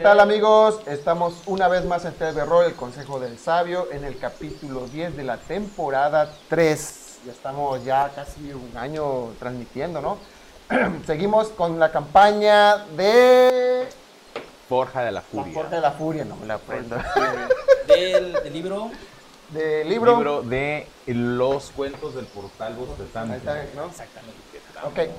[0.00, 0.80] ¿Qué tal amigos?
[0.86, 5.14] Estamos una vez más en TV Roll, el Consejo del Sabio, en el capítulo 10
[5.14, 7.18] de la temporada 3.
[7.26, 10.16] Ya estamos ya casi un año transmitiendo, ¿no?
[11.06, 13.88] Seguimos con la campaña de...
[14.70, 15.52] Forja de la La Furia.
[15.52, 16.96] Forja de la Furia, no me la aprendo.
[17.86, 18.90] Del, del libro.
[19.50, 20.16] De libro.
[20.16, 23.34] Libro de los cuentos del portal bostezante.
[23.34, 23.88] Ahí está, ¿no?
[23.88, 24.40] Exactamente.
[24.82, 25.10] Ok.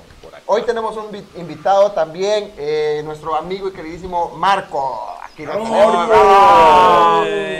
[0.46, 5.08] Hoy tenemos un vi- invitado también, eh, nuestro amigo y queridísimo Marco.
[5.22, 6.06] Aquí lo tenemos.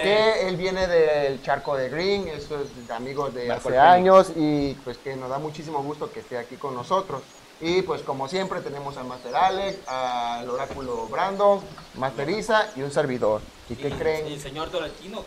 [0.02, 4.32] Que él viene del charco de Green, eso es de amigos de Marco hace años
[4.36, 7.22] y pues que nos da muchísimo gusto que esté aquí con nosotros.
[7.60, 11.60] Y pues como siempre tenemos al Master Alex, al Oráculo Brandon,
[11.94, 13.40] Master Isa y un servidor.
[13.70, 14.26] ¿Y qué creen?
[14.26, 15.22] El señor Tolentino.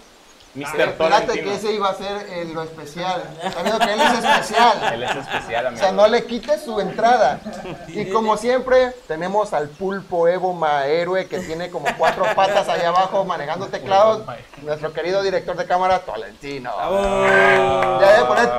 [0.56, 0.64] Mr.
[0.64, 1.50] Espérate Tolentino.
[1.52, 3.24] que ese iba a ser eh, lo especial.
[3.44, 4.94] Está viendo que él es especial.
[4.94, 5.84] Él es especial, O amigo.
[5.84, 7.40] sea, no le quites su entrada.
[7.88, 13.26] Y como siempre, tenemos al pulpo Evo Mahéroe que tiene como cuatro patas allá abajo
[13.26, 14.24] manejando teclados.
[14.62, 16.72] Nuestro querido director de cámara, Tolentino.
[16.76, 18.00] ¡Bravo!
[18.02, 18.50] Ya debe poner.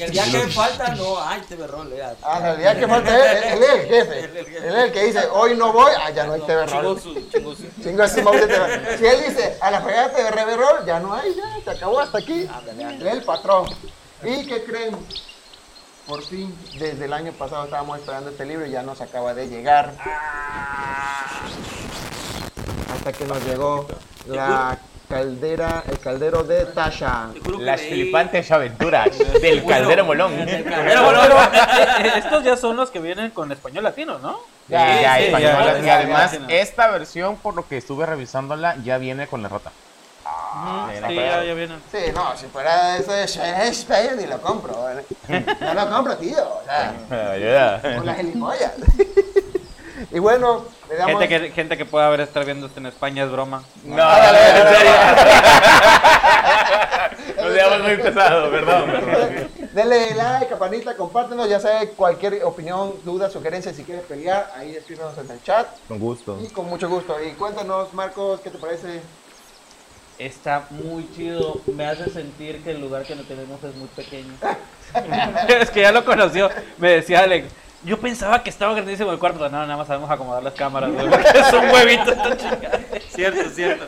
[0.00, 1.92] El día que falta, no hay TV Roll.
[1.92, 2.02] eh.
[2.22, 4.18] Ah, el día que falta, él, él es el jefe.
[4.24, 4.36] Él
[4.76, 7.00] es el que dice, hoy no voy, ah, ya no hay TV Chingó Roll.
[7.00, 7.64] su, chingó su.
[7.82, 8.98] Chingo mouse de TV.
[8.98, 12.18] Si él dice, a la fregada TV Roll, ya no hay, ya, se acabó hasta
[12.18, 12.48] aquí.
[12.52, 13.66] Ándale, el patrón.
[14.22, 14.96] ¿Y qué creen?
[16.06, 19.48] Por fin, desde el año pasado estábamos esperando este libro y ya nos acaba de
[19.48, 19.92] llegar.
[22.90, 23.86] Hasta que nos llegó
[24.26, 27.28] la caldera, el caldero de Tasha.
[27.58, 29.10] Las flipantes aventuras
[29.42, 30.32] del caldero molón.
[30.46, 31.42] Pero, pero,
[32.00, 34.40] eh, estos ya son los que vienen con español latino, ¿no?
[34.68, 35.78] Ya, ya, sí, española.
[35.80, 36.54] ya, y además, ya, ya.
[36.56, 39.72] esta versión, por lo que estuve revisándola, ya viene con la rota.
[40.94, 41.80] Sí, no, ya, ya vienen.
[41.92, 44.74] Sí, no, si fuera eso de Shakespeare ni lo compro.
[44.82, 45.04] ¿vale?
[45.60, 46.42] No lo compro, tío.
[46.42, 47.80] O sea, Ayuda.
[47.96, 48.72] con las gilipollas.
[50.12, 51.20] Y bueno, le damos...
[51.20, 53.64] Gente que, gente que pueda haber estar viendo esto en España es broma.
[53.84, 54.76] No, Ándale, en ándale.
[54.78, 54.92] serio.
[57.42, 58.90] Nos llevamos muy pesado, perdón.
[58.90, 59.48] perdón.
[59.72, 65.16] Denle like, campanita, compártenos, ya sabe, cualquier opinión, duda, sugerencia, si quieres pelear, ahí escríbenos
[65.18, 66.38] en el chat Con gusto.
[66.42, 67.16] y con mucho gusto.
[67.22, 69.00] Y cuéntanos, Marcos, ¿qué te parece?
[70.18, 74.32] Está muy chido, me hace sentir que el lugar que no tenemos es muy pequeño.
[75.48, 76.50] es que ya lo conoció.
[76.78, 77.48] Me decía Alex.
[77.84, 79.48] Yo pensaba que estaba grandísimo el cuarto.
[79.48, 80.92] No, nada más sabemos acomodar las cámaras.
[80.92, 82.80] güey, porque es un huevito esta chingada.
[83.10, 83.86] Cierto, cierto.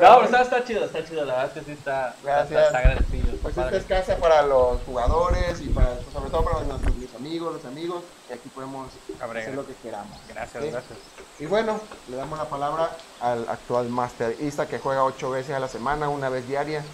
[0.00, 2.66] No, pero está, está chido, está chido, la verdad es que sí está, Gracias.
[2.66, 3.04] está, está
[3.42, 6.58] Pues esta es casa para los jugadores y para, pues, sobre todo para
[6.96, 8.88] mis amigos, los amigos, y aquí podemos
[9.20, 10.18] Abre, hacer lo que queramos.
[10.28, 10.70] Gracias, ¿sí?
[10.70, 10.98] gracias.
[11.40, 15.58] Y bueno, le damos la palabra al actual Master Isa que juega ocho veces a
[15.58, 16.84] la semana, una vez diaria.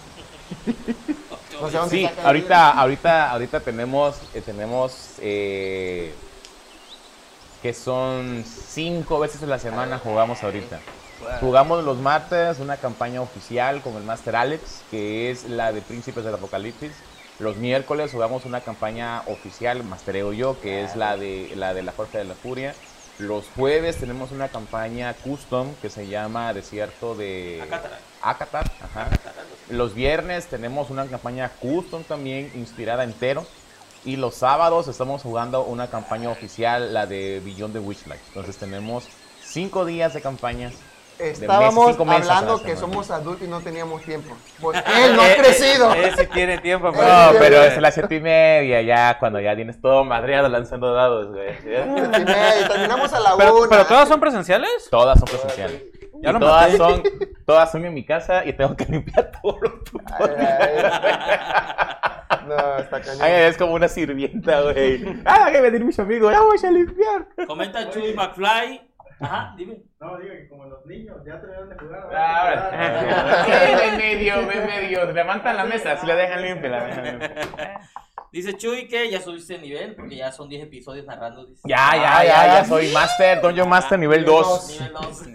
[1.61, 6.11] No sé dónde Sí, ahorita, ahorita, ahorita tenemos, eh, tenemos eh,
[7.61, 10.79] que son cinco veces a la semana jugamos ahorita.
[11.39, 16.23] Jugamos los martes una campaña oficial con el Master Alex, que es la de Príncipes
[16.23, 16.93] del Apocalipsis.
[17.37, 21.91] Los miércoles jugamos una campaña oficial, mastereo yo, que es la de la de la
[21.91, 22.73] Fuerza de la Furia.
[23.21, 27.61] Los jueves tenemos una campaña custom que se llama Desierto de.
[28.19, 29.09] Acatar, ajá.
[29.69, 33.45] Los viernes tenemos una campaña custom también inspirada entero.
[34.03, 38.21] Y los sábados estamos jugando una campaña oficial, la de Beyond the Witchlight.
[38.29, 39.07] Entonces tenemos
[39.43, 40.73] cinco días de campañas.
[41.29, 44.35] Estábamos meses a la hablando que somos adultos y no teníamos tiempo.
[44.59, 45.93] Pues él no ha Eh, crecido.
[45.93, 47.03] eh, sí tiene tiempo, pero.
[47.07, 50.93] No, pero es a las siete y media ya, cuando ya tienes todo madreado lanzando
[50.93, 51.55] dados, güey.
[51.61, 53.69] Siete y media, terminamos a la Pero, una.
[53.69, 54.87] pero todas son presenciales.
[54.89, 55.83] Todas son presenciales.
[56.23, 56.77] Ya Y lo todas maté.
[56.77, 57.03] son,
[57.45, 59.31] todas son en mi casa y tengo que limpiar
[60.19, 61.39] Ay, ay.
[62.47, 63.21] No, está cañón.
[63.21, 65.03] Ay, es como una sirvienta, güey.
[65.25, 67.27] Ah, que venir mis amigos, ya voy a limpiar.
[67.47, 68.81] Comenta Chuy McFly.
[69.21, 69.77] Ajá, dime.
[69.99, 72.09] No, digo que como los niños ya terminaron de jugar.
[72.13, 73.45] Ah, Ahora.
[73.77, 75.11] Ve medio, ve medio.
[75.11, 77.33] Levantan la mesa, si la dejan limpia, la dejan limpia.
[78.31, 81.45] Dice Chuy que ya subiste de nivel porque ya son 10 episodios narrando.
[81.45, 81.61] Dice.
[81.65, 84.79] Ya, ya, ya, ya soy Master, Dungeon Master nivel 2.
[84.79, 85.23] Nivel 2.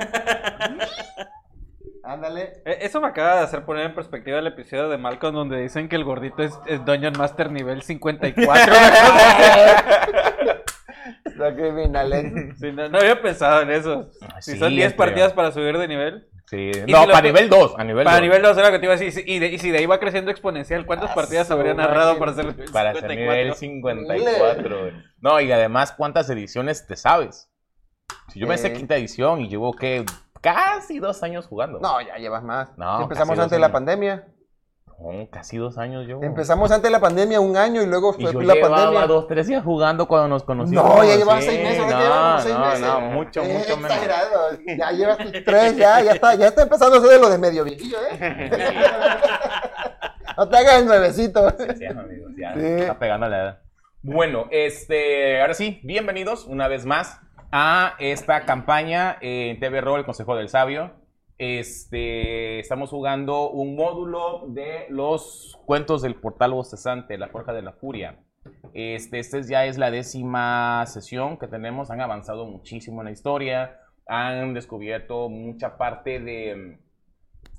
[2.05, 2.62] Ándale.
[2.65, 5.89] Eh, Eso me acaba de hacer poner en perspectiva el episodio de Malcolm donde dicen
[5.89, 8.73] que el gordito es, es Dungeon Master nivel 54.
[11.37, 12.12] Está criminal.
[12.12, 12.55] ¿eh?
[12.61, 14.11] Sí, no, no había pensado en eso.
[14.41, 16.29] Si Sí, son 10 es que- partidas para subir de nivel.
[16.49, 16.71] Sí.
[16.88, 18.23] No, si lo- para nivel 2, a nivel Para 2.
[18.23, 19.25] nivel 2 era lo que te iba a decir.
[19.27, 22.31] Y, de- y si de ahí va creciendo exponencial, ¿cuántas Ah, partidas habría narrado para
[22.41, 24.81] el Para ser nivel 54.
[24.81, 24.93] güey.
[25.21, 27.50] No, y además, ¿cuántas ediciones te sabes?
[28.32, 28.73] Si yo me sé Eh.
[28.75, 30.05] quinta edición y llevo, ¿qué?
[30.41, 31.81] Casi dos años jugando.
[31.81, 32.77] No, ya llevas más.
[32.79, 34.27] No, Empezamos antes de la pandemia.
[34.98, 36.20] No, casi dos años yo.
[36.22, 39.06] Empezamos antes de la pandemia un año y luego Y fue yo la llevaba pandemia.
[39.06, 40.84] dos, tres días jugando cuando nos conocimos.
[40.84, 42.81] No, ya llevas Sí, seis meses, no, como seis no, meses.
[42.81, 43.90] no, mucho, Eh, mucho menos.
[43.90, 44.50] exagerado.
[44.78, 47.64] Ya llevas tres, ya, ya está, ya está empezando a ser de lo de medio
[47.64, 48.19] viejillo, ¿eh?
[50.37, 51.50] no te hagas el nuevecito.
[51.76, 52.60] Sí, amigos, ya Sí.
[52.60, 53.58] está pegando la edad.
[54.02, 57.20] Bueno, este, ahora sí, bienvenidos una vez más
[57.52, 60.93] a esta campaña en TV Roll, el Consejo del Sabio.
[61.38, 67.73] Este, estamos jugando un módulo de los cuentos del portal bostezante, La Forja de la
[67.73, 68.21] Furia.
[68.73, 71.91] Este, este ya es la décima sesión que tenemos.
[71.91, 73.81] Han avanzado muchísimo en la historia.
[74.06, 76.79] Han descubierto mucha parte de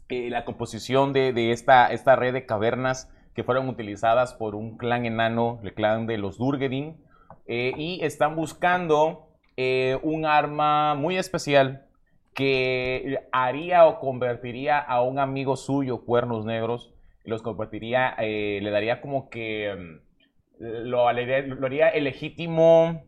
[0.09, 5.05] eh, la composición de, esta, esta red de cavernas que fueron utilizadas por un clan
[5.05, 6.97] enano, el clan de los Durgedin.
[7.45, 11.86] eh, y están buscando eh, un arma muy especial
[12.37, 16.93] que haría o convertiría a un amigo suyo, Cuernos Negros,
[17.25, 23.01] los convertiría, eh, le daría como que mm, lo, haría- lo haría el legítimo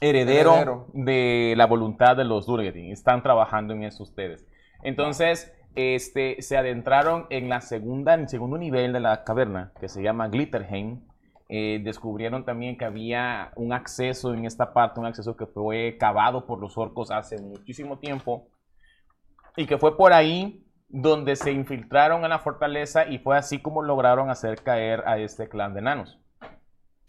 [0.00, 0.86] heredero, Heredero.
[0.92, 2.92] de la voluntad de los Durgedin.
[2.92, 4.46] Están trabajando en eso ustedes.
[4.84, 9.88] Entonces, este, se adentraron en la segunda, en el segundo nivel de la caverna, que
[9.88, 11.00] se llama Glitterheim.
[11.56, 16.46] Eh, descubrieron también que había un acceso en esta parte, un acceso que fue cavado
[16.46, 18.48] por los orcos hace muchísimo tiempo
[19.56, 23.82] y que fue por ahí donde se infiltraron en la fortaleza y fue así como
[23.82, 26.18] lograron hacer caer a este clan de enanos.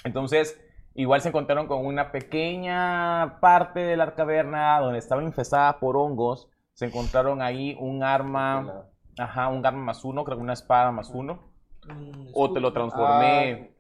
[0.04, 0.62] Entonces,
[0.94, 6.52] igual se encontraron con una pequeña parte de la caverna donde estaba infestada por hongos.
[6.74, 8.86] Se encontraron ahí un arma,
[9.18, 11.40] ajá, un arma más uno, creo que una espada más uno.
[11.88, 13.75] Mm, O te lo transformé,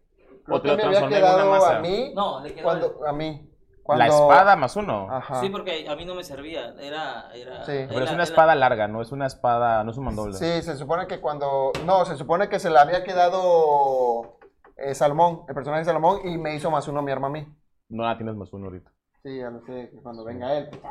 [0.46, 1.78] Creo o te que lo me había transformé en una quedado masa.
[1.78, 2.14] a mí.
[2.16, 2.64] No, le quedó.
[2.64, 3.50] Cuando, a mí.
[3.52, 5.08] La Cuando- espada más uno.
[5.12, 5.42] Ajá.
[5.42, 6.74] Sí, porque a mí no me servía.
[6.80, 7.30] Era.
[7.36, 7.72] era Sí.
[7.88, 10.34] Pero era- es una era- espada larga, no es una espada, no es un mandoble.
[10.34, 11.72] Sí, se supone que cuando.
[11.86, 14.40] No, se supone que se le había quedado
[14.78, 17.48] eh, Salomón, el personaje de Salomón, y me hizo más uno mi arma a mí.
[17.90, 18.92] No la tienes más uno ahorita.
[19.24, 20.68] Sí, ya lo sé, que cuando venga él.
[20.70, 20.82] pues,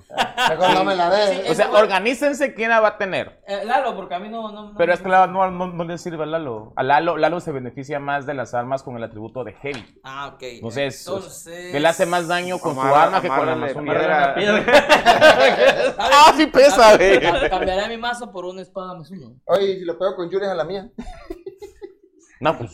[0.00, 3.40] Sí, O sea, organícense quién la va a tener.
[3.46, 4.50] Eh, Lalo, porque a mí no.
[4.52, 6.72] no, no Pero es que Lalo no, no, no le sirve a Lalo.
[6.76, 10.00] A Lalo, Lalo se beneficia más de las armas con el atributo de Heavy.
[10.04, 10.42] Ah, ok.
[10.42, 11.74] Entonces, Entonces.
[11.74, 14.34] Él hace más daño con su arma que con la piedra.
[14.34, 15.94] ¿Sabes?
[15.98, 17.20] ¡Ah, sí pesa, güey!
[17.20, 19.34] Ca- Cambiaré mi mazo por una espada más uno.
[19.46, 20.88] Oye, ¿y si lo pego con Yuri es a la mía.
[22.40, 22.72] No, pues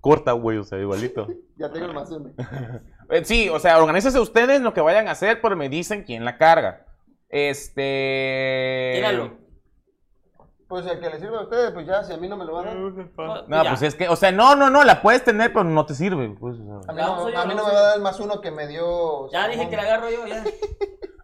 [0.00, 1.26] corta, güey, o sea, igualito.
[1.56, 2.30] Ya tengo el más uno.
[3.10, 6.24] Eh, Sí, o sea, organícense ustedes lo que vayan a hacer, pero me dicen quién
[6.24, 6.84] la carga.
[7.28, 8.92] Este.
[8.96, 9.44] Tíralo.
[10.66, 12.54] Pues el que le sirve a ustedes, pues ya, si a mí no me lo
[12.54, 12.76] van a dar.
[12.78, 13.70] No, No, ya.
[13.70, 16.30] pues es que, o sea, no, no, no, la puedes tener, pero no te sirve.
[16.40, 16.90] Pues, o sea.
[16.90, 18.66] A mí, no, a mí no me va a dar el más uno que me
[18.66, 19.30] dio.
[19.30, 20.42] Ya dije que la agarro yo, ya.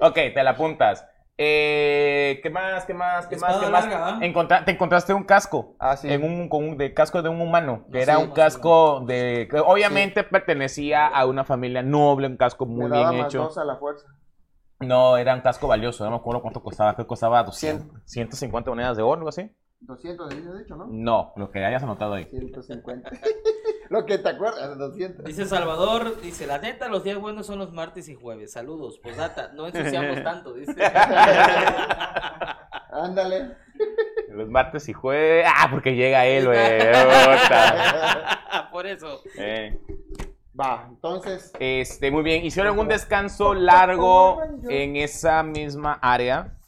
[0.02, 1.04] Ok, te la apuntas.
[1.42, 2.84] Eh, ¿Qué más?
[2.84, 3.26] ¿Qué más?
[3.26, 3.56] ¿Qué más?
[3.56, 3.86] ¿Qué más?
[3.86, 4.18] larga, ¿va?
[4.20, 5.74] Encontra- te encontraste un casco.
[5.78, 6.12] Ah, sí.
[6.12, 7.86] En un, con un- de casco de un humano.
[7.90, 9.48] Que era un casco de.
[9.50, 13.44] que obviamente pertenecía a una familia noble, un casco muy daba bien más hecho.
[13.44, 14.06] dos a la fuerza.
[14.80, 16.04] No, era un casco valioso.
[16.04, 16.92] No me acuerdo cuánto costaba.
[16.94, 19.50] Creo que costaba 200, 150 monedas de oro, algo así.
[19.80, 20.88] 200, habías dicho, ¿no?
[20.90, 22.26] No, lo que hayas anotado ahí.
[22.26, 23.10] 150.
[23.90, 25.24] Lo que te acuerdas, 200.
[25.24, 28.52] Dice Salvador, dice, la neta, los días buenos son los martes y jueves.
[28.52, 30.76] Saludos, posdata, no ensuciamos tanto, dice.
[32.92, 33.56] Ándale.
[34.28, 35.44] Los martes y jueves.
[35.48, 36.60] Ah, porque llega él, güey.
[38.70, 39.22] Por eso.
[39.36, 39.76] Eh.
[40.58, 41.52] Va, entonces.
[41.58, 42.44] Este, muy bien.
[42.44, 46.59] Hicieron un descanso largo en esa misma área.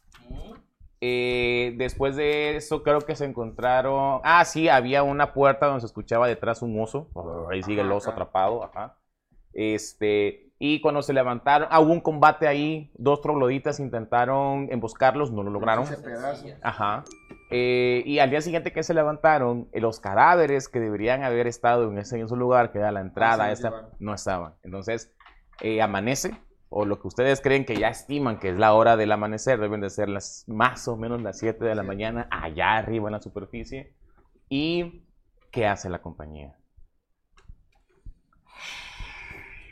[1.05, 4.21] Eh, después de eso, creo que se encontraron.
[4.23, 7.09] Ah, sí, había una puerta donde se escuchaba detrás un oso.
[7.51, 8.63] Ahí sigue el oso atrapado.
[8.63, 8.97] Ajá.
[9.53, 10.53] Este.
[10.61, 12.93] Y cuando se levantaron, ah, hubo un combate ahí.
[12.95, 15.87] Dos trogloditas intentaron emboscarlos, no lo lograron.
[16.63, 17.03] Ajá.
[17.51, 21.91] Eh, y al día siguiente que se levantaron, eh, los cadáveres que deberían haber estado
[21.91, 24.55] en ese mismo lugar, que era la entrada, Ah, esta, no estaban.
[24.63, 25.13] Entonces,
[25.83, 26.33] amanece,
[26.75, 29.83] o lo que ustedes creen que ya estiman que es la hora del amanecer, deben
[29.83, 33.21] de ser las más o menos las 7 de la mañana, allá arriba en la
[33.21, 33.95] superficie.
[34.49, 35.05] ¿Y
[35.51, 36.57] qué hace la compañía?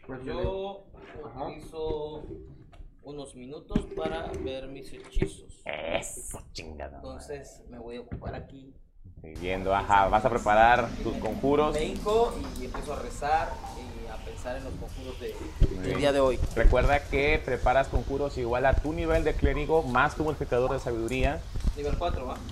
[0.06, 0.84] Pues Yo
[1.24, 2.26] utilizo
[3.02, 5.62] unos minutos para ver mis hechizos.
[5.64, 6.96] Eso, chingada.
[6.96, 8.74] Entonces me voy a ocupar aquí.
[9.22, 11.74] Viendo, ajá, vas a preparar tus conjuros.
[11.74, 16.38] Me hinco y empiezo a rezar y pensar en los conjuros del día de hoy.
[16.54, 21.40] Recuerda que preparas conjuros igual a tu nivel de clérigo más tu multiplicador de sabiduría.
[21.76, 22.34] Nivel 4, ¿va?
[22.34, 22.46] Como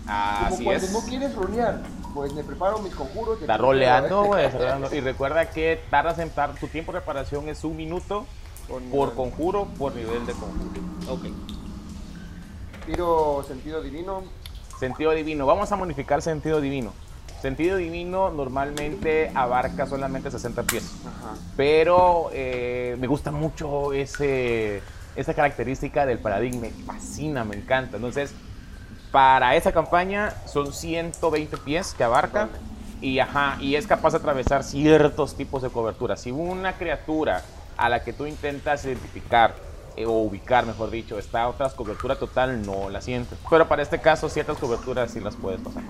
[0.54, 0.92] Así cuando es.
[0.92, 1.80] no quieres rolear,
[2.14, 3.40] pues me preparo mis conjuros.
[3.40, 4.46] Está roleando, güey.
[4.92, 8.26] Y recuerda que tardas en tar- tu tiempo de preparación es un minuto
[8.68, 9.10] por nivel.
[9.14, 10.80] conjuro por nivel de conjuro.
[11.10, 11.24] Ok.
[12.86, 14.22] Tiro sentido divino.
[14.78, 15.46] Sentido divino.
[15.46, 16.92] Vamos a modificar sentido divino.
[17.40, 20.84] Sentido divino normalmente abarca solamente 60 pies.
[21.06, 21.34] Ajá.
[21.56, 24.82] Pero eh, me gusta mucho ese,
[25.14, 26.62] esa característica del paradigma.
[26.62, 27.96] Me fascina, me encanta.
[27.96, 28.34] Entonces,
[29.12, 32.48] para esa campaña son 120 pies que abarca.
[33.00, 36.16] Y, ajá, y es capaz de atravesar ciertos tipos de cobertura.
[36.16, 37.42] Si una criatura
[37.76, 39.54] a la que tú intentas identificar
[39.96, 43.38] eh, o ubicar, mejor dicho, está a otras cobertura total, no la sientes.
[43.48, 45.84] Pero para este caso, ciertas coberturas sí las puedes pasar.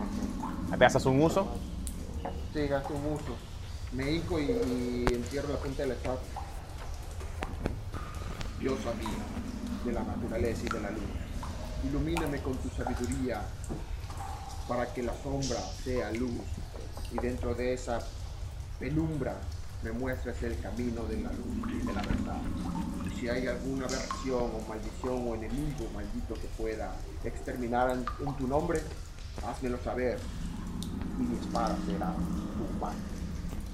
[0.77, 1.49] ¿Te haces un uso?
[2.53, 3.37] Sí, gasto mucho.
[3.93, 6.19] Me hinco y, entierro la punta de la espada.
[8.61, 9.09] Dios sabía
[9.85, 11.03] de la naturaleza y de la luz.
[11.85, 13.43] Ilumíname con tu sabiduría
[14.69, 16.43] para que la sombra sea luz
[17.13, 18.01] y dentro de esa
[18.79, 19.37] penumbra
[19.83, 22.41] me muestres el camino de la luz y de la verdad.
[23.19, 26.95] Si hay alguna aberración o maldición o enemigo maldito que pueda
[27.25, 28.81] exterminar en tu nombre,
[29.47, 30.19] házmelo saber
[31.19, 32.93] y mi espada será tu pan.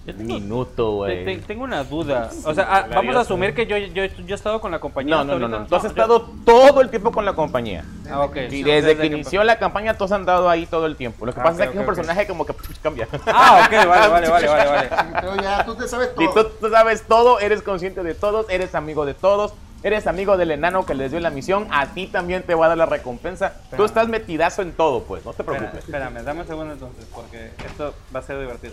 [0.07, 1.41] Yo Un tengo, minuto, te- te- güey.
[1.41, 2.31] tengo una duda.
[2.45, 4.79] O sea, ah, La vamos a asumir que yo, yo, yo he estado con la
[4.79, 5.17] compañía.
[5.17, 5.67] No, no, no, no.
[5.67, 7.87] Tú has yo- estado todo el tiempo con la compañía.
[8.11, 8.37] Ah, ok.
[8.37, 9.15] Y Sí, desde, que empezó.
[9.15, 11.25] inició la campaña, todos han dado ahí todo el tiempo.
[11.25, 13.09] Lo que Ah, pasa ok, es que es un personaje como que pff, cambia.
[13.27, 14.69] Ah, ok, vale, vale, vale, vale.
[14.71, 14.89] vale.
[15.23, 16.45] Pero ya tú te sabes Si todo.
[16.49, 19.55] tú, tú sabes todo, eres consciente de todos, eres amigo de todos,
[19.85, 22.69] eres amigo del enano que les dio la misión, a ti también te va a
[22.71, 23.61] dar la recompensa.
[23.77, 25.85] Tú estás metidazo en todo, pues, no te preocupes.
[25.85, 28.73] espérame, dame un segundo entonces, porque esto va a ser divertido.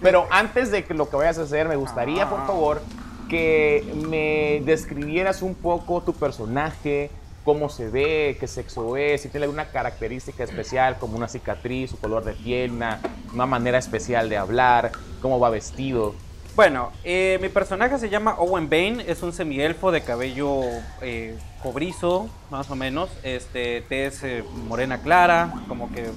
[0.00, 2.30] Pero antes de que lo que vayas a hacer, me gustaría, Ah.
[2.30, 2.82] por favor,
[3.28, 7.10] que me describieras un poco tu personaje,
[7.44, 11.98] cómo se ve, qué sexo es, si tiene alguna característica especial, como una cicatriz, su
[12.00, 13.00] color de piel, una,
[13.34, 16.14] una manera especial de hablar, cómo va vestido.
[16.54, 20.60] Bueno, eh, mi personaje se llama Owen Bane, es un semielfo de cabello
[21.00, 26.10] eh, cobrizo, más o menos, este, tez eh, morena clara, como que,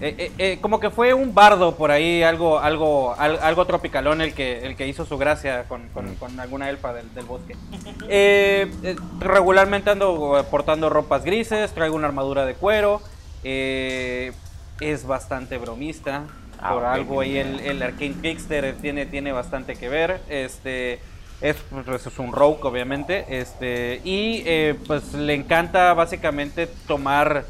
[0.00, 4.32] eh, eh, como que fue un bardo por ahí, algo, algo, al- algo tropicalón el
[4.32, 7.54] que, el que hizo su gracia con, con- con alguna elfa del, del bosque.
[9.20, 13.02] Regularmente ando portando ropas grises, traigo una armadura de cuero,
[13.44, 16.22] es bastante bromista.
[16.60, 20.20] Ah, por algo ahí el, el Arcane Trickster tiene, tiene bastante que ver.
[20.28, 21.00] Este
[21.40, 23.24] es, pues, es un rogue, obviamente.
[23.40, 27.44] Este, y eh, pues le encanta básicamente tomar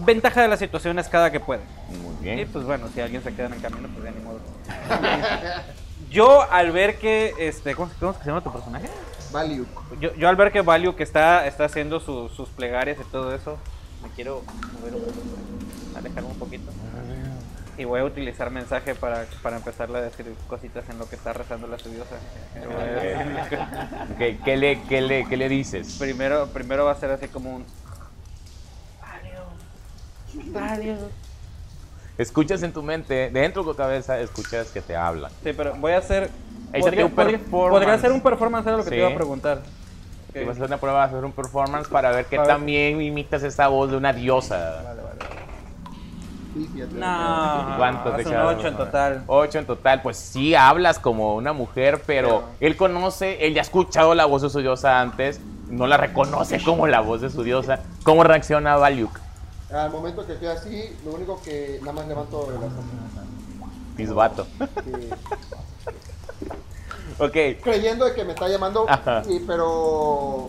[0.00, 1.62] ventaja de las situaciones cada que puede.
[1.88, 2.48] Muy Y bien.
[2.52, 4.40] pues bueno, si alguien se queda en el camino, pues ya ni modo.
[6.10, 8.86] Yo al ver que, este, ¿cómo, cómo se llama tu personaje?
[9.32, 9.64] Value.
[9.98, 13.34] Yo, yo al ver que Value que está, está haciendo su- sus plegarias y todo
[13.34, 13.56] eso,
[14.02, 14.42] me quiero
[14.78, 16.70] mover un poquito, alejarme un poquito.
[17.78, 21.32] Y voy a utilizar mensaje para, para empezarle a decir cositas en lo que está
[21.32, 22.16] rezando la estudiosa.
[24.14, 25.96] Ok, ¿Qué, le, qué, le, ¿Qué le dices?
[25.98, 27.64] primero, primero va a ser así como un...
[32.18, 35.32] Escuchas en tu mente, dentro de tu cabeza, escuchas que te hablan.
[35.42, 36.30] Sí, pero voy a hacer...
[36.78, 37.70] Podría, un podría- performance.
[37.80, 39.00] podría hacer un performance, era lo que te Sí.
[39.00, 39.58] iba a preguntar.
[40.30, 40.36] Ok.
[40.36, 43.00] Y vas a hacer una prueba, vas a hacer un performance para ver que también
[43.02, 44.82] imitas esa voz de una diosa.
[44.84, 45.41] Vale, vale.
[46.54, 48.56] No, ¿Cuántos echaron?
[48.58, 49.24] 8 en total.
[49.26, 53.64] Ocho en total, pues sí hablas como una mujer, pero él conoce, él ya ha
[53.64, 57.42] escuchado la voz de su diosa antes, no la reconoce como la voz de su
[57.42, 57.80] diosa.
[58.04, 59.18] ¿Cómo reacciona Valiuk?
[59.72, 62.70] Al momento que estoy así, lo único que nada más levanto las
[63.96, 64.46] Pisbato.
[64.58, 65.08] Sí.
[67.18, 67.36] Ok.
[67.62, 68.86] creyendo de que me está llamando,
[69.28, 70.48] y- pero,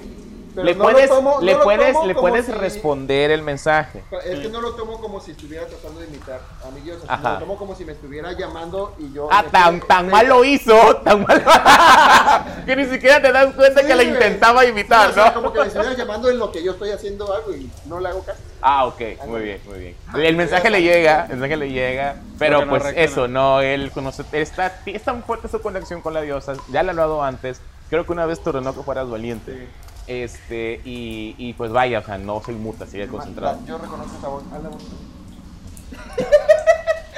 [0.53, 4.03] pero Le no puedes, tomo- le no puedes, le puedes si- responder el mensaje.
[4.25, 7.33] Es que no lo tomo como si estuviera tratando de imitar a mi Ajá.
[7.33, 9.29] lo tomo como si me estuviera llamando y yo...
[9.31, 11.43] Ah, tan, quedé- tan mal lo hizo, tan mal
[12.65, 14.13] que ni siquiera te das cuenta Sí, que la güey.
[14.15, 15.33] intentaba Sí, imitar, o sea, ¿no?
[15.33, 18.09] como que me estuviera llamando en lo que yo estoy haciendo algo y no le
[18.09, 18.39] hago caso.
[18.61, 19.95] Ah, ok, muy bien, muy bien.
[20.15, 23.05] El mensaje le llega, el mensaje le llega, pero no pues reacciona.
[23.11, 26.87] eso, no, él conoce, está, es tan fuerte su conexión con la diosa, ya le
[26.87, 29.67] he hablado antes, creo que una vez te ordenó que fueras valiente,
[30.07, 33.59] este, y, y pues vaya, o sea, no se inmuta, sigue concentrado.
[33.65, 34.43] Yo reconozco esa voz.
[34.53, 34.83] Haz la voz.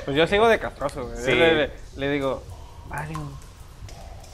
[0.05, 1.17] Pues yo sigo de castroso, güey.
[1.17, 1.31] Sí.
[1.31, 2.43] Le, le- le digo,
[2.89, 3.17] Mario,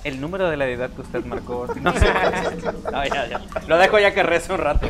[0.03, 1.65] el número de la edad que usted marcó.
[1.81, 2.11] No sé.
[2.91, 3.41] No, ya, ya.
[3.67, 4.89] Lo dejo ya que rece un rato.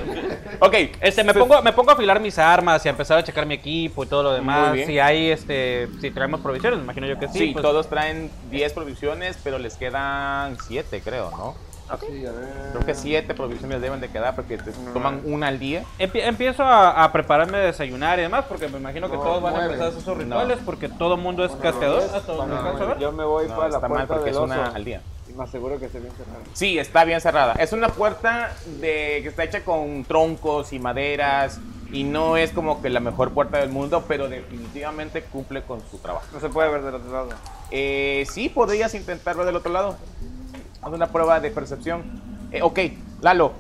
[0.60, 3.46] Ok, Este, me pongo, me pongo a afilar mis armas y a empezar a checar
[3.46, 4.70] mi equipo y todo lo demás.
[4.70, 4.88] Muy bien.
[4.88, 7.38] Si hay, este, si traemos provisiones, me imagino yo que sí.
[7.38, 11.54] sí, pues, todos traen 10 provisiones, pero les quedan 7, creo, ¿no?
[12.00, 12.48] Sí, a ver.
[12.74, 15.84] Creo que 7 provisiones deben de quedar porque te toman una al día.
[16.00, 19.42] Empie- empiezo a, a prepararme a desayunar y demás, porque me imagino que No, todos
[19.42, 19.74] van a nueve.
[19.74, 21.60] empezar a hacer sus rituales, porque todo el mundo es no,
[22.88, 22.98] ver.
[23.00, 24.84] Yo me voy No, para la está mal puerta porque del es una oso al
[24.86, 25.02] día.
[25.30, 26.40] y me aseguro que esté bien cerrada.
[26.54, 27.54] Sí, está bien cerrada.
[27.54, 31.60] Es una puerta de, que está hecha con troncos y maderas
[31.94, 35.98] Y no es como que la mejor puerta del mundo, pero definitivamente cumple con su
[35.98, 36.26] trabajo.
[36.32, 37.30] No se puede ver del otro lado.
[37.70, 39.98] Eh, sí, podrías intentar ver del otro lado.
[40.82, 42.04] Haz una prueba de percepción.
[42.52, 42.80] Eh, ok,
[43.22, 43.54] Lalo,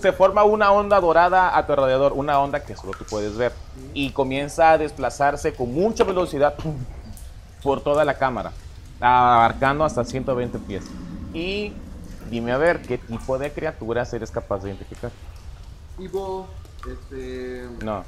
[0.00, 3.52] se forma una onda dorada a tu alrededor, una onda que solo tú puedes ver.
[3.92, 6.54] Y comienza a desplazarse con mucha velocidad
[7.62, 8.52] por toda la cámara,
[9.00, 10.84] abarcando hasta 120 pies.
[11.32, 11.72] Y
[12.30, 15.10] dime a ver qué tipo de criaturas eres capaz de identificar.
[15.98, 16.46] Ivo,
[16.90, 17.68] este.
[17.84, 18.04] No.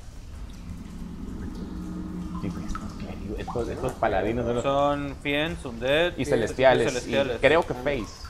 [2.40, 6.86] Pues, estos, estos paladinos Son Fiends, Undead y celestiales.
[6.86, 7.36] y celestiales.
[7.36, 8.25] y creo que Face.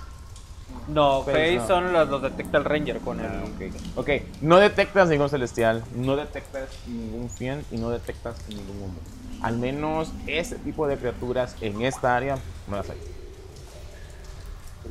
[0.89, 1.67] No, Face, Face no.
[1.67, 3.27] son los, los detecta el Ranger con el.
[3.27, 3.99] Ah, ok.
[3.99, 8.95] Ok, no detectas ningún celestial, no detectas ningún fiend y no detectas ningún humano.
[9.43, 12.99] Al menos ese tipo de criaturas en esta área no las hay.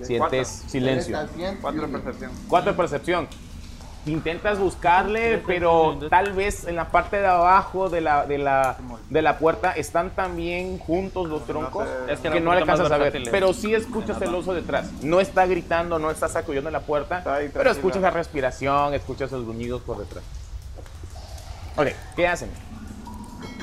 [0.04, 1.16] Sientes silencio.
[1.18, 1.92] Está al 100, Cuatro Yuri.
[1.94, 2.32] percepción.
[2.50, 3.28] Cuatro de percepción.
[4.06, 8.78] Intentas buscarle, pero tal vez en la parte de abajo de la, de la,
[9.10, 13.24] de la puerta están tan bien juntos los troncos Es que no alcanzas a ver.
[13.32, 14.92] Pero sí escuchas el oso detrás.
[15.02, 19.44] No está gritando, no está sacudiendo la puerta, Está pero escuchas la respiración, escuchas los
[19.44, 20.24] gruñidos por detrás.
[21.76, 22.52] Ok, ¿qué hacen?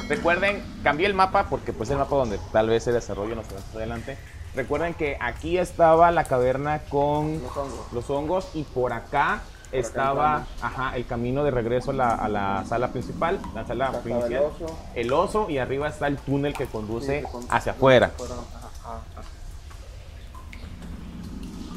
[0.08, 4.18] Recuerden, cambié el mapa porque pues el mapa donde tal vez se desarrolla más adelante.
[4.54, 7.92] Recuerden que aquí estaba la caverna con Los hongos.
[7.92, 9.40] los hongos y por acá
[9.72, 13.98] estaba ajá, el camino de regreso a la, a la sala principal, la sala Acá
[13.98, 14.52] estaba el principal.
[14.66, 14.76] oso.
[14.94, 18.10] El oso y arriba está el túnel que Sí, conduce con- hacia afuera.
[18.18, 19.22] Ajá, ajá.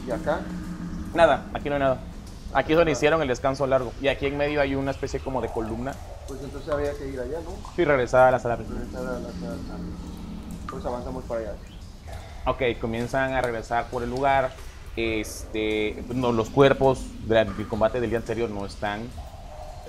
[0.07, 0.39] Y acá,
[1.13, 1.99] Nada, aquí no hay nada.
[2.53, 3.93] Aquí es donde hicieron el descanso largo.
[4.01, 5.93] Y aquí en medio hay una especie como de columna
[6.27, 7.51] pues entonces había que ir allá, ¿no?
[7.81, 8.81] y regresar a la sala principal.
[8.83, 9.55] Regresar a la sala.
[10.71, 11.51] Pues avanzamos para allá.
[12.47, 14.51] Ok, comienzan a regresar por el lugar.
[14.95, 19.01] Este, no, los cuerpos del combate del día anterior no están.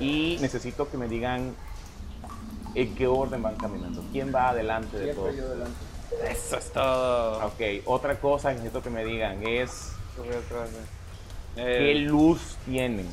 [0.00, 1.54] Y necesito que me digan
[2.74, 4.02] en qué orden van caminando.
[4.12, 5.34] ¿Quién va adelante de todos?
[5.34, 5.74] Delante.
[6.30, 7.46] Eso es todo.
[7.46, 10.82] Ok, otra cosa que necesito que me digan es de-
[11.54, 13.06] qué Eh, luz tienen.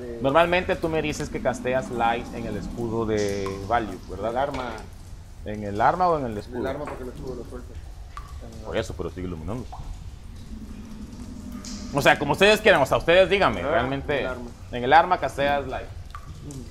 [0.00, 4.36] De- Normalmente tú me dices que casteas light en el escudo de Value, el ¿verdad?
[4.36, 4.72] arma.
[5.44, 6.58] ¿En el arma o en el escudo?
[6.60, 7.68] El arma porque el escudo lo suelta.
[8.64, 9.64] Por eso, pero sigue iluminando.
[11.94, 14.14] O sea, como ustedes quieran, o sea, ustedes díganme, Ah, realmente.
[14.20, 14.50] en el arma.
[14.72, 15.86] En el arma casteas light.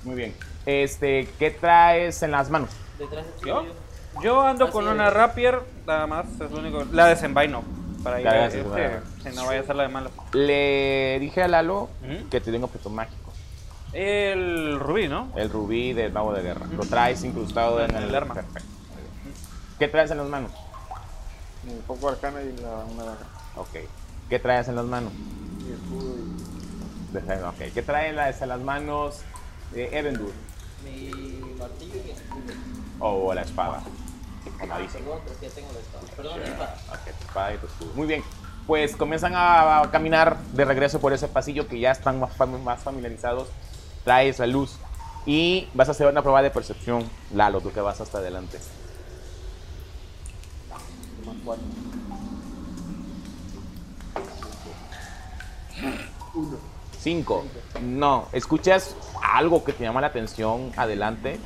[0.04, 0.36] Muy bien.
[0.66, 2.70] Este, ¿qué traes en las manos?
[3.00, 3.66] Detrás de ¿Yo?
[4.22, 6.84] Yo ando Así con una rapier, nada más, es lo único.
[6.92, 7.64] La desenvaino.
[8.04, 8.64] Para ir a este,
[9.24, 10.12] si no vaya a ser la de malas.
[10.34, 11.90] Le dije a Lalo
[12.30, 13.32] que te den objeto mágico.
[13.94, 15.32] El rubí, ¿no?
[15.36, 16.66] El rubí del mago de guerra.
[16.72, 18.36] Lo traes incrustado en En el, el arma.
[18.36, 18.70] Perfecto.
[19.80, 20.52] ¿Qué traes en las manos?
[21.64, 23.26] Mi poco arcana y la, una daga.
[23.56, 23.76] Ok.
[24.30, 25.12] ¿Qué traes en las manos?
[25.68, 27.44] Y escudo y.
[27.44, 27.74] Ok.
[27.74, 29.22] ¿Qué traes en las, manos
[29.72, 30.32] de Evendur?
[30.84, 31.10] Mi
[31.58, 32.54] martillo y mi escudo.
[33.00, 33.82] O la espada.
[34.60, 35.04] Ah, Amadísimo.
[35.06, 36.04] perdón, pero es que ya tengo la espada.
[36.16, 36.78] Perdón, la espada.
[36.90, 37.90] Ok, tu espada y tu escudo.
[37.96, 38.24] Muy bien.
[38.68, 42.62] Pues comienzan a, a caminar de regreso por ese pasillo que ya están más, fam-
[42.62, 43.48] más familiarizados.
[44.04, 44.76] Traes la luz.
[45.26, 48.60] Y vas a hacer una prueba de percepción, Lalo, tú que vas hasta adelante.
[51.26, 51.64] Más cuatro.
[56.34, 56.58] Uno.
[57.00, 57.46] Cinco.
[57.82, 61.40] No, escuchas algo que te llama la atención adelante,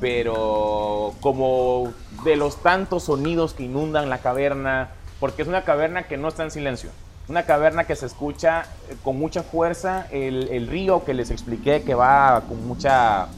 [0.00, 1.92] pero como
[2.24, 6.42] de los tantos sonidos que inundan la caverna, porque es una caverna que no está
[6.44, 6.90] en silencio.
[7.28, 11.82] Una caverna que se escucha eh, con mucha fuerza, el, el río que les expliqué
[11.82, 13.28] que va con mucha,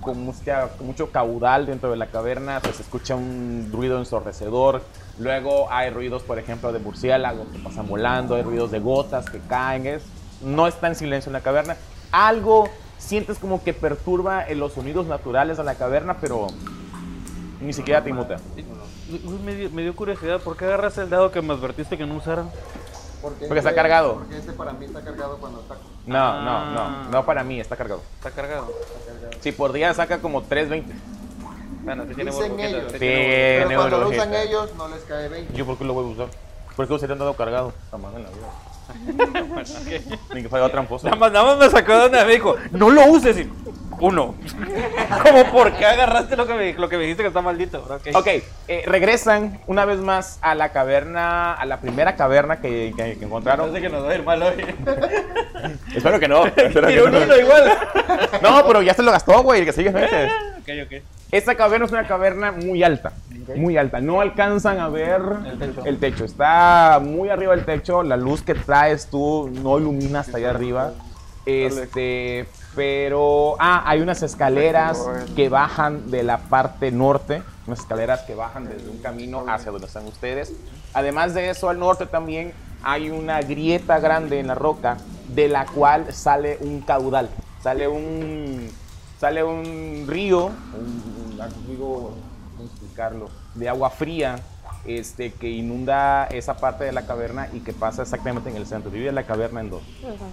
[0.00, 4.82] con, mucha, mucho caudal dentro de la caverna, pues se escucha un ruido ensordecedor.
[5.18, 9.40] Luego hay ruidos, por ejemplo, de murciélagos que pasan volando, hay ruidos de gotas que
[9.40, 9.86] caen.
[9.86, 10.02] Es,
[10.40, 11.76] no está en silencio en la caverna.
[12.12, 16.48] Algo sientes como que perturba en los sonidos naturales de la caverna, pero
[17.60, 18.36] ni siquiera te inmuta.
[19.44, 22.14] Me dio, me dio curiosidad, ¿por qué agarraste el dado que me advertiste que no
[22.16, 22.44] usara?
[23.22, 24.14] Porque, Porque está cargado.
[24.14, 25.80] Porque este para mí está cargado cuando ataco.
[26.06, 27.02] No, no, Ah.
[27.04, 28.00] no, no para mí, está cargado.
[28.16, 28.68] Está cargado.
[28.70, 29.42] Está cargado.
[29.42, 30.94] Si por día saca como 320.
[31.82, 32.82] Bueno, sí tiene Dicen ellos.
[32.86, 32.98] sí Sí.
[32.98, 35.52] tiene Pero cuando lo usan ellos, no les cae 20.
[35.54, 36.28] ¿Yo por qué lo voy a usar?
[36.76, 37.72] ¿Por qué sería dado cargado?
[37.90, 38.48] Jamás en la vida.
[40.34, 41.06] Ni que fuera tramposo.
[41.06, 43.38] Nada más, nada más me sacó de donde me dijo, no lo uses.
[43.38, 43.50] Y,
[44.00, 44.34] uno.
[45.22, 47.84] Como, ¿por qué agarraste lo que me, lo que me dijiste que está maldito?
[47.88, 48.14] Ok.
[48.14, 48.26] Ok,
[48.68, 53.24] eh, regresan una vez más a la caverna, a la primera caverna que, que- que
[53.24, 53.68] encontraron.
[53.68, 54.54] Parece que nos va a ir mal hoy.
[55.94, 56.46] Espero que no.
[56.46, 57.04] espero que no.
[57.04, 57.78] uno igual.
[58.42, 59.90] No, pero ya se lo gastó, güey, el que sigue.
[59.90, 60.26] vete.
[60.26, 61.19] ok, ok.
[61.32, 63.12] Esta caverna es una caverna muy alta,
[63.56, 64.00] muy alta.
[64.00, 65.20] No alcanzan a ver
[65.84, 66.24] el techo.
[66.24, 68.02] Está muy arriba del techo.
[68.02, 70.92] La luz que traes tú no ilumina hasta allá arriba.
[71.46, 78.34] Este, pero, ah, hay unas escaleras que bajan de la parte norte, unas escaleras que
[78.34, 80.52] bajan desde un camino hacia donde están ustedes.
[80.92, 84.96] Además de eso, al norte también hay una grieta grande en la roca
[85.28, 87.28] de la cual sale un caudal,
[87.62, 88.70] sale un,
[89.20, 91.38] sale un río, un,
[91.78, 92.14] ¿cómo
[92.64, 93.28] explicarlo?
[93.54, 94.36] De agua fría
[94.86, 98.90] este, que inunda esa parte de la caverna y que pasa exactamente en el centro.
[98.90, 99.82] Divide la caverna en dos.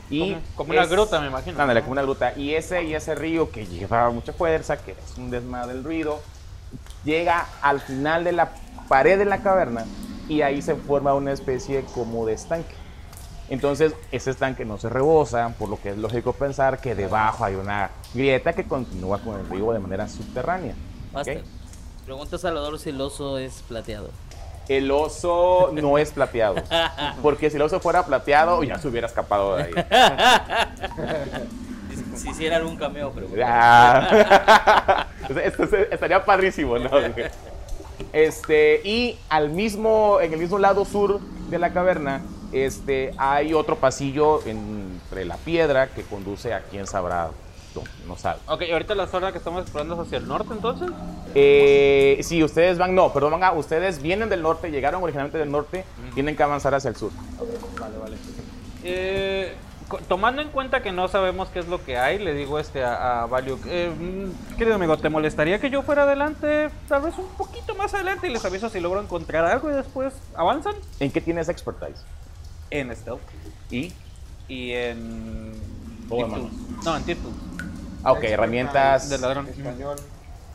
[0.09, 1.61] Y Como, como una es- gruta, me imagino.
[1.61, 2.33] Ándale, como una gruta.
[2.37, 6.21] Y ese, y ese río que lleva mucha fuerza, que es un desmadre del ruido,
[7.03, 8.51] llega al final de la
[8.87, 9.85] pared de la caverna
[10.29, 12.73] y ahí se forma una especie como de estanque.
[13.49, 17.55] Entonces, ese estanque no se rebosa, por lo que es lógico pensar que debajo hay
[17.55, 20.73] una grieta que continúa con el río de manera subterránea.
[21.11, 21.13] ¿ok?
[21.13, 21.43] Master,
[22.05, 24.09] pregunta Salvador si el oso es plateado.
[24.67, 26.55] El oso no es plateado.
[27.21, 29.71] Porque si el oso fuera plateado, ya se hubiera escapado de ahí.
[32.15, 33.27] Si, hiciera algún cameo, pero.
[33.45, 35.07] Ah.
[35.43, 36.89] Esto se- estaría padrísimo, ¿no?
[38.13, 43.75] Este, y al mismo, en el mismo lado sur de la caverna, este, hay otro
[43.77, 47.29] pasillo entre la piedra que conduce a quien sabrá,
[47.83, 48.39] no, no sabe.
[48.47, 50.89] Ok, ahorita la zona que estamos explorando es hacia el norte, entonces.
[51.35, 55.83] Eh, si ustedes van, no, perdón, van ustedes vienen del norte, llegaron originalmente del norte,
[56.13, 57.11] tienen que avanzar hacia el sur.
[58.83, 59.53] Eh,
[59.87, 62.83] co- tomando en cuenta que no sabemos qué es lo que hay, le digo este
[62.83, 67.17] a, a Valiuk, eh, mm, querido amigo, ¿te molestaría que yo fuera adelante, tal vez
[67.17, 70.75] un poquito más adelante y les aviso si logro encontrar algo y después avanzan?
[70.99, 72.03] ¿En qué tienes expertise?
[72.69, 73.21] En stealth
[73.71, 73.91] Y,
[74.47, 75.53] y en...
[76.09, 76.31] Tools.
[76.85, 77.35] No, en tip tools.
[78.07, 79.09] Ah, ok, herramientas.
[79.09, 79.47] De ladrón.
[79.47, 79.97] Español.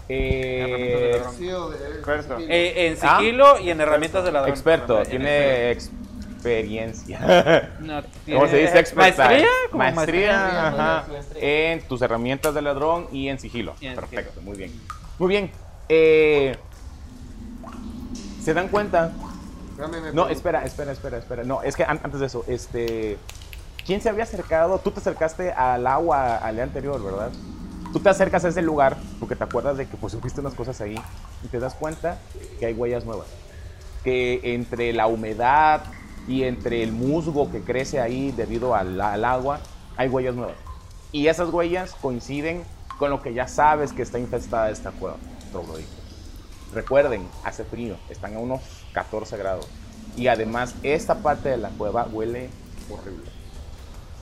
[0.08, 2.38] eh, de- Experto.
[2.40, 3.18] Eh, en Ah.
[3.18, 4.50] sigilo y en herramientas de ladrón.
[4.50, 7.20] experto, En tiene experiencia.
[7.80, 9.16] No, ¿Cómo se dice expertise?
[9.18, 9.48] ¿Maestría?
[9.72, 10.68] Maestría, maestría.
[10.68, 11.04] ajá,
[11.36, 13.74] en tus herramientas de ladrón y en sigilo.
[13.80, 14.42] Y en Perfecto, sigilo.
[14.42, 14.72] muy bien.
[15.18, 15.50] Muy bien.
[15.88, 16.56] eh,
[18.42, 19.12] ¿Se dan cuenta?
[20.12, 21.44] No, espera, espera, espera, espera.
[21.44, 23.18] No, es que an- antes de eso, este.
[23.84, 24.78] ¿Quién se había acercado?
[24.78, 27.32] Tú te acercaste al agua al día anterior, ¿verdad?
[27.92, 30.96] Tú te acercas a ese lugar porque te acuerdas de que pues unas cosas ahí
[31.42, 32.18] y te das cuenta
[32.60, 33.26] que hay huellas nuevas.
[34.04, 35.82] Que entre la humedad
[36.28, 39.60] y entre el musgo que crece ahí debido al, al agua,
[39.96, 40.56] hay huellas nuevas.
[41.10, 42.62] Y esas huellas coinciden
[42.98, 45.16] con lo que ya sabes que está infestada esta cueva,
[45.50, 45.90] troglodita.
[46.72, 48.60] Recuerden, hace frío, están a unos
[48.92, 49.68] 14 grados.
[50.16, 52.48] Y además, esta parte de la cueva huele
[52.88, 53.41] horrible.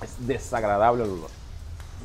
[0.03, 1.31] Es desagradable el olor.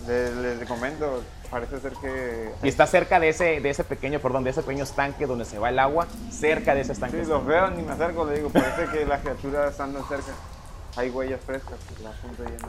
[0.08, 2.52] Les, les comento, parece ser que.
[2.64, 5.58] Y está cerca de ese, de ese pequeño, perdón, de ese pequeño estanque donde se
[5.58, 7.24] va el agua, cerca de ese estanque.
[7.24, 10.34] Sí, los veo, ni me acerco, le digo, parece que las criaturas andan cerca.
[10.98, 12.68] Hay huellas frescas, pues, la punta llena.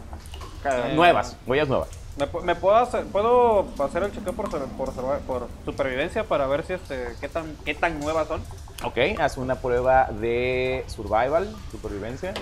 [0.62, 1.88] Cada- Nuevas, huellas nuevas.
[2.16, 4.90] ¿Me, me puedo hacer, puedo hacer el chequeo por, por,
[5.26, 8.40] por supervivencia para ver si este qué tan qué tan nuevas son?
[8.84, 12.32] Ok, haz una prueba de survival, supervivencia.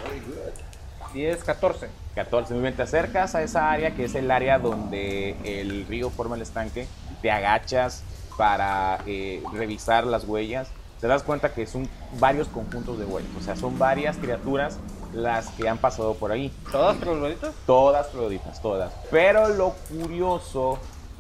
[1.15, 1.89] 10, 14.
[2.17, 6.11] 14, muy bien, te acercas a esa área que es el área donde el río
[6.11, 6.87] forma el estanque,
[7.23, 8.03] te agachas
[8.37, 10.69] para eh, revisar las huellas,
[11.01, 14.79] te das cuenta que son varios conjuntos de huellas, o sea, son varias criaturas
[15.13, 17.55] las que han pasado por ahí, ¿Todas trogloditas?
[17.65, 18.93] todas trogloditas, todas.
[19.11, 20.79] Pero lo curioso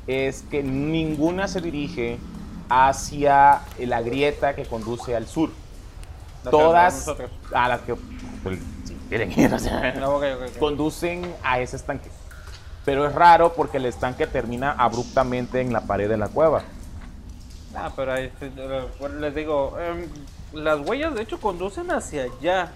[0.08, 2.18] es que ninguna se dirige
[2.68, 5.50] hacia la grieta que conduce al sur.
[6.42, 7.08] Las Todas
[7.54, 7.94] a las que
[8.42, 8.58] pues,
[9.14, 10.58] quieren ir, o sea, No, ok, ok, ok.
[10.58, 12.10] conducen a ese estanque.
[12.84, 16.62] Pero es raro porque el estanque termina abruptamente en la pared de la cueva.
[17.76, 20.06] Ah, pero ahí eh, les digo, em,
[20.52, 22.72] las huellas de hecho conducen hacia allá.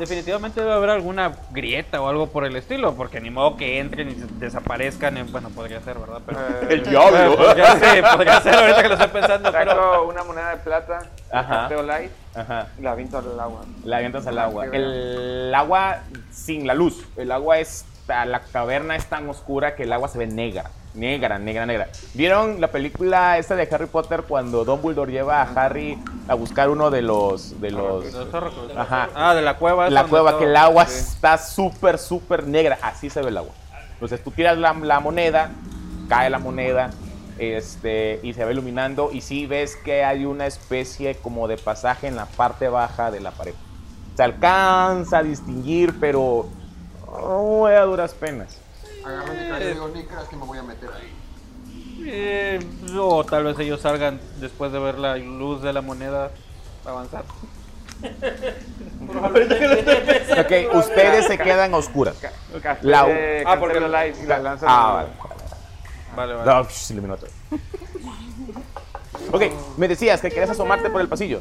[0.00, 4.08] Definitivamente debe haber alguna grieta o algo por el estilo, porque ni modo que entren
[4.08, 5.16] y des- desaparezcan.
[5.18, 6.22] en- bueno, podría ser, ¿verdad?
[6.24, 7.36] Pero, Eh, El diablo.
[7.36, 9.70] podría, ser, podría ser ahorita que lo estoy pensando, pero...
[9.72, 11.68] Saco una moneda de plata, Ajá.
[11.82, 12.66] light Ajá.
[12.78, 13.60] y la aviento al agua.
[13.84, 14.64] La avientas al Ah, agua.
[14.72, 15.98] El agua
[16.32, 17.04] sin la luz.
[17.16, 17.84] El agua es.
[18.08, 20.64] La caverna es tan oscura que el agua se ve negra.
[20.94, 21.88] Negra, negra, negra.
[22.14, 26.90] ¿Vieron la película esta de Harry Potter cuando Dumbledore lleva a Harry a buscar uno
[26.90, 27.60] de los.
[27.60, 28.04] de los.
[28.76, 29.08] Ajá.
[29.14, 29.88] Ah, de la cueva.
[29.88, 30.98] la cueva que el agua sí.
[30.98, 32.78] está súper, súper negra.
[32.82, 33.52] Así se ve el agua.
[33.92, 35.50] Entonces tú tiras la, la moneda,
[36.08, 36.90] cae la moneda
[37.38, 39.10] este, y se va iluminando.
[39.12, 43.20] Y sí ves que hay una especie como de pasaje en la parte baja de
[43.20, 43.54] la pared.
[44.16, 46.48] Se alcanza a distinguir, pero
[47.10, 48.58] muy a duras penas.
[49.04, 51.14] Agarro mi cara y digo, ni creas que me voy a meter ahí.
[52.02, 52.60] Eh,
[52.98, 56.30] o tal vez ellos salgan después de ver la luz de la moneda
[56.84, 57.24] avanzar.
[59.10, 62.14] Ok, ustedes se quedan a oscuras.
[62.82, 65.08] La- de Ah, porque- y la lanzan Ah, vale.
[66.16, 66.50] Vale, vale.
[66.64, 67.30] No, se iluminó todo.
[69.32, 69.42] Ok,
[69.76, 71.40] me decías que querías asomarte por el pasillo.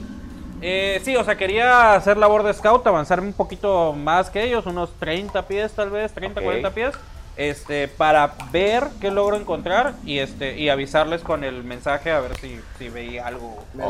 [0.61, 4.65] Eh, sí, o sea, quería hacer labor de scout, avanzarme un poquito más que ellos,
[4.65, 6.43] unos 30 pies tal vez, 30, Ok.
[6.45, 6.93] 40 pies,
[7.39, 12.37] este, para ver qué logro encontrar y este y avisarles con el mensaje a ver
[12.37, 13.63] si, si veía algo.
[13.73, 13.89] Me da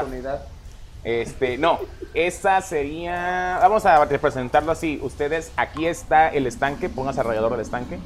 [0.00, 0.42] oportunidad.
[1.04, 1.78] Este, no,
[2.12, 3.58] esa sería.
[3.62, 4.98] Vamos a representarlo así.
[5.00, 7.98] Ustedes, aquí está el estanque, pónganse alrededor del estanque.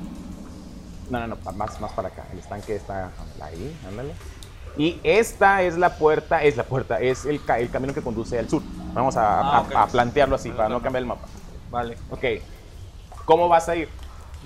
[1.08, 2.24] No, no, no, más, más para acá.
[2.32, 3.10] El estanque está
[3.40, 4.12] ahí, ándale.
[4.76, 8.38] Y esta es la puerta, es la puerta, es el, ca- el camino que conduce
[8.38, 8.60] al sur.
[8.92, 11.26] Vamos a, Ah, a- a plantearlo así, para no cambiar el mapa.
[11.70, 11.96] Vale.
[12.10, 12.24] Ok,
[13.24, 13.88] ¿cómo vas a ir?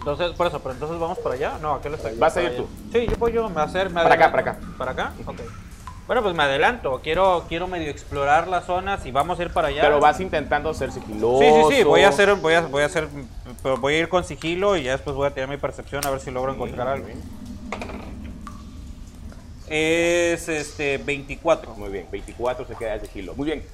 [0.01, 1.59] Entonces, por eso, pero entonces vamos para allá.
[1.61, 2.17] No, aquel está aquí.
[2.19, 2.63] ¿Vas a para ir allá.
[2.63, 2.69] tú?
[2.91, 4.59] Sí, yo voy yo, me hacer, me Para acá, adelanto.
[4.79, 5.13] ¿Para acá?
[5.27, 5.41] Ok.
[6.07, 7.01] Bueno, pues me adelanto.
[7.05, 8.97] Quiero, quiero medio explorar la zona.
[8.99, 9.83] Si vamos a ir para allá.
[9.83, 11.39] Pero vas intentando ser sigiloso.
[11.39, 13.09] Sí, sí, sí, voy a hacer, voy a, voy a hacer,
[13.63, 16.11] pero voy a ir con sigilo y ya después voy a tirar mi percepción a
[16.11, 17.07] ver si logro encontrar algo.
[19.69, 21.75] Es este 24.
[21.75, 23.35] Muy bien, 24 se queda de sigilo.
[23.35, 23.65] Muy bien,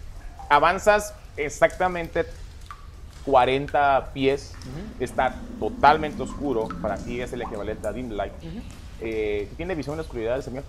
[0.50, 2.26] avanzas exactamente
[3.26, 4.54] 40 pies.
[5.00, 6.68] Está totalmente oscuro.
[6.80, 8.32] Para ti es el equivalente a dim light.
[9.00, 10.66] Eh, ¿Tiene visión en la oscuridad ese viejo?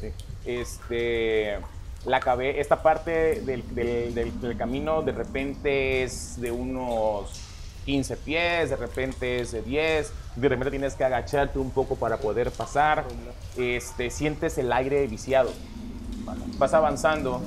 [0.00, 0.08] Sí.
[0.44, 1.58] Este,
[2.06, 7.40] la cabe, esta parte del, del- del- del camino de repente es de unos
[7.84, 12.18] 15 pies, de repente es de 10, de repente tienes que agacharte un poco para
[12.18, 13.04] poder pasar.
[13.56, 15.50] Este, sientes el aire viciado.
[16.58, 17.40] Vas avanzando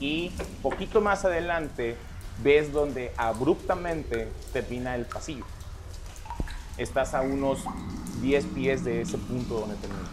[0.00, 0.30] y
[0.62, 1.96] poquito más adelante
[2.42, 5.44] ves donde abruptamente termina el pasillo.
[6.76, 7.64] Estás a unos
[8.20, 10.08] 10 pies de ese punto donde termina.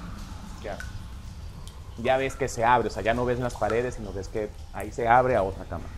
[0.64, 2.18] Ya.
[2.18, 4.92] Ves que se abre, o sea, ya no ves las paredes, sino ves que ahí
[4.92, 5.90] se abre a otra cámara.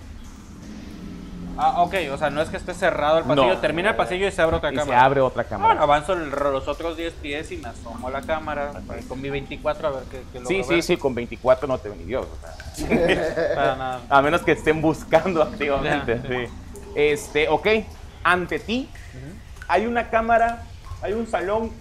[1.58, 3.58] Ah, ok, o sea, no es que esté cerrado el pasillo, No.
[3.60, 5.00] termina el pasillo y se abre otra Y cámara.
[5.00, 5.68] se abre otra Ah, cámara.
[5.70, 8.72] Bueno, avanzo el- los otros 10 pies y me asomo a la cámara
[9.08, 10.84] con mi 24 a ver qué, qué Sí, sí, ver.
[10.84, 12.26] sí, con 24 no te ven ni Dios.
[12.26, 12.38] o
[12.76, 12.88] sea.
[13.56, 14.02] Para nada.
[14.10, 16.22] A menos que estén buscando activamente.
[16.28, 16.52] sí.
[16.96, 17.68] Este, ok,
[18.24, 18.90] ante ti
[19.68, 20.64] hay una cámara,
[21.02, 21.72] hay un salón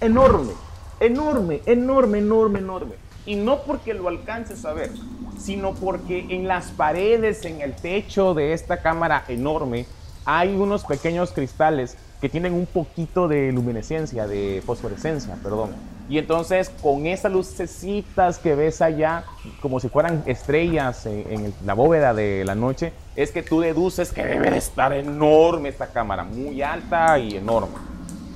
[0.00, 0.52] enorme,
[1.00, 3.01] enorme, enorme, enorme, enorme.
[3.24, 4.90] Y no porque lo alcances a ver,
[5.38, 9.86] sino porque en las paredes, en el techo de esta cámara enorme,
[10.24, 15.70] hay unos pequeños cristales que tienen un poquito de luminescencia, de fosforescencia, perdón.
[16.08, 19.24] Y entonces con esas lucecitas que ves allá,
[19.60, 24.12] como si fueran estrellas en, en la bóveda de la noche, es que tú deduces
[24.12, 27.74] que debe de estar enorme esta cámara, muy alta y enorme.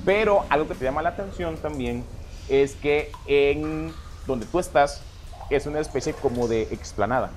[0.04, 2.04] Pero algo que te llama la atención también
[2.48, 3.92] es que en
[4.26, 5.00] donde tú estás
[5.50, 7.30] es una especie como de explanada.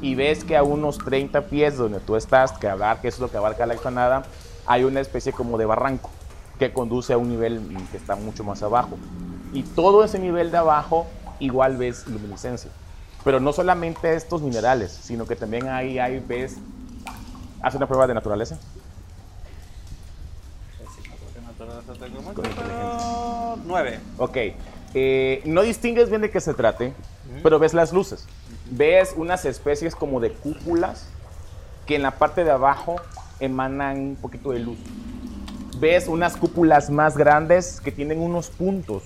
[0.00, 3.30] Y ves que a unos 30 pies donde tú estás, que abarca, que es lo
[3.30, 4.22] que abarca la explanada,
[4.66, 6.10] hay una especie como de barranco
[6.58, 8.96] que conduce a un nivel que está mucho más abajo.
[9.52, 11.06] Y todo ese nivel de abajo
[11.40, 12.70] igual ves luminiscencia.
[13.24, 16.56] Pero no solamente estos minerales, sino que también ahí hay, ves...
[17.60, 18.56] Haz una prueba de naturaleza.
[23.66, 24.00] 9.
[24.18, 24.36] Ok.
[24.94, 26.92] Eh, no distingues bien de qué se trate,
[27.42, 28.26] pero ves las luces.
[28.70, 31.08] Ves unas especies como de cúpulas
[31.86, 32.96] que en la parte de abajo
[33.40, 34.78] emanan un poquito de luz.
[35.78, 39.04] Ves unas cúpulas más grandes que tienen unos puntos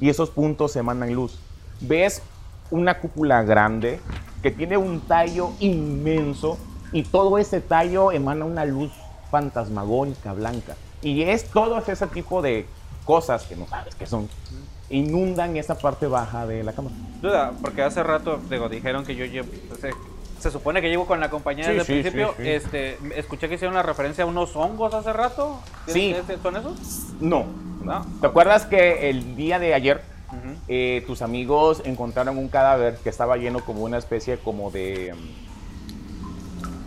[0.00, 1.38] y esos puntos emanan luz.
[1.80, 2.22] Ves
[2.70, 4.00] una cúpula grande
[4.42, 6.58] que tiene un tallo inmenso
[6.92, 8.92] y todo ese tallo emana una luz
[9.30, 10.74] fantasmagónica blanca.
[11.02, 12.66] Y es todo ese tipo de
[13.04, 14.28] cosas que no sabes qué son.
[14.90, 16.94] Inundan esa parte baja de la cámara.
[17.20, 19.48] Duda, porque hace rato digo, dijeron que yo llevo.
[19.80, 19.90] Se,
[20.40, 22.34] se supone que llevo con la compañía Sí, desde sí, el principio.
[22.36, 22.48] sí, sí.
[22.50, 25.60] Este, escuché que hicieron una referencia a unos hongos hace rato.
[25.86, 26.16] ¿Qué- Sí.
[26.26, 26.78] qué- ¿Son esos?
[27.20, 27.44] No.
[27.82, 28.06] No.
[28.20, 30.02] ¿Te acuerdas que el día de ayer
[30.68, 35.14] eh, tus amigos encontraron un cadáver que estaba lleno como una especie como de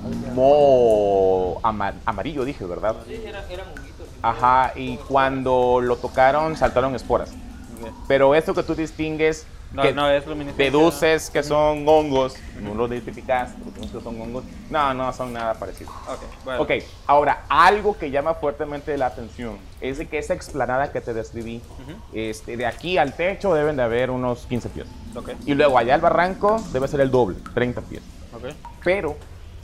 [0.03, 2.95] mm, mo ama- amarillo, dije, ¿verdad?
[3.07, 4.07] Sí, eran, eran honguitos.
[4.21, 7.31] Ajá, y cuando lo tocaron saltaron esporas.
[8.07, 10.23] Pero esto que tú distingues, No, que no es
[10.57, 15.93] deduces que son hongos, no lo identificas, porque son hongos, no, no son nada parecidos.
[16.07, 16.61] Ok, bueno.
[16.63, 16.71] Ok,
[17.07, 21.61] ahora, algo que llama fuertemente la atención es de que esa explanada que te describí,
[21.79, 21.97] Ujú.
[22.13, 24.87] este, de aquí al techo deben de haber unos 15 pies.
[25.15, 28.01] Ok, Y luego allá al barranco debe ser el doble, 30 pies.
[28.33, 28.53] ok.
[28.83, 29.15] Pero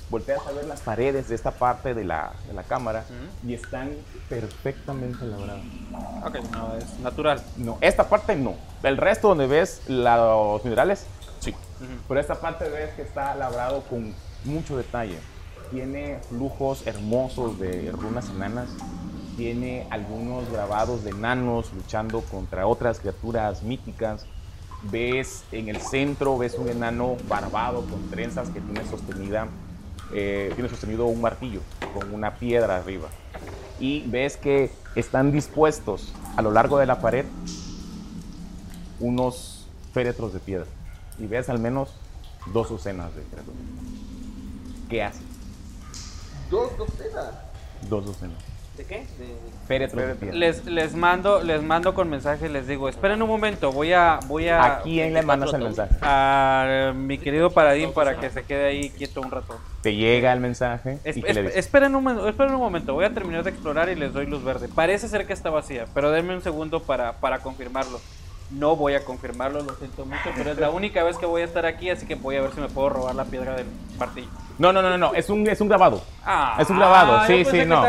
[0.09, 3.03] volteas a ver las paredes de esta parte de la, de la cámara
[3.45, 3.91] y están
[4.29, 5.61] perfectamente labradas.
[6.25, 7.41] Ok, no, es natural.
[7.57, 8.55] No, esta parte no.
[8.83, 11.05] El resto donde ves la- los minerales,
[11.39, 11.53] sí.
[12.07, 14.13] Pero esta parte ves que está labrado con
[14.45, 15.19] mucho detalle.
[15.71, 18.69] Tiene flujos hermosos de runas enanas.
[19.35, 24.25] Tiene algunos grabados de enanos luchando contra otras criaturas míticas.
[24.83, 29.47] Ves en el centro, ves un enano barbado con trenzas que tiene sostenida,
[30.13, 31.61] eh, tiene sostenido un martillo
[31.93, 33.09] con una piedra arriba.
[33.79, 37.25] Y ves que están dispuestos a lo largo de la pared
[38.99, 40.65] unos féretros de piedra.
[41.19, 41.93] Y ves al menos
[42.53, 43.61] dos docenas de criaturas.
[44.89, 45.21] ¿Qué haces?
[46.49, 47.33] Dos docenas.
[47.89, 48.56] Dos docenas.
[48.77, 48.97] ¿De qué?
[49.17, 50.37] De- Féretros de piedra.
[50.37, 54.47] Les, les mando, les mando con mensaje, les digo, esperen un momento, voy a, voy
[54.47, 55.93] a, ¿A quién le mandas el mensaje?
[56.01, 59.57] a mi querido Paradín para que se quede ahí quieto un rato.
[59.81, 61.65] Te llega el mensaje Es- y ¿qué le es- dices?
[61.65, 64.69] esperen, un, esperen un momento, voy a terminar de explorar y les doy luz verde.
[64.73, 67.99] Parece ser que está vacía, pero denme un segundo para, para confirmarlo.
[68.49, 71.45] No voy a confirmarlo, lo siento mucho, pero es la única vez que voy a
[71.45, 73.65] estar aquí, así que voy a ver si me puedo robar la piedra del
[73.99, 74.29] martillo.
[74.57, 76.01] No, no, no, no, no, es un, es un grabado.
[76.25, 77.83] Ah, Es un grabado, sí, pensé sí, que no.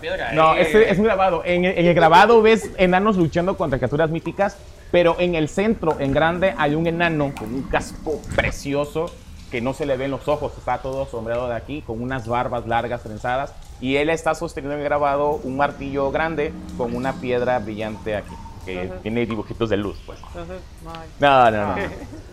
[0.00, 0.32] piedra.
[0.32, 0.62] No, eh.
[0.62, 1.42] es, es un grabado.
[1.44, 4.56] En, en el grabado ves enanos luchando contra criaturas míticas,
[4.90, 9.12] pero en el centro, en grande, hay un enano con un casco precioso
[9.50, 12.66] que no se le ven los ojos, está todo sombreado de aquí, con unas barbas
[12.66, 17.58] largas trenzadas, y él está sosteniendo en el grabado un martillo grande con una piedra
[17.58, 18.34] brillante aquí,
[18.66, 20.18] que tiene dibujitos de luz, pues.
[20.28, 21.08] Entonces, no hay.
[21.18, 21.82] No, no, no.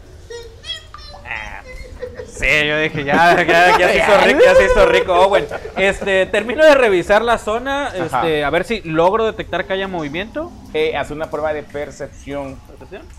[2.27, 5.13] Sí, yo dije, ya, ya, ya se hizo rico, ya se hizo rico.
[5.13, 5.47] Owen,
[5.77, 10.51] este, termino de revisar la zona, este, a ver si logro detectar que haya movimiento.
[10.73, 12.57] Eh, hace una prueba de percepción.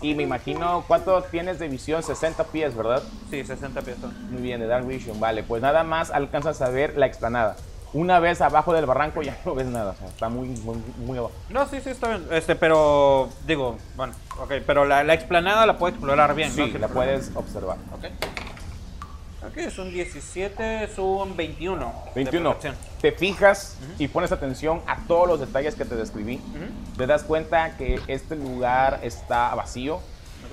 [0.01, 2.03] Y me imagino, ¿cuánto tienes de visión?
[2.03, 3.01] 60 pies, ¿verdad?
[3.29, 4.13] Sí, 60 pies son.
[4.31, 5.43] Muy bien, de Dark Vision, vale.
[5.43, 7.55] Pues nada más alcanzas a ver la explanada.
[7.93, 11.17] Una vez abajo del barranco ya no ves nada, o sea, está muy, muy, muy
[11.17, 11.33] abajo.
[11.49, 12.27] No, sí, sí, está bien.
[12.31, 16.67] Este, pero, digo, bueno, ok, pero la, la explanada la puedo explorar bien, Sí, ¿no?
[16.67, 17.77] Sin la puedes observar.
[17.93, 18.05] Ok.
[19.57, 21.85] Ok, es un 17, es un 21.
[21.85, 22.53] de 21.
[22.53, 22.75] percepción.
[23.01, 26.39] Te fijas y pones atención a todos los detalles que te describí.
[26.95, 29.99] Te das cuenta que este lugar está vacío.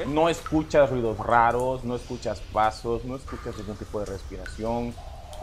[0.07, 4.95] No escuchas ruidos raros, no escuchas pasos, no escuchas ningún tipo de respiración,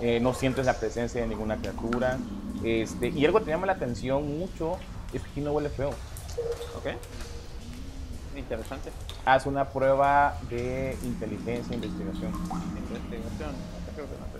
[0.01, 2.17] eh, no sientes la presencia de ninguna criatura.
[2.63, 4.77] Este, y algo que te llama la atención mucho
[5.13, 5.91] es que aquí no huele feo.
[6.77, 6.95] Ok.
[8.41, 8.91] Interesante.
[9.25, 12.33] Haz una prueba de inteligencia e investigación.
[12.33, 13.51] Investigación.
[13.95, 14.31] Creo que no.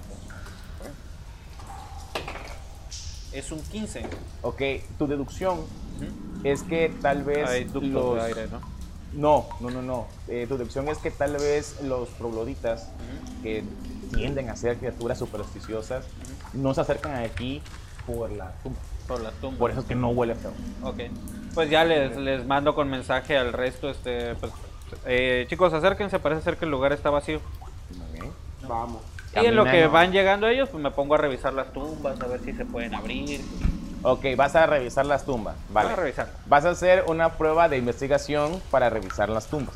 [3.31, 4.03] Es un 15.
[4.41, 4.61] Ok,
[4.97, 5.61] tu deducción
[6.43, 8.15] es que tal vez Hay los...
[8.15, 8.59] de aire, ¿no?
[9.13, 10.07] No, no, no, no.
[10.27, 12.89] Eh, tu deducción es que tal vez los trogloditas,
[13.43, 13.63] que
[14.13, 16.05] tienden a ser criaturas supersticiosas,
[16.53, 17.61] no se acercan aquí
[18.05, 18.79] por la tumba.
[19.07, 19.59] Por la tumba.
[19.59, 20.51] Por eso es que no huele feo.
[20.83, 20.99] Ok.
[21.53, 23.89] Pues ya les, les mando con mensaje al resto.
[23.89, 24.51] Este, pues,
[25.05, 26.19] eh, chicos, acérquense.
[26.19, 27.39] Parece ser que el lugar está vacío.
[28.13, 28.31] Bien.
[28.67, 29.01] Vamos.
[29.35, 32.27] Y en lo que van llegando ellos, pues me pongo a revisar las tumbas, a
[32.27, 33.41] ver si se pueden abrir.
[34.03, 35.55] Ok, vas a revisar las tumbas.
[35.69, 35.89] Vale.
[35.89, 36.31] Voy a revisar.
[36.47, 39.75] Vas a hacer una prueba de investigación para revisar las tumbas.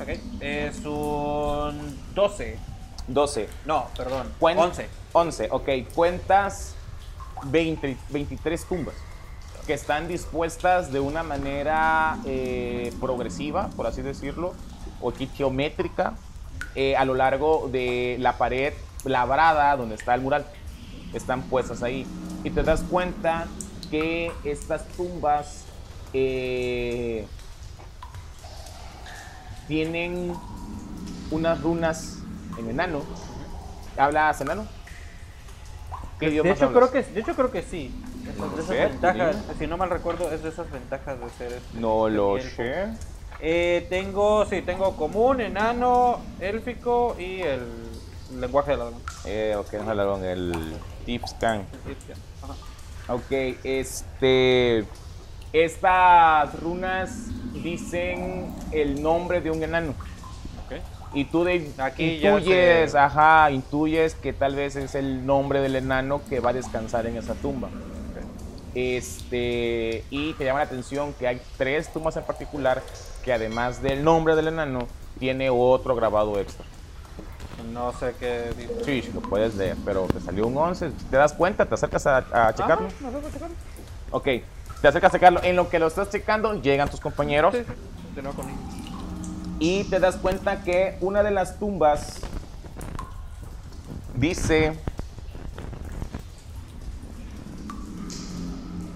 [0.00, 0.08] Ok.
[0.40, 2.58] Es un 12.
[3.08, 3.48] 12.
[3.66, 4.32] No, perdón.
[4.40, 4.88] Cuen- 11.
[5.12, 5.68] 11, ok.
[5.94, 6.74] Cuentas
[7.44, 8.94] 20, 23 tumbas
[9.66, 14.54] que están dispuestas de una manera eh, progresiva, por así decirlo,
[15.00, 16.14] o ge- geométrica,
[16.74, 18.72] eh, a lo largo de la pared
[19.04, 20.46] labrada donde está el mural.
[21.12, 22.06] Están puestas ahí.
[22.44, 23.46] Y te das cuenta
[23.90, 25.64] que estas tumbas
[26.12, 27.26] eh,
[29.68, 30.32] tienen
[31.30, 32.18] unas runas
[32.60, 33.02] en enano.
[33.96, 34.66] ¿Hablas enano?
[36.18, 36.90] ¿Qué De hecho, hablas?
[36.90, 37.94] creo que, de hecho, creo que sí.
[38.24, 41.52] De esas sé, ventajas, si no mal recuerdo, es de esas ventajas de ser.
[41.54, 42.88] este, No lo sé.
[43.40, 47.62] Eh, tengo, sí, tengo común, enano, élfico y el
[48.38, 49.02] lenguaje de la dragón.
[49.24, 50.52] Eh, ok, nos hablaron el
[51.06, 51.64] Deep Scan.
[52.42, 53.14] Ajá.
[53.14, 53.30] Ok,
[53.64, 54.84] este.
[55.52, 59.94] Estas runas dicen el nombre de un enano.
[61.12, 65.76] Y tú de, Aquí ya intuyes, ajá, intuyes que tal vez es el nombre del
[65.76, 67.68] enano que va a descansar en esa tumba.
[68.74, 72.80] Este, y te llama la atención que hay tres tumbas en particular
[73.24, 74.86] que además del nombre del enano
[75.18, 76.64] tiene otro grabado extra.
[77.72, 78.84] No sé qué dice.
[78.84, 80.92] Sí, lo puedes leer, pero te salió un 11.
[81.10, 81.66] ¿Te das cuenta?
[81.66, 82.86] ¿Te acercas a, a checarlo?
[82.86, 83.56] Ajá, no sé qué checarlo.
[84.12, 84.24] Ok,
[84.80, 85.42] te acercas a checarlo.
[85.42, 88.58] En lo que lo estás checando, llegan tus compañeros Sí, sí, de nuevo conmigo.
[89.60, 92.20] Y te das cuenta que una de las tumbas
[94.14, 94.76] dice.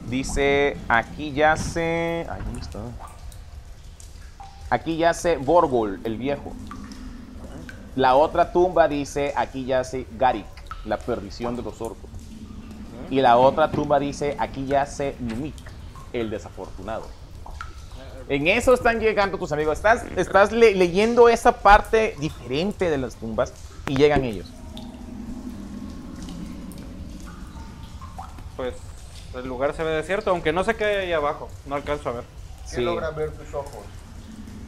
[0.09, 2.27] Dice, aquí yace.
[2.31, 2.81] Ay, ¿dónde está?
[4.71, 6.53] Aquí yace Borgol, el viejo.
[7.95, 10.47] La otra tumba dice, aquí yace Garik,
[10.85, 12.11] la perdición de los orcos.
[13.11, 15.55] Y la otra tumba dice, aquí yace Numik,
[16.13, 17.24] el desafortunado.
[18.29, 19.77] En eso están llegando tus amigos.
[19.79, 23.53] Estás, estás le- leyendo esa parte diferente de las tumbas
[23.87, 24.47] y llegan ellos.
[28.57, 28.75] Pues
[29.35, 31.49] el lugar se ve desierto, aunque no sé qué hay ahí abajo.
[31.67, 32.25] No alcanzo a ver.
[32.71, 32.81] ¿Qué Sí.
[32.83, 33.81] logran ver tus ojos?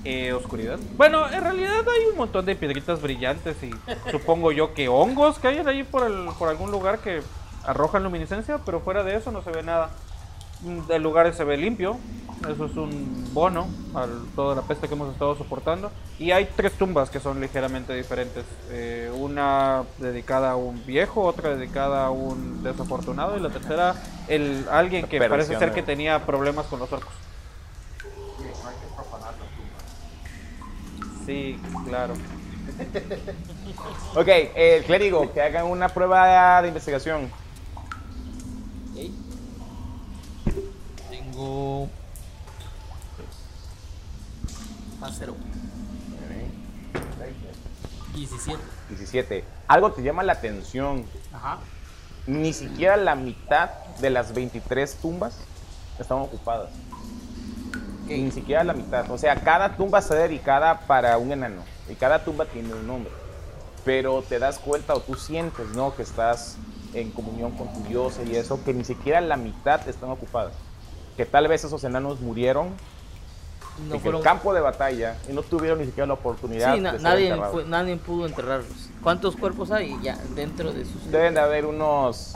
[0.04, 0.78] Eh, oscuridad.
[0.96, 3.70] Bueno, en realidad hay un montón de piedritas brillantes y
[4.10, 7.22] supongo yo que hongos que hay ahí por, el, por algún lugar que
[7.64, 9.90] arrojan luminiscencia, pero fuera de eso no se ve nada.
[10.88, 11.98] El lugar se ve limpio,
[12.50, 15.90] eso es un bono a toda la peste que hemos estado soportando.
[16.18, 18.44] Y hay tres tumbas que son ligeramente diferentes.
[18.70, 23.94] Eh, una dedicada a un viejo, otra dedicada a un desafortunado y la tercera
[24.28, 27.12] el alguien que parece ser que tenía problemas con los orcos.
[31.26, 32.14] Sí, claro.
[34.14, 37.30] Ok, el clérigo, que hagan una prueba de investigación.
[41.36, 41.88] Tengo.
[45.00, 45.34] Más cero.
[48.14, 48.58] 17.
[48.88, 49.44] 17.
[49.68, 51.04] Algo te llama la atención.
[51.34, 51.58] Ajá.
[52.26, 53.68] Ni siquiera la mitad
[54.00, 55.36] de las 23 tumbas
[55.98, 56.70] están ocupadas.
[58.06, 59.10] Ni siquiera la mitad.
[59.10, 61.62] O sea, cada tumba está dedicada para un enano.
[61.90, 63.12] Y cada tumba tiene un nombre.
[63.84, 65.94] Pero te das cuenta o tú sientes, ¿no?
[65.94, 66.56] Que estás
[66.94, 70.54] en comunión con tu dios y eso, que ni siquiera la mitad están ocupadas.
[71.16, 72.68] Que tal vez esos enanos murieron
[73.88, 74.20] No en fueron.
[74.20, 77.02] el campo de batalla y no tuvieron ni siquiera la oportunidad Sí, na- de ser
[77.04, 78.88] nadie, fue- nadie pudo enterrarlos.
[79.02, 81.10] ¿Cuántos cuerpos hay ya dentro de sus.?
[81.10, 82.34] Deben de haber unos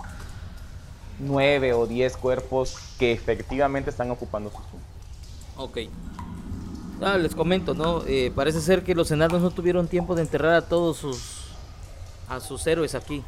[1.18, 4.88] 9 o 10 cuerpos que efectivamente están ocupando sus tumbas.
[5.56, 5.78] Ok.
[7.02, 8.02] Ah, les comento, ¿no?
[8.06, 11.40] Eh, parece ser que los enanos no tuvieron tiempo de enterrar a todos sus
[12.28, 13.24] a sus héroes aquí.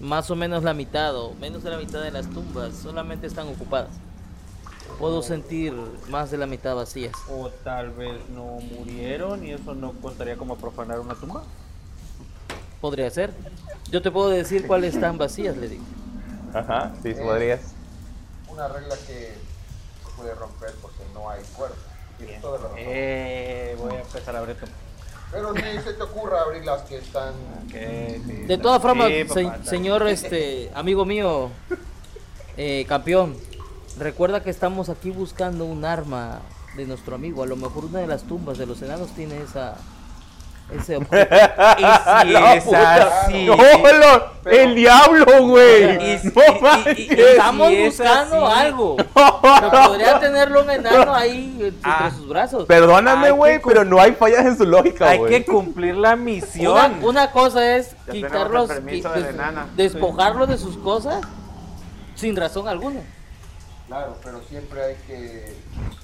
[0.00, 3.48] Más o menos la mitad o menos de la mitad de las tumbas solamente están
[3.48, 3.88] ocupadas.
[4.98, 5.72] Puedo sentir
[6.08, 7.12] más de la mitad vacías.
[7.30, 8.44] O tal vez no
[8.78, 11.42] murieron y eso no contaría como profanar una tumba.
[12.80, 13.32] Podría ser.
[13.90, 15.84] Yo te puedo decir cuáles están vacías, le digo.
[16.54, 17.60] Ajá, sí, podrías.
[18.48, 21.76] Una regla que se puede romper porque no hay cuerpo.
[22.18, 22.78] Tienes toda la razón.
[22.80, 24.76] Eh, voy a empezar a abrir tumbas.
[25.32, 27.32] Pero ni se te ocurra abrir las que están.
[27.68, 31.50] De todas formas, se- señor, este, amigo mío,
[32.56, 33.36] eh, campeón,
[34.00, 36.40] recuerda que estamos aquí buscando un arma
[36.76, 37.42] de nuestro amigo.
[37.42, 39.74] A lo mejor una de las tumbas de los enanos tiene esa,
[40.72, 41.34] ese objeto.
[41.78, 43.48] Y si es así.
[43.48, 44.32] ¡Hola!
[44.46, 46.14] ¡El diablo, güey!
[46.14, 48.96] Y ¡No y- y- Estamos si es buscando así- algo.
[49.42, 52.10] Pero podría tenerlo un enano ahí entre Ah.
[52.16, 52.66] sus brazos.
[52.66, 55.30] Perdóname, güey, pero no hay fallas en su lógica, Hay güey.
[55.32, 57.04] que cumplir la Una, misión.
[57.04, 61.20] una cosa es Ya quitarlos, qui- de des- despojarlos de sus cosas
[62.14, 63.00] sin razón alguna.
[63.90, 65.56] Claro, pero siempre hay que.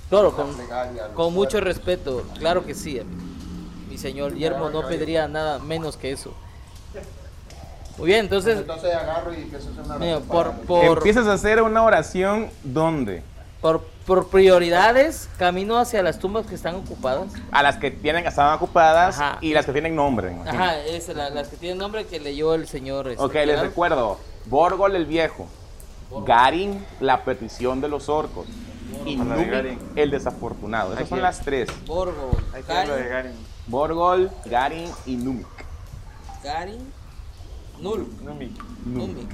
[0.09, 3.01] Claro, la con, con mucho respeto, claro que sí.
[3.89, 6.35] Mi señor Yermo no pediría nada menos que eso.
[7.97, 11.29] Muy bien, entonces, Entonces agarro y empiezo a hacer una mira, oración por, por, Empiezas
[11.29, 13.23] a hacer una oración, ¿dónde?
[13.61, 17.29] por, por prioridades, camino hacia las tumbas que están ocupadas.
[17.53, 19.39] A las que tienen, estaban ocupadas Ajá.
[19.41, 20.37] y las que tienen nombre.
[20.45, 23.07] Ajá, es la- las que tienen nombre que leyó el señor.
[23.07, 24.19] este, Ok, les recuerdo.
[24.47, 25.47] Borgol el viejo.
[26.25, 28.47] Garin, la petición de los orcos.
[29.05, 30.95] Y A la el desafortunado.
[30.95, 31.69] Esas son las tres.
[31.87, 33.47] Borgo, Hay que ver lo de Garin, Garin.
[33.67, 35.47] Borgol, Garin y Numik.
[36.43, 36.93] Garin,
[37.81, 38.57] Nul, Numi.
[38.85, 39.29] Numik.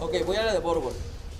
[0.00, 0.92] Ok, voy a la de Borgol.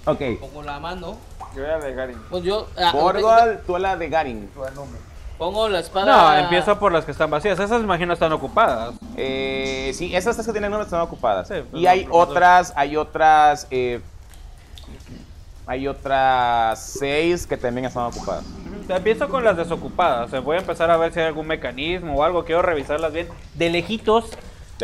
[0.06, 0.20] Ok.
[0.40, 1.16] Pongo la mano.
[1.56, 2.18] Yo era de Garin.
[2.30, 2.68] Pues yo.
[2.76, 4.48] ah, Borgol, tú a la de Garin.
[4.48, 5.00] Tu nombre.
[5.38, 6.06] Pongo la espada.
[6.06, 7.58] No, empiezo por las que están vacías.
[7.58, 8.94] Esas imagino están ocupadas.
[9.16, 11.48] Eh, sí, esas tres que tienen nombre están ocupadas.
[11.48, 14.00] Sí, pues y hay otras, hay otras, eh,
[15.66, 18.44] hay otras seis que también están ocupadas.
[18.88, 20.28] Empiezo con las desocupadas.
[20.28, 22.44] O sea, voy a empezar a ver si hay algún mecanismo o algo.
[22.44, 23.28] Quiero revisarlas bien.
[23.54, 24.30] De lejitos.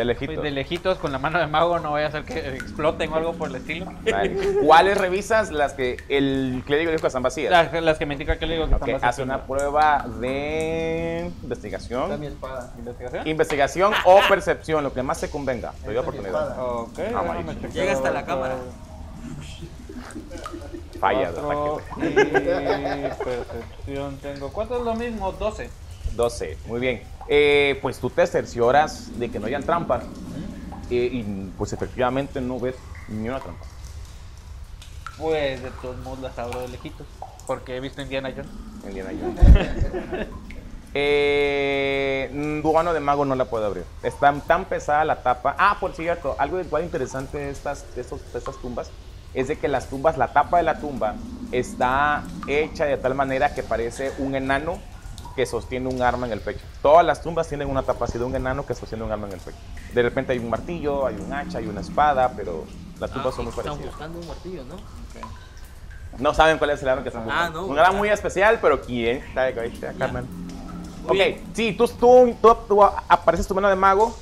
[0.01, 0.35] De lejitos.
[0.35, 1.77] Pues, De lejitos con la mano de mago.
[1.79, 3.85] No voy a hacer que exploten o algo por el estilo.
[4.11, 4.35] Vale.
[4.65, 5.51] ¿Cuáles revisas?
[5.51, 7.51] Las que el clérigo dijo que están vacías.
[7.51, 9.09] Las, las que me indican que le digo que Ok, están vacías.
[9.09, 12.23] hace una prueba de Está mi investigación.
[12.23, 12.73] espada.
[12.79, 13.27] ¿Investigación?
[13.27, 15.71] Investigación o percepción, lo que más te convenga.
[15.81, 16.47] Te doy oportunidad.
[16.49, 16.63] espada.
[16.63, 18.55] Ok, Ah, checar Llega hasta la cámara.
[20.99, 22.09] Falla de Cuatro ataque.
[22.09, 24.49] y percepción tengo.
[24.51, 25.31] ¿Cuánto es lo mismo?
[25.31, 25.69] 12.
[26.15, 27.01] 12, muy bien.
[27.33, 30.03] Eh, pues tú te cercioras de que no hayan trampas.
[30.89, 31.23] Eh, y
[31.57, 32.75] pues efectivamente no ves
[33.07, 33.65] ni una trampa.
[35.17, 37.07] Pues de todos modos las abro de lejitos.
[37.47, 38.51] Porque he visto Indiana Jones.
[38.85, 40.27] Indiana Jones.
[40.93, 43.85] Eh, mm, Duano de Mago no la puedo abrir.
[44.03, 45.55] Está tan pesada la tapa.
[45.57, 48.89] Ah, por cierto, algo igual interesante de estas, de estos- de estas tumbas
[49.33, 51.15] es de que las tumbas, la tapa de la tumba
[51.53, 54.79] está hecha de tal manera que parece un enano
[55.35, 56.59] que sostiene un arma en el pecho.
[56.81, 59.33] Todas las tumbas tienen una tapa así de un enano que sostiene un arma en
[59.33, 59.57] el pecho.
[59.93, 62.65] De repente hay un martillo, hay un hacha, hay una espada, pero
[62.99, 63.91] las tumbas Ah, son muy Están parecidas.
[63.93, 64.75] buscando un martillo, ¿no?
[66.19, 67.61] No saben cuál es el arma que están Ah, buscando.
[67.61, 67.67] no.
[67.67, 70.25] Un arma muy especial, pero ¿quién sabe ahí está, Carmen?
[71.07, 71.17] Ok,
[71.53, 74.15] sí, tú, tú, tú, tú apareces tu mano de mago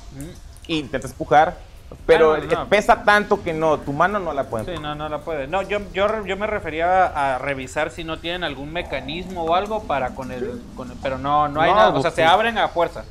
[0.66, 1.58] y intentas empujar,
[2.06, 5.08] pero Ah, no, pesa tanto que no, tu mano no la puede Sí, no, no
[5.08, 5.46] la puede.
[5.46, 9.82] No, yo, yo, yo me refería a revisar si no tienen algún mecanismo o algo
[9.84, 10.62] para con el...
[10.76, 11.90] Con el- pero no, no hay No, nada.
[11.98, 13.04] O sea, se abren a fuerza.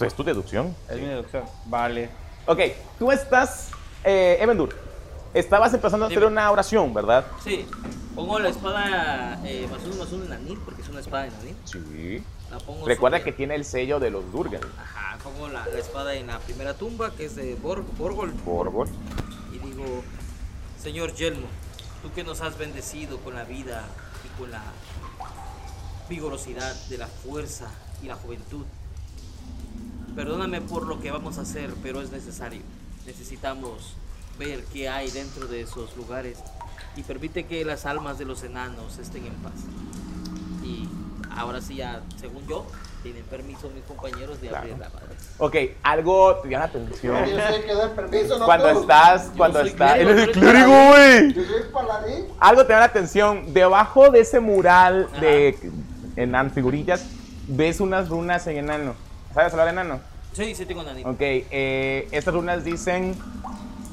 [0.00, 0.74] Es tu deducción.
[0.88, 1.44] Es mi deducción.
[1.66, 2.10] Vale.
[2.46, 2.60] Ok,
[2.98, 3.70] tú estás,
[4.04, 4.74] eh, Evendur,
[5.34, 7.24] estabas empezando a hacer una oración, ¿verdad?
[7.42, 7.66] Sí.
[8.14, 11.34] Pongo la espada eh, más uno más uno en Anil, porque es una espada en
[11.34, 11.56] Anil.
[11.64, 12.22] Sí.
[12.50, 14.62] La pongo Recuerda que sobre- tiene el sello de los Durgan.
[14.80, 18.32] Ajá, pongo la, la espada en la primera tumba, que es de Bor- Borgol.
[18.44, 18.88] Borgol.
[19.54, 20.02] Y digo,
[20.82, 21.46] Señor Yelmo,
[22.02, 23.84] tú que nos has bendecido con la vida
[24.24, 24.62] y con la
[26.08, 27.70] vigorosidad de la fuerza
[28.02, 28.64] y la juventud.
[30.16, 32.62] Perdóname por lo que vamos a hacer, pero es necesario.
[33.06, 33.94] Necesitamos
[34.38, 36.38] ver qué hay dentro de esos lugares
[36.96, 39.52] y permite que las almas de los enanos estén en paz.
[40.64, 40.88] Y
[41.36, 42.66] ahora sí ya, según yo,
[43.02, 45.14] tienen permiso mis compañeros de abrir la madre.
[45.38, 47.24] Ok, algo te llama la atención.
[47.26, 48.80] Yo el que da el permiso, no Cuando tú.
[48.80, 49.96] estás, cuando estás...
[49.98, 51.32] Eres el clérigo, güey.
[51.32, 52.26] Yo soy el paladín.
[52.40, 53.54] Algo te llama la atención.
[53.54, 55.56] Debajo de ese mural de
[56.16, 57.04] enan figurillas,
[57.46, 58.94] ves unas runas en enano.
[59.32, 60.00] ¿Sabes hablar enano?
[60.32, 61.08] Sí, sí tengo nanito.
[61.08, 63.14] Ok, eh, estas runas dicen: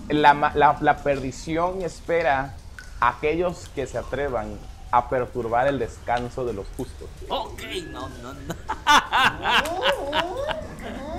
[0.10, 2.56] la, la- la perdición espera
[3.00, 4.58] aquellos que se atrevan
[4.92, 7.10] a perturbar el descanso de los justos.
[7.30, 8.40] Ok, no, no, no.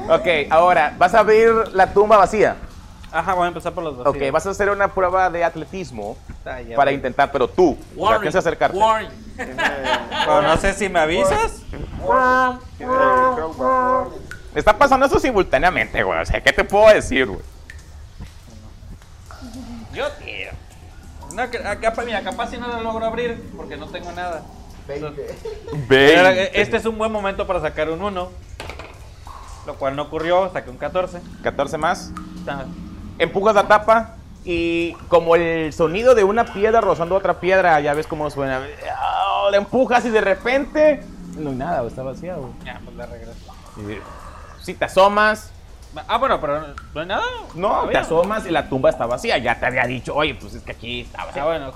[0.14, 2.56] Ok, ahora vas a abrir la tumba vacía.
[3.10, 4.32] Ajá, voy a empezar por los Ok, vacíos.
[4.32, 6.94] vas a hacer una prueba de atletismo Ah, para voy.
[6.94, 8.76] intentar, pero tú, Warren, tienes que acercarte.
[8.76, 9.08] Warren.
[10.26, 11.62] No sé si me avisas.
[14.54, 16.20] Está pasando eso simultáneamente, güey.
[16.20, 17.40] O sea, ¿qué te puedo decir, güey?
[19.92, 20.04] Yo.
[21.37, 24.43] No, que- ah, capaz, mira, capaz si no lo logro abrir porque no tengo nada.
[24.87, 25.09] Pero,
[26.30, 28.30] eh, Este es un buen momento para sacar un 1.
[29.66, 31.20] Lo cual no ocurrió, saqué un 14.
[31.43, 32.12] 14 más.
[33.18, 34.14] Empujas la tapa
[34.45, 38.62] y como el sonido de una piedra rozando otra piedra, ya ves cómo suena.
[38.91, 41.03] Ah, La empujas y de repente
[41.37, 42.53] no hay nada, está vacía, güey.
[42.64, 43.32] Ya, pues la regreso.
[44.62, 45.51] Si te asomas,
[46.09, 46.61] Ah, bueno, pero
[46.94, 47.22] no hay nada.
[47.55, 49.38] no, Ah, te asomas y la tumba está vacía.
[49.38, 51.44] Ya te había dicho, oye, pues es que aquí está Ah, vacía.
[51.44, 51.72] bueno.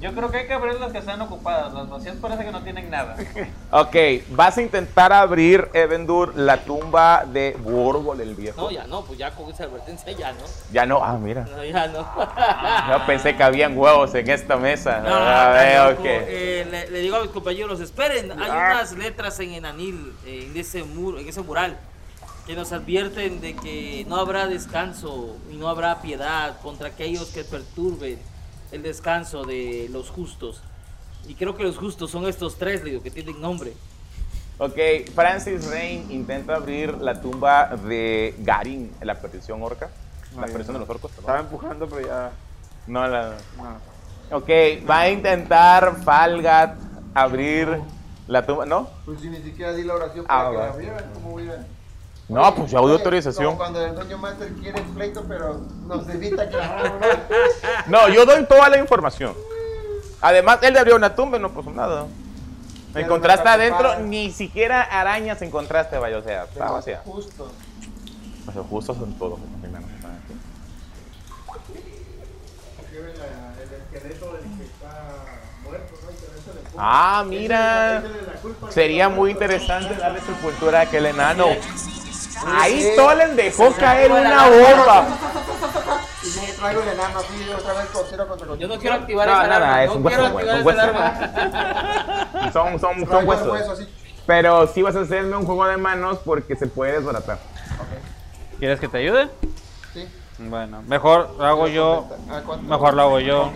[0.00, 1.74] Yo creo que hay que abrir las que están ocupadas.
[1.74, 3.16] Las vacías parece que no tienen nada.
[3.72, 3.94] Ok,
[4.30, 8.60] vas a intentar abrir, Evendur, la tumba de Borgol el viejo.
[8.62, 10.38] No, ya no, pues ya con esa advertencia ya no.
[10.72, 11.44] Ya no, ah, mira.
[11.44, 11.98] No, ya no.
[12.90, 15.00] Yo pensé que habían huevos en esta mesa.
[15.00, 16.02] No, no, Ah, no, tampoco.
[16.04, 18.70] que- Eh, le, le digo a mis compañeros, esperen, hay Ah.
[18.74, 21.76] unas letras en Enanil, eh, en, ese muro, en ese mural,
[22.50, 27.44] que nos advierten de que no habrá descanso y no habrá piedad contra aquellos que
[27.44, 28.18] perturben
[28.72, 30.60] el descanso de los justos.
[31.28, 33.72] Y creo que los justos son estos tres, digo, que tienen nombre.
[34.58, 34.76] Ok,
[35.14, 39.88] Francis Rain intenta abrir la tumba de Garin, la perdición orca.
[40.36, 40.86] La Ay, perdición de no.
[40.86, 41.46] los orcos, Estaba perdón.
[41.52, 42.32] empujando, pero ya.
[42.88, 43.36] No, la...
[43.58, 44.36] No.
[44.38, 44.48] Ok,
[44.90, 46.74] va a intentar Falgat
[47.14, 47.80] abrir
[48.26, 48.66] la tumba.
[48.66, 48.90] ¿No?
[49.04, 50.62] Pues si ni siquiera di la oración Ah, para que va.
[50.66, 51.64] la abrieran, ¿cómo voy a...?
[52.30, 53.46] No, pues ya audio Oye, autorización.
[53.46, 56.92] Como cuando el dueño master quiere el pleito, pero nos evita que la
[57.88, 58.08] ¿no?
[58.08, 59.34] Yo doy toda la información.
[60.20, 62.06] Además, él le abrió una tumba y no pasó nada.
[62.92, 67.02] Pero Encontraste no adentro, ni siquiera arañas encontraste, vaya, o sea, está vacía.
[67.04, 67.50] Justo.
[68.44, 69.40] Pues los justos son todos.
[69.40, 70.34] los primeros que están aquí.
[73.92, 74.38] El esqueleto
[76.76, 78.02] Ah, mira.
[78.70, 81.46] Sería muy interesante darle sepultura a aquel enano.
[82.46, 82.92] Ahí Sí.
[82.96, 85.06] Tolen dejó caer una bomba.
[86.22, 89.26] Y yo traigo el enano así, otra vez con cero contra Yo no quiero activar
[89.28, 90.80] No, esa nada, alarma, es no quiero hueso, activar hueso.
[90.80, 92.50] alarma.
[92.52, 93.48] Son, son, huesos.
[93.48, 93.74] hueso.
[94.26, 97.38] Pero sí vas a hacerme un juego de manos porque se puede desbaratar.
[98.58, 99.28] ¿Quieres que te ayude?
[99.94, 100.06] Sí.
[100.38, 102.06] Bueno, mejor lo hago yo.
[102.46, 102.62] ¿cuánto?
[102.68, 103.50] Mejor lo hago yo.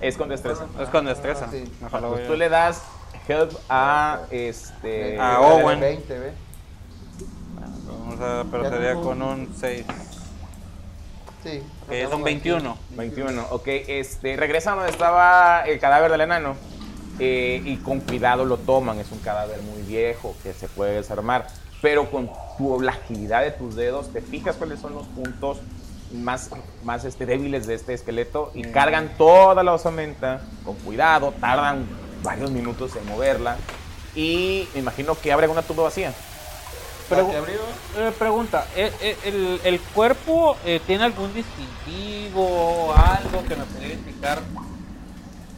[0.00, 0.66] Es con destreza.
[0.80, 1.46] Es con destreza.
[1.48, 1.64] Ah, sí.
[1.80, 2.32] Mejor lo hago Pues yo.
[2.34, 2.82] tú le das
[3.26, 5.18] help a este.
[5.20, 5.80] A Owen.
[5.80, 6.32] 20, ¿ve?
[8.18, 9.84] Vamos a, pero sería con un 6.
[11.42, 11.62] Sí.
[11.88, 12.76] Que es un 21.
[12.90, 13.46] 21.
[13.50, 14.36] Ok, este.
[14.36, 16.56] Regresa donde estaba el cadáver del enano.
[17.20, 18.98] eh, y con cuidado lo toman.
[18.98, 21.46] Es un cadáver muy viejo que se puede desarmar.
[21.80, 25.58] Pero con tu, la agilidad de tus dedos, te fijas cuáles son los puntos
[26.12, 26.50] más,
[26.84, 31.32] más este, débiles de este esqueleto y cargan toda la osamenta con cuidado.
[31.40, 31.86] Tardan
[32.22, 33.56] varios minutos en moverla.
[34.14, 36.12] Y me imagino que abren una tumba vacía.
[37.08, 37.32] Pregu-
[37.96, 43.94] eh, pregunta, ¿eh, eh, el, el cuerpo eh, tiene algún distintivo, algo que nos pudiera
[43.94, 44.38] indicar?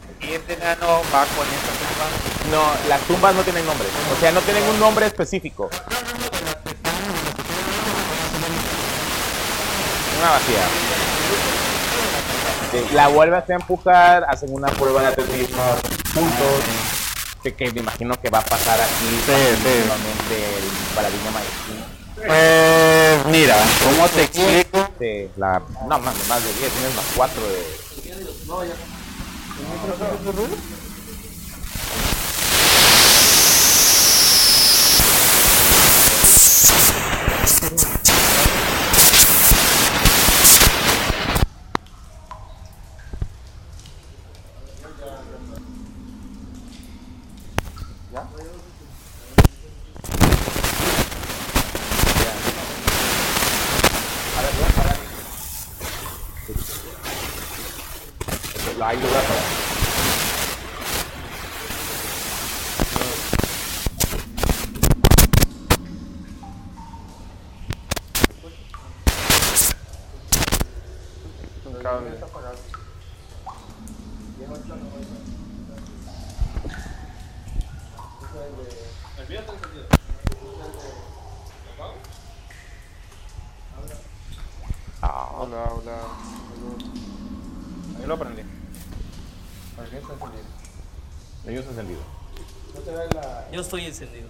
[0.09, 2.05] El siguiente enano va con esta tumba.
[2.51, 3.87] No, las tumbas no tienen nombre.
[4.15, 5.69] O sea, no tienen un nombre específico.
[10.19, 10.63] Una vacía.
[12.71, 15.61] Sí, La vuelves a empujar, hacen una prueba de atletismo
[16.13, 17.00] juntos.
[17.43, 20.63] Que, que me imagino que va a pasar aquí nuevamente el
[20.93, 21.73] paradigma maestro.
[22.15, 24.89] Pues mira, ¿cómo te explico?
[24.99, 27.81] Sí, la, no, más, más de 10, tienes más 4 de...
[58.77, 59.41] Lo hay lugar para...
[71.65, 72.11] Un cable.
[85.03, 85.97] Hola, hola.
[87.99, 88.41] Ahí lo aprendí.
[91.47, 92.01] Ellos encendido.
[93.51, 94.27] Yo estoy encendido.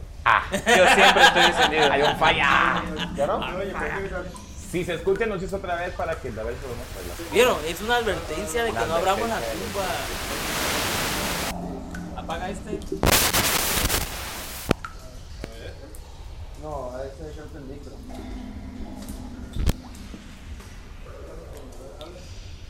[0.52, 1.92] Yo siempre estoy encendido.
[1.92, 2.84] Hay un falla.
[3.16, 3.42] ¿Ya no?
[4.72, 7.18] Si se escucha, nos hizo otra vez para que a ver si podemos bailar.
[7.34, 7.58] ¿Vieron?
[7.68, 9.86] Es una advertencia de que no abramos la tumba.
[12.22, 12.80] Apaga este.
[16.62, 17.96] No, a ese yo entendí, pero...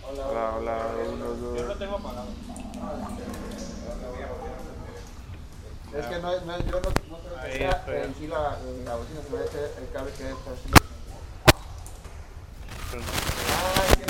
[0.09, 0.78] Hola, hola.
[1.11, 1.78] Uno, dos.
[1.78, 2.28] tengo apagado.
[5.93, 8.57] Es que no, es- no, es- yo no, no creo que sea en sí la,
[8.85, 10.71] la bocina, se me hace el cable que está así.
[12.93, 14.05] Ah, es que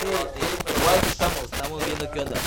[0.00, 2.40] Sí, sí, igual estamos, estamos viendo qué onda.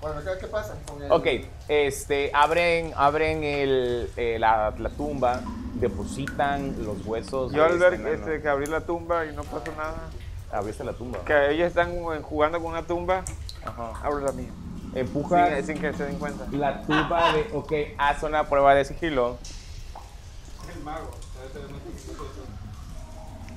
[0.00, 1.10] Bueno, ¿qué, qué pasa con el...
[1.24, 5.40] Ok, este, abren, abren el, eh, la, la tumba,
[5.72, 7.50] depositan los huesos.
[7.50, 9.94] Yo al ver este este, que abrí la tumba y no pasó nada,
[10.52, 11.20] Abriste la tumba.
[11.24, 13.24] que ellos están jugando con una tumba,
[13.64, 13.92] Ajá.
[14.02, 14.50] abro la mía.
[14.94, 16.44] Empuja Sin, sin que se den cuenta.
[16.52, 17.48] la tumba de.
[17.54, 19.38] Ok, haz una prueba de sigilo.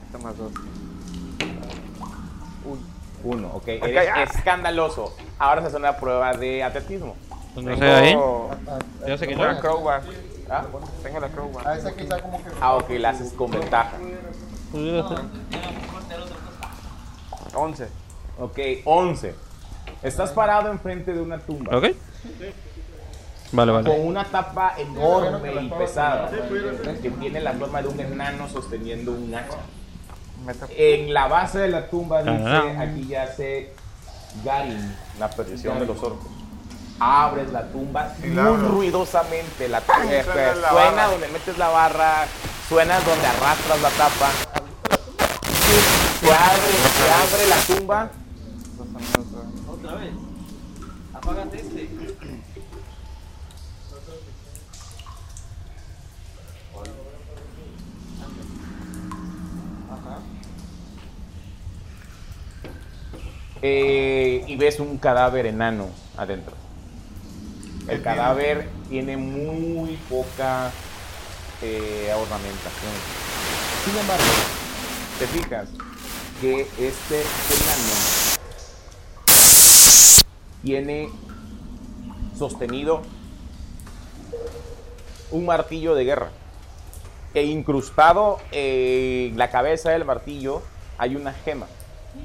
[0.06, 0.54] Esto más dos.
[3.24, 3.64] Uno, ok.
[3.64, 4.24] Acá Eres ya.
[4.24, 5.14] escandaloso.
[5.38, 7.16] Ahora se hace una prueba de atletismo.
[7.62, 8.12] No sé ahí.
[8.12, 8.50] Tengo
[9.08, 10.02] Ya sé que tengo la crowbar.
[10.50, 10.66] ¿Ah?
[11.04, 11.68] Tengo la crowbar.
[11.68, 12.50] A esa quizá como que...
[12.62, 13.98] Ah, ok, la haces con ventaja.
[17.54, 17.88] 11.
[18.40, 19.36] Ok, 11.
[20.04, 21.78] Estás parado enfrente de una tumba.
[21.78, 21.86] ¿Ok?
[23.52, 23.90] Vale, vale.
[23.90, 26.30] Con una tapa enorme y pesada
[27.02, 29.58] que tiene la forma de un enano sosteniendo un hacha.
[30.70, 32.80] En la base de la tumba dice, Tararán.
[32.82, 33.74] aquí yace
[34.46, 36.37] Garin, la perdición de los orcos.
[37.00, 41.08] Abres la tumba muy ruidosamente, la tumba eh, Suena la suena barra.
[41.12, 42.26] donde metes la barra,
[42.68, 44.30] suena donde arrastras la tapa.
[46.20, 48.10] Se abre, se abre la tumba
[49.70, 50.12] Otra vez.
[51.14, 51.90] Apágate este.
[63.62, 66.56] eh, y ves un cadáver enano adentro.
[67.88, 70.72] El cadáver tiene muy poca
[71.62, 72.92] eh, ornamentación.
[73.86, 74.24] Sin embargo,
[75.20, 75.70] te fijas
[76.42, 78.38] que este enano
[80.62, 81.10] tiene
[82.38, 83.04] sostenido
[85.32, 86.30] un martillo de guerra.
[87.34, 90.62] E incrustado en la cabeza del martillo
[90.98, 91.68] hay una gema.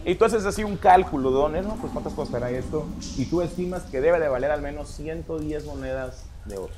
[0.05, 1.63] Y tú haces así un cálculo, ¿dónde?
[1.63, 2.87] No, pues cuántas costará esto.
[3.17, 6.73] Y tú estimas que debe de valer al menos 110 monedas de oro.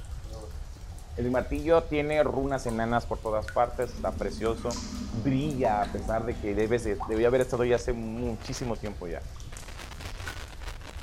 [1.16, 4.68] El martillo tiene runas enanas por todas partes, está precioso,
[5.24, 9.22] brilla a pesar de que debes de- debió haber estado ya hace muchísimo tiempo ya.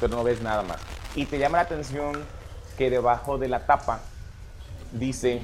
[0.01, 0.80] Pero no ves nada más.
[1.16, 2.20] Y te llama la atención
[2.78, 4.01] que debajo de la tapa
[4.91, 5.41] dice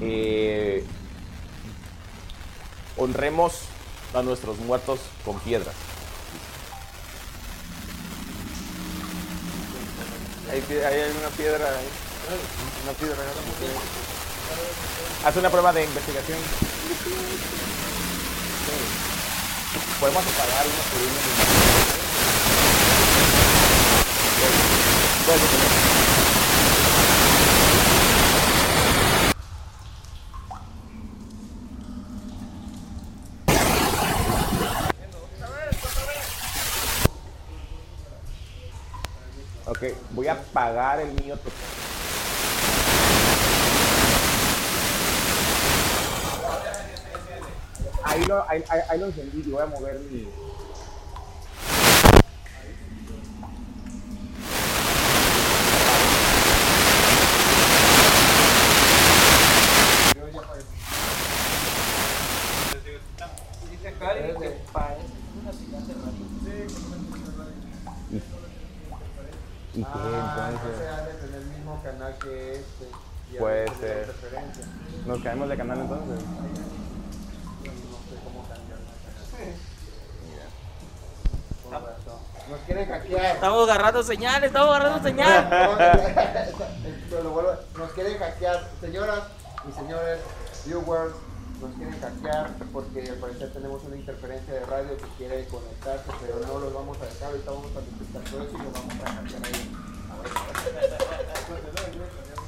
[0.00, 0.84] eh,
[2.96, 3.62] honremos
[4.14, 5.74] a nuestros muertos con piedras.
[10.50, 11.88] Ahí, hay una piedra ahí.
[12.84, 13.16] Una piedra.
[15.24, 16.38] Haz una prueba de investigación.
[20.00, 21.50] Podemos apagar uno por uno.
[39.70, 39.82] Ok,
[40.60, 41.54] apagar el mío total.
[48.02, 50.26] Ahí lo, ahí, ahí- ahí lo encendí y voy a mover mi.
[69.72, 70.80] ¿Y qué Ah, entonces?
[70.80, 72.84] entonces ha de tener el mismo canal que este.
[73.30, 74.06] y ha de Puede tener ser.
[74.08, 74.64] referencia.
[75.06, 76.24] ¿Nos caemos de canal entonces?
[76.24, 76.40] No
[78.08, 79.54] sé cómo cambiar la canal.
[81.62, 82.18] Con razón.
[82.50, 83.34] Nos quieren hackear.
[83.36, 85.48] Estamos agarrando señal, estamos agarrando señal.
[87.10, 89.20] Pero lo vuelvo- Nos quieren hackear, señoras
[89.68, 90.18] y señores
[90.66, 91.12] viewers,
[91.60, 96.40] nos quieren hackear porque al parecer tenemos una interferencia de radio que quiere conectarse, pero
[96.46, 99.12] no los vamos a dejar, ahorita vamos a detectar todo eso y lo vamos a
[99.12, 99.76] hackear ahí.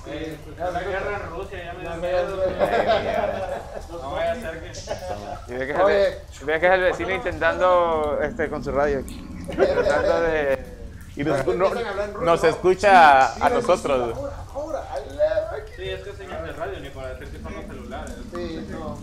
[0.05, 2.37] Sí, La guerra en Rusia ya me da no, miedo.
[3.91, 5.53] no, vaya a ser que.
[5.53, 5.79] Y ve que, es
[6.41, 9.05] el, ve- que es el vecino intentando este, con su radio.
[9.57, 10.72] Tratando de.
[11.17, 12.49] Y nos, no- a nos ¿no?
[12.49, 14.17] escucha a Mira, nosotros.
[14.17, 15.75] Ahora, ahora, I love it.
[15.77, 18.15] Sí, es que es señal de radio, ni para decir que son los celulares.
[18.35, 18.99] Sí, no.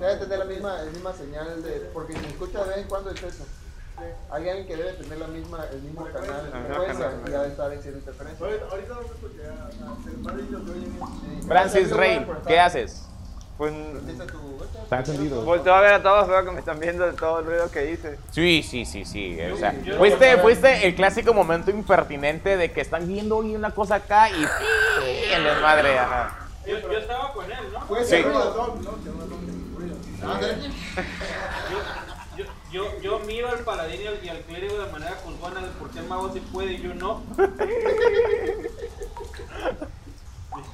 [0.00, 1.90] Debe tener la misma, la misma señal de.
[1.94, 3.44] Porque si escucha de vez en cuando es eso.
[4.30, 7.48] Hay alguien que debe tener la misma, el mismo canal de frecuencia y ha de
[7.48, 8.46] estar haciendo interferencia.
[8.46, 8.54] Sí.
[11.48, 13.02] Francis Rey, ¿qué haces?
[13.58, 13.72] Pues.
[14.06, 14.48] ¿Dice tu-
[14.84, 15.42] Está encendido.
[15.42, 17.90] Volteo a ver a todos, veo que me están viendo de todo el ruido que
[17.90, 18.18] hice.
[18.30, 19.36] Sí, sí, sí, sí.
[19.52, 23.96] O sea, fuiste, fuiste el clásico momento impertinente de que están viendo hoy una cosa
[23.96, 24.46] acá y
[25.34, 26.38] en desmadre, ajá.
[26.66, 27.86] Yo, yo estaba con él, ¿no?
[27.86, 28.24] Puede Sí.
[32.36, 35.98] Yo, yo, yo miro al paladín y al, clérigo de manera juzgona de por qué
[35.98, 37.22] el mago sí puede y yo no.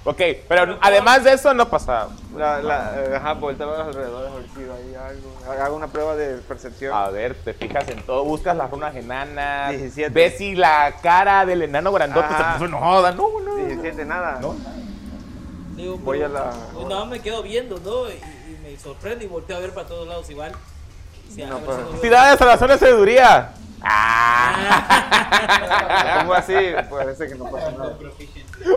[0.04, 2.08] Ok, pero además de eso no pasa.
[2.36, 5.62] La, la, eh, ajá, volteo a ver alrededor, a ver si hay algo.
[5.62, 6.94] Hago una prueba de percepción.
[6.94, 10.10] A ver, te fijas en todo, buscas las runas enanas, 17.
[10.10, 12.52] ves si la cara del enano grandote se Ajá.
[12.54, 13.12] puso enojada.
[13.12, 13.54] No, no.
[13.56, 14.38] 17, nada.
[14.40, 14.54] No.
[15.76, 18.08] Digo, Voy pero- a la- pues nada más me quedo viendo, ¿no?
[18.08, 20.52] Y, y me sorprende y volteo a ver para todos lados igual.
[21.34, 23.50] Sí, a No, ver pero- si no veo- Felicidades a la zona de sabiduría.
[23.84, 24.54] La
[26.20, 26.54] pongo así,
[26.90, 27.96] parece que no pasa nada.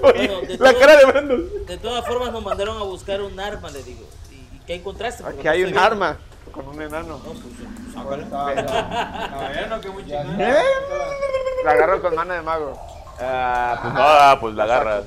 [0.04, 1.66] Oye, Bueno, de la todo- cara de Brandon.
[1.66, 4.06] De todas formas nos mandaron a buscar un arma, le digo.
[4.32, 5.24] ¿Y qué encontraste?
[5.24, 5.82] Porque Aquí no hay un viendo.
[5.82, 6.18] arma
[6.52, 7.18] con un enano.
[7.18, 8.38] No, pues, pues, sácalo.
[8.38, 10.38] A ver, no, que muy chingón.
[10.38, 12.80] La agarro con mano de mago.
[13.20, 15.04] Ah, pues no, pues la agarras.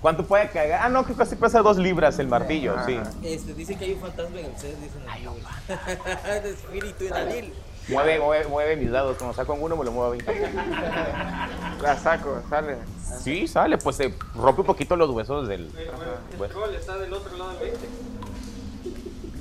[0.00, 0.80] ¿Cuánto puede cagar?
[0.82, 2.98] Ah, no, que casi pesa dos libras el martillo, sí.
[3.22, 5.36] Este, dicen que hay un fantasma en el set, dicen amigos.
[6.26, 7.52] El espíritu de Daniel.
[7.88, 9.16] Mueve, mueve, mueve mis dados.
[9.16, 10.52] Cuando saco uno, me lo muevo a 20.
[11.82, 12.76] La saco, sale.
[13.22, 15.70] Sí, sale, pues se rompe un poquito los huesos del.
[15.76, 17.88] El troll está del otro lado del 20.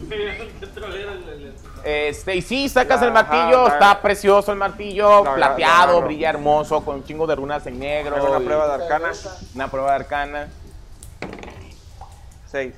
[0.62, 1.54] El troll era el- el- el-
[1.86, 6.00] Este, y sí, sacas el Ajá, martillo, la- está precioso el martillo, La- la- plateado,
[6.00, 8.16] la brilla hermoso, con un chingo de runas en negro.
[8.16, 9.12] Hago una y prueba de arcana.
[9.54, 10.48] Una prueba de arcana.
[12.48, 12.74] 6.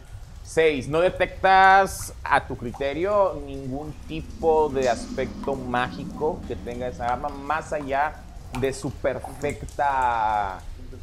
[0.54, 0.90] 6.
[0.90, 7.72] No detectas a tu criterio ningún tipo de aspecto mágico que tenga esa arma, más
[7.72, 8.16] allá
[8.60, 10.60] de su perfecta,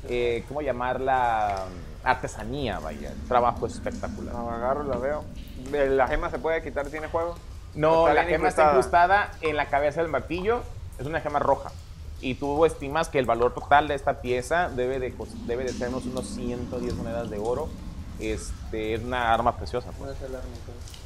[0.06, 1.64] eh, ¿cómo llamarla?
[2.04, 3.12] Artesanía, vaya.
[3.26, 4.34] Trabajo espectacular.
[4.34, 5.24] La agarro, la veo.
[5.72, 6.86] ¿La gema se puede quitar?
[6.88, 7.34] ¿Tiene juego?
[7.74, 9.32] No, la gema está incrustada.
[9.40, 10.62] en la cabeza del martillo.
[10.98, 11.70] Es una gema roja.
[12.20, 15.14] Y tú estimas que el valor total de esta pieza debe de,
[15.46, 17.68] debe de ser unos, unos 110 monedas de oro.
[18.18, 19.90] Este, es una arma preciosa.
[19.92, 19.98] pues.
[19.98, 20.98] Puede ser la arma, entonces.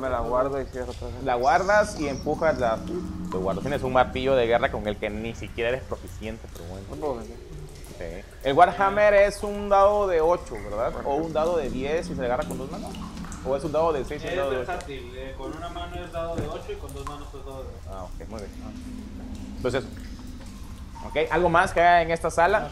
[0.00, 1.24] Me la, guardo y cierro otra vez.
[1.24, 2.78] La guardas y empujas la.
[3.30, 3.62] Te guardas.
[3.62, 6.86] Tienes un martillo de guerra con el que ni siquiera eres proficiente, pero bueno.
[6.90, 7.36] No puedo vender.
[7.94, 8.24] Ok.
[8.44, 10.92] El Warhammer es un dado de 8, ¿verdad?
[11.04, 12.90] O un dado de 10 y se le agarra con dos manos.
[13.46, 14.72] O es un dado de 6 y un dado de 8.
[14.88, 17.68] eh, con una mano es dado de 8 y con dos manos es dado de
[17.68, 17.90] 8.
[17.90, 18.50] Ah, ok, muy bien.
[19.56, 19.84] Entonces,
[21.06, 22.68] ok, ¿algo más que haya en esta sala?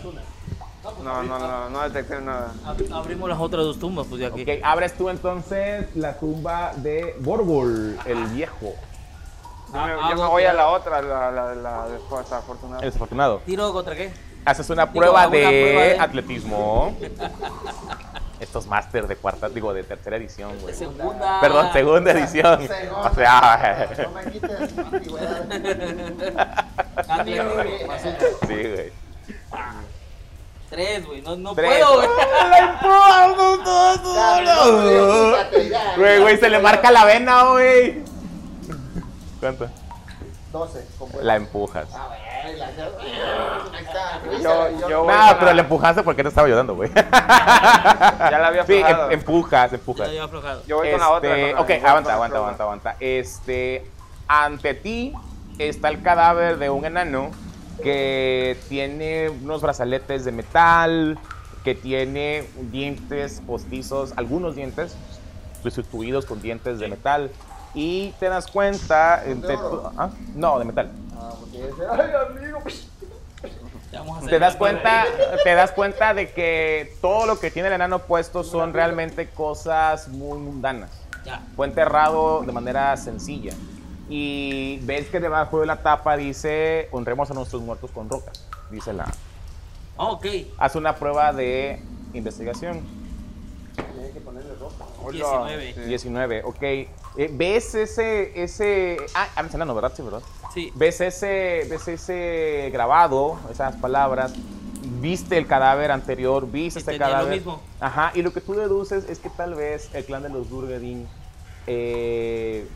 [1.03, 2.53] No, no, no, no detecté nada.
[2.65, 4.43] Ab- Abrimos las otras dos tumbas, pues ya que.
[4.43, 8.75] Ok, abres tú entonces la tumba de Borgol, el viejo,
[9.73, 12.81] Yo me, Ah, yo me ah, voy a la otra, la, la, la desafortunada.
[12.83, 13.39] el desafortunado.
[13.45, 14.13] ¿Tiro contra qué?
[14.45, 16.97] Haces una Digo, prueba, de, una prueba de- atletismo.
[18.39, 20.75] Estos máster de cuarta, digo, de tercera edición, güey.
[20.75, 21.41] Segunda.
[21.41, 22.61] Perdón, segunda edición.
[22.69, 23.11] Segunda.
[23.11, 25.47] O sea, No me quites antigüedad.
[28.47, 28.93] Sí, güey.
[30.77, 31.23] Tres, güey.
[31.23, 31.71] No, no Tres.
[31.71, 32.09] puedo, güey.
[34.45, 35.71] No, güey.
[35.97, 38.03] Güey, güey, se le marca la vena, güey.
[39.41, 39.69] ¿Cuánto?
[40.53, 40.87] 12.
[40.99, 41.27] con vuelo.
[41.27, 41.87] La empujas.
[41.95, 44.21] Ah, güey, la- Ahí está.
[44.43, 46.91] Yo, yo No, pero la- empujaste porque te estaba ayudando, güey.
[46.95, 49.07] Ya la había Sí, aflojado.
[49.11, 50.09] em- empujas, empujas.
[50.09, 50.63] Ya, ya aflojado.
[50.67, 51.31] Yo voy con la otra.
[51.37, 52.97] Este, con la- ok, aguanta, la aguanta, aguanta, aguanta.
[53.01, 53.91] Este,
[54.29, 55.13] ante ti
[55.59, 57.31] está el cadáver de un enano
[57.83, 61.19] que tiene unos brazaletes de metal,
[61.65, 64.97] que tiene dientes postizos, algunos dientes
[65.63, 67.31] sustituidos con dientes de metal.
[67.75, 69.23] Y te das cuenta...
[69.25, 69.93] entre oro?
[69.99, 70.11] ¿ah?
[70.35, 70.91] No, de metal.
[71.19, 72.61] Ah, porque ese- Ay, amigo.
[74.29, 75.05] Te das cuenta,
[75.45, 80.09] te das cuenta de que todo lo que tiene el enano puesto son realmente cosas
[80.09, 80.91] muy mundanas.
[81.57, 83.53] Fue enterrado de manera sencilla.
[84.09, 88.47] Y ves que debajo de la tapa dice, honremos a nuestros muertos con rocas.
[88.71, 89.05] Dice la...
[89.99, 90.27] Ah, ok.
[90.59, 91.81] Haz una prueba de
[92.13, 92.81] investigación.
[93.75, 94.87] Tiene que ponerle ropa.
[95.03, 95.75] Hola, 19.
[95.75, 95.81] sí.
[95.81, 96.63] 19, ok.
[96.63, 96.89] Eh,
[97.33, 98.99] ¿Ves ese, ese...
[99.15, 99.93] Ah, hablas enano, ¿verdad?
[99.97, 100.23] Sí, ¿verdad?
[100.53, 100.73] Sí.
[100.75, 104.33] ves ese, ves ese grabado, esas palabras,
[105.01, 107.35] viste el cadáver anterior, viste Y este tenía lo cadáver.
[107.37, 107.61] mismo.
[107.81, 111.07] Ajá, y lo que tú deduces es que tal vez el clan de los Durgadin
[111.67, 112.67] eh,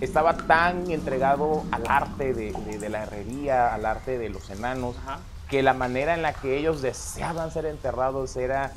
[0.00, 4.96] estaba tan entregado al arte de, de- de la herrería, al arte de los enanos,
[4.98, 5.20] Ajá.
[5.48, 8.72] que la manera en la que ellos deseaban ser enterrados era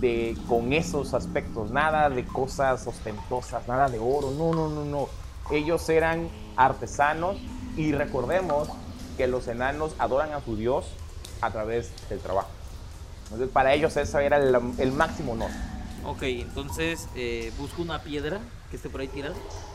[0.00, 5.08] de con esos aspectos, nada de cosas ostentosas, nada de oro, no, no, no, no.
[5.50, 7.36] Ellos eran artesanos
[7.76, 8.68] y recordemos
[9.16, 10.86] que los enanos adoran a su dios
[11.40, 12.48] a través del trabajo.
[13.24, 15.50] Entonces para ellos eso era el, el máximo honor.
[16.04, 18.38] Ok, entonces eh, busco una piedra
[18.70, 19.34] que esté por ahí tirada.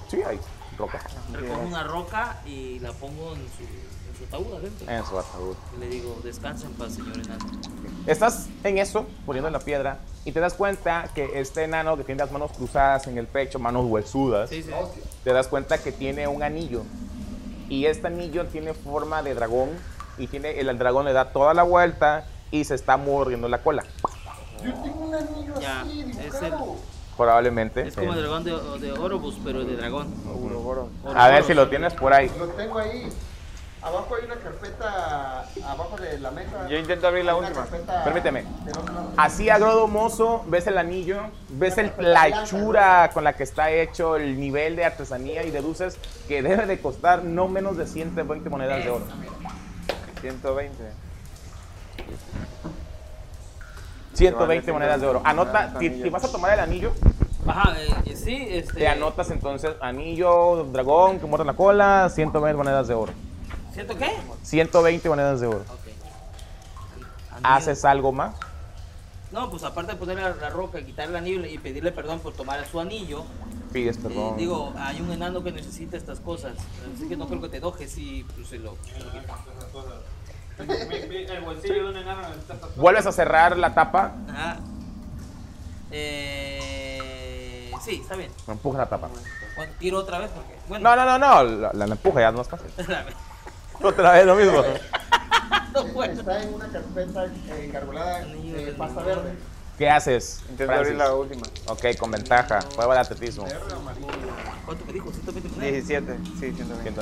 [0.09, 0.39] Sí, hay
[0.77, 0.99] roca
[1.33, 4.89] Recojo una roca y la pongo en su, en su ataúd adentro.
[4.91, 5.55] en su ataúd.
[5.75, 7.45] Y le digo, descansa en paz, señor enano.
[8.07, 12.19] Estás en eso, poniendo la piedra, y te das cuenta que este enano que tiene
[12.19, 14.69] las manos cruzadas en el pecho, manos huesudas, Sí, sí.
[15.23, 16.83] te das cuenta que tiene un anillo.
[17.69, 19.69] Y este anillo tiene forma de dragón,
[20.17, 23.83] y tiene, el dragón le da toda la vuelta y se está mordiendo la cola.
[24.63, 26.75] Yo tengo un anillo Ya, así, es dibujado.
[27.17, 27.87] Probablemente.
[27.87, 30.13] Es como el dragón de, de Orobus, pero de dragón.
[30.27, 30.89] Ouroboros.
[31.15, 32.31] A ver si lo tienes por ahí.
[32.37, 33.09] Lo tengo ahí.
[33.85, 36.67] Abajo hay una carpeta, abajo de la mesa.
[36.67, 37.67] Yo intento abrir la última.
[38.03, 38.43] Permíteme.
[39.15, 43.69] Así a grosso mozo, ves el anillo, ves el, la hechura con la que está
[43.69, 48.49] hecho, el nivel de artesanía y deduces que debe de costar no menos de 120
[48.49, 49.05] monedas de oro.
[50.21, 50.73] 120.
[54.15, 55.21] 120 monedas de oro.
[55.23, 56.93] Anota, si, si vas a tomar el anillo,
[57.47, 58.73] Ajá, eh, eh, sí, este.
[58.73, 63.13] te anotas entonces anillo, dragón, que muerde la cola, 120 monedas de oro.
[63.73, 64.11] ¿Siento qué?
[64.43, 65.59] 120 monedas de oro.
[65.69, 67.39] Ok.
[67.43, 68.35] ¿Haces algo más?
[69.31, 72.33] No, pues aparte de poner la, la roca, quitarle el anillo y pedirle perdón por
[72.33, 73.25] tomar su anillo,
[73.73, 74.37] Pides eh, perdón.
[74.37, 76.53] digo, hay un enano que necesita estas cosas.
[76.95, 78.77] Así que no creo que te enojes y pues se lo.
[80.57, 82.21] El bolsillo de un enano.
[82.75, 84.57] Vuelves a cerrar la tapa, Ajá.
[85.91, 88.31] Eh, sí, está bien.
[88.47, 89.09] empuja la tapa.
[89.55, 90.55] Bueno, tiro otra vez porque.
[90.67, 92.67] Bueno, No, no, no, no, la, la empuja ya no es fácil.
[93.81, 94.63] Otra vez lo mismo.
[95.73, 96.11] no puedo.
[96.11, 99.35] Está en una carpeta eh, engargolada Anillo de del pasta verde.
[99.77, 100.39] ¿Qué haces?
[100.49, 100.87] Intento Francis?
[100.87, 101.41] abrir la última.
[101.67, 102.59] Ok, con ventaja.
[102.73, 103.45] Prueba de atletismo.
[104.65, 105.11] ¿Cuánto me dijo?
[105.11, 105.87] 120 monedas.
[105.87, 106.17] 17.
[106.39, 107.01] Sí, 120.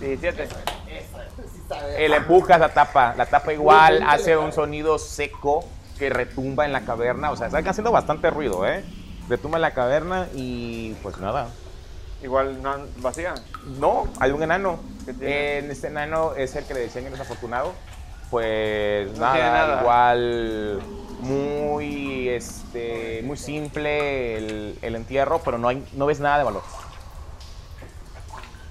[0.00, 0.46] 17.
[0.48, 1.17] Sí sabe.
[1.98, 3.14] El empujas la tapa.
[3.16, 5.64] La tapa igual hace un sonido seco
[5.98, 7.30] que retumba en la caverna.
[7.30, 8.84] O sea, está haciendo bastante ruido, ¿eh?
[9.28, 11.48] Retumba en la caverna y pues nada.
[12.22, 13.34] Igual no, vacía.
[13.78, 14.80] No, hay un enano.
[15.20, 17.72] En este enano es el que le decían el desafortunado.
[18.30, 20.80] Pues No nada, igual
[21.20, 26.62] muy este muy simple el, el entierro, pero no hay no ves nada de valor.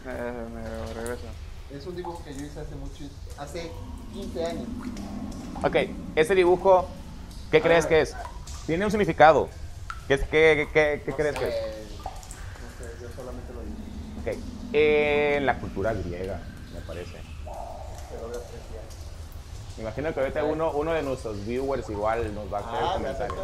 [0.05, 1.27] Eh, me regresa.
[1.73, 3.03] Es un dibujo que yo hice hace mucho,
[3.37, 3.71] hace
[4.13, 4.67] 15 años.
[5.63, 5.75] Ok,
[6.15, 6.87] ese dibujo,
[7.51, 8.15] ¿qué crees que es?
[8.65, 9.49] Tiene un significado.
[10.07, 11.55] ¿Qué, qué, qué- qué No crees sé, que es?
[12.03, 12.07] No
[12.79, 14.37] sé, yo solamente lo hice.
[14.37, 14.43] Ok,
[14.73, 16.39] en la cultura griega,
[16.73, 17.17] me parece.
[17.43, 18.31] Pero.
[19.75, 22.93] Me imagino que ahorita uno, uno de nuestros viewers igual nos va a hacer Ah,
[22.93, 23.39] comentarios.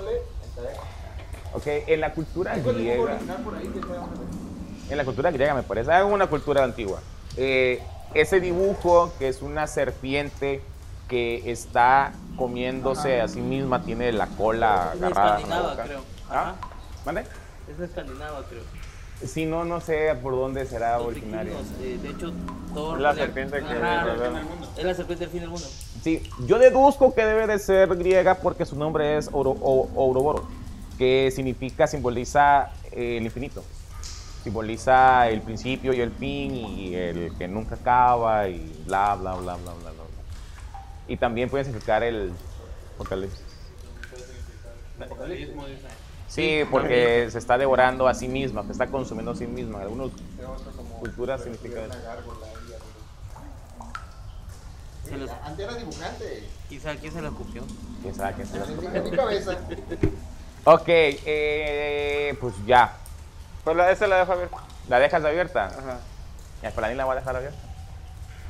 [1.53, 6.03] Ok, en la cultura griega, por ahí que en la cultura griega me parece, es
[6.03, 6.99] una cultura antigua.
[7.38, 7.82] Eh,
[8.14, 10.61] ese dibujo que es una serpiente
[11.07, 15.30] que está comiéndose a sí misma, tiene la cola Es agarrada.
[15.32, 15.99] la escandinava, creo.
[16.30, 16.55] ¿Ah?
[17.05, 17.22] ¿Mande?
[17.72, 18.61] Es escandinava, creo.
[19.26, 21.53] Si no, no sé por dónde será Los originario.
[21.57, 22.34] vikingos, eh, de hecho,
[22.74, 22.97] Thor.
[22.97, 24.05] Es la serpiente que Ajá.
[24.78, 25.66] Es la serpiente del fin del mundo.
[26.01, 30.41] Sí, yo deduzco que debe de ser griega porque su nombre es Oro- O- Ouroboros,
[30.97, 33.64] que significa, simboliza eh, el infinito.
[34.44, 39.56] Simboliza el principio y el fin y el que nunca acaba y bla, bla, bla,
[39.56, 39.91] bla, bla, bla.
[39.91, 40.04] bla.
[41.08, 42.34] Y también puede significar el
[42.96, 43.39] apocalipsis.
[46.28, 49.78] Sí, porque se está devorando a sí misma, se está consumiendo a sí misma.
[49.78, 50.10] En algunas
[51.00, 51.96] culturas significa una
[55.06, 55.18] eso.
[55.18, 56.44] los- Antes era dibujante.
[56.70, 57.64] Quizá, ¿quién se la copió?
[58.02, 59.58] ¿Quién sabe quién se la En mi, en mi cabeza.
[60.66, 62.98] Ok, eh, pues ya.
[63.64, 64.57] Pues la, esa la dejo abierta.
[64.89, 65.66] ¿La dejas abierta?
[65.68, 65.97] Ajá.
[66.61, 67.57] Ya, para mí la voy a dejar abierta.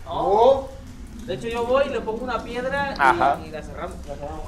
[0.07, 0.67] Oh,
[1.25, 3.37] De hecho, yo voy, le pongo una piedra y, Ajá.
[3.45, 3.95] y la cerramos.
[4.07, 4.41] La cerramos.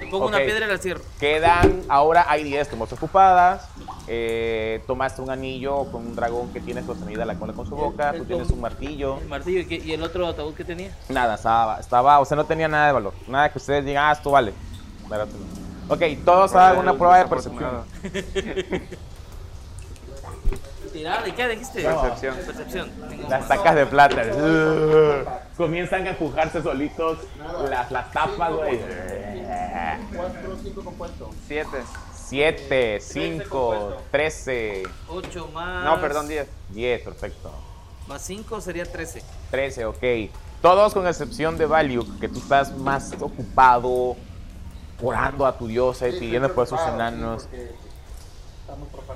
[0.00, 0.28] Le pongo Ok.
[0.30, 1.02] una piedra y la cierro.
[1.20, 3.68] Quedan, ahora hay 10 tomos ocupadas.
[4.08, 8.10] Eh, tomaste un anillo con un dragón que tiene sostenida la cola con su boca.
[8.10, 9.18] el Tú tienes un martillo.
[9.18, 10.90] El martillo y, qué- y el otro ataúd que tenía.
[11.08, 13.14] Nada, estaba, estaba, o sea, no tenía nada de valor.
[13.28, 14.52] Nada que ustedes digan, ah, esto vale.
[15.08, 15.44] Dáratelo.
[15.88, 17.84] Ok, todos hagan una prueba de percepción.
[20.92, 21.82] Tirada, ¿y qué dijiste?
[21.82, 22.90] Percepción.
[23.28, 23.48] Las más.
[23.48, 24.22] tacas de plata.
[25.56, 27.18] Comienzan a empujarse solitos
[27.68, 28.80] las, las tapas, güey.
[30.14, 31.28] 4, 5 compuestos.
[31.46, 31.82] Siete.
[32.32, 35.84] 7, 5, 13, 8 más.
[35.84, 36.46] No, perdón, diez.
[36.70, 37.52] 10, perfecto.
[38.06, 39.22] Más 5 sería 13.
[39.50, 40.02] 13, ok.
[40.62, 44.16] Todos con excepción de Value, que tú estás más ocupado
[45.02, 47.42] orando a tu diosa y pidiendo por esos sí, enanos.
[47.42, 48.61] porque estamos profanando.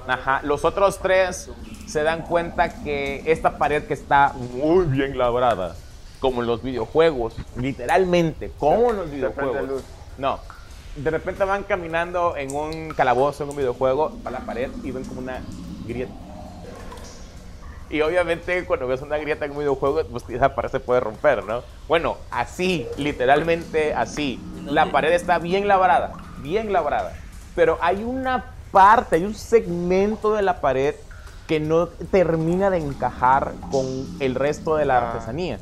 [0.06, 1.50] Ajá, los otros tres
[1.86, 5.74] se dan cuenta que esta pared que está muy bien labrada,
[6.20, 9.82] como en los videojuegos, literalmente, como en los videojuegos.
[10.18, 10.38] No,
[10.96, 15.04] de repente van caminando en un calabozo, en un videojuego, para la pared y ven
[15.04, 15.40] como una
[15.86, 16.12] grieta.
[17.88, 21.44] Y obviamente cuando ves una grieta en un videojuego, pues esa pared se puede romper,
[21.44, 21.62] ¿no?
[21.86, 24.40] Bueno, así, literalmente así.
[24.64, 27.12] La pared está bien labrada, bien labrada.
[27.54, 30.94] Pero hay una parte, hay un segmento de la pared
[31.46, 33.86] que no termina de encajar con
[34.18, 35.60] el resto de la Ah, artesanía.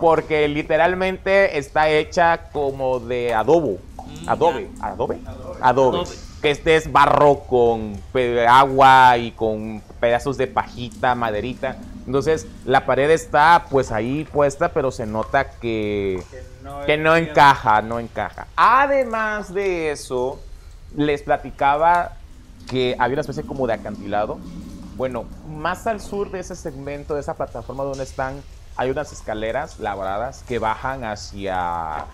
[0.00, 3.78] Porque literalmente está hecha como de adobo.
[3.96, 4.68] Mm, Adobe.
[4.80, 5.18] ¿Adobe?
[5.24, 5.58] Adobe.
[5.62, 6.08] Adobe.
[6.42, 7.98] Que este es barro con
[8.48, 11.76] agua y con pedazos de pajita, maderita.
[12.06, 16.22] Entonces la pared está pues ahí puesta, pero se nota que,
[16.84, 18.48] que no encaja, no encaja.
[18.56, 20.40] Además de eso,
[20.96, 22.16] les platicaba
[22.68, 24.38] que había una especie como de acantilado.
[24.96, 28.42] Bueno, más al sur de ese segmento, de esa plataforma donde están,
[28.76, 32.06] hay unas escaleras labradas que bajan hacia,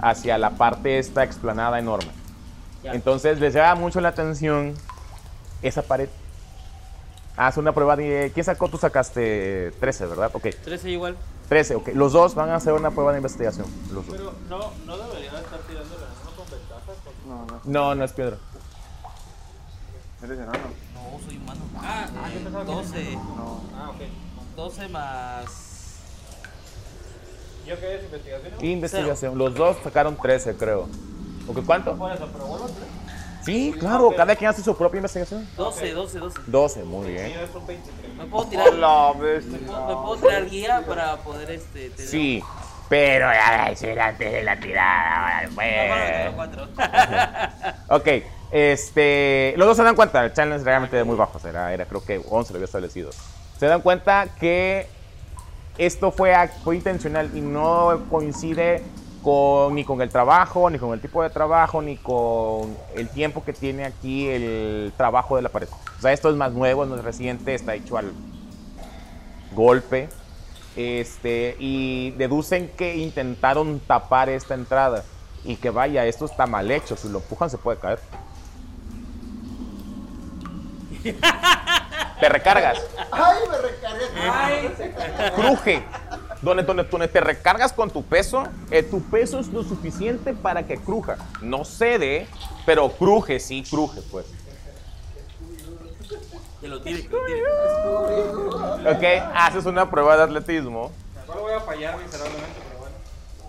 [0.00, 2.10] hacia la parte esta explanada enorme.
[2.84, 4.74] Entonces les llama mucho la atención
[5.62, 6.08] esa pared.
[7.36, 8.30] Haz una prueba de...
[8.32, 8.68] ¿Quién sacó?
[8.68, 10.30] Tú sacaste 13, ¿verdad?
[10.32, 11.16] Ok, 13 igual.
[11.48, 11.88] 13, ok.
[11.94, 13.66] Los dos van a hacer una prueba de investigación.
[13.92, 14.16] Los dos.
[14.16, 16.96] Pero no, no debería estar tirando el enano con ventajas.
[17.26, 17.60] No, no.
[17.64, 18.38] No, no es piedra.
[20.26, 20.58] Eres enano.
[20.94, 21.60] No, soy humano.
[21.78, 23.12] Ah, eh, 12.
[23.12, 23.60] No.
[23.76, 24.00] Ah, ok.
[24.56, 25.44] 12 más.
[27.64, 28.64] ¿Yo qué es investigación?
[28.64, 29.38] Investigación.
[29.38, 30.88] Los dos sacaron 13, creo.
[31.46, 31.60] ¿Ok?
[31.64, 31.96] ¿Cuánto?
[31.96, 32.68] Por eso, pero vuelvo.
[33.44, 34.12] Sí, claro.
[34.16, 35.48] Cada quien hace su propia investigación.
[35.56, 36.40] 12, 12, 12.
[36.48, 37.28] 12, muy bien.
[37.28, 38.14] Mío es un 23.
[38.16, 38.68] ¿Me puedo tirar?
[38.70, 41.90] Hola, ¿Me puedo, me puedo tirar guía para poder este.
[41.90, 42.42] tener- Sí,
[42.88, 45.38] pero ya era antes de la tirada.
[45.38, 46.24] Ah, bueno, Pues.
[46.24, 46.68] tengo cuatro.
[47.96, 48.08] Ok,
[48.50, 52.20] este, los dos se dan cuenta, el challenge realmente muy bajo, era, era creo que
[52.28, 53.10] 11 lo había establecido.
[53.58, 54.86] Se dan cuenta que
[55.78, 58.82] esto fue, fue intencional y no coincide
[59.22, 63.44] con, ni con el trabajo, ni con el tipo de trabajo, ni con el tiempo
[63.44, 65.68] que tiene aquí el trabajo de la pared.
[65.98, 68.12] O sea, esto es más nuevo, es reciente, está hecho al
[69.52, 70.08] golpe.
[70.76, 75.04] Este, y deducen que intentaron tapar esta entrada
[75.42, 77.98] y que vaya, esto está mal hecho, si lo empujan se puede caer.
[82.20, 82.78] Te recargas.
[83.10, 85.32] ¡Ay, me recargué!
[85.34, 85.82] cruje.
[86.42, 90.66] Donde, donde, donde te recargas con tu peso, eh, tu peso es lo suficiente para
[90.66, 91.16] que cruja.
[91.40, 92.26] No cede,
[92.64, 94.26] pero cruje, sí, cruje, pues.
[96.60, 97.42] Que lo tire, que lo tire.
[98.90, 100.92] Ok, haces una prueba de atletismo.
[101.24, 102.96] Igual voy a fallar miserablemente, pero bueno.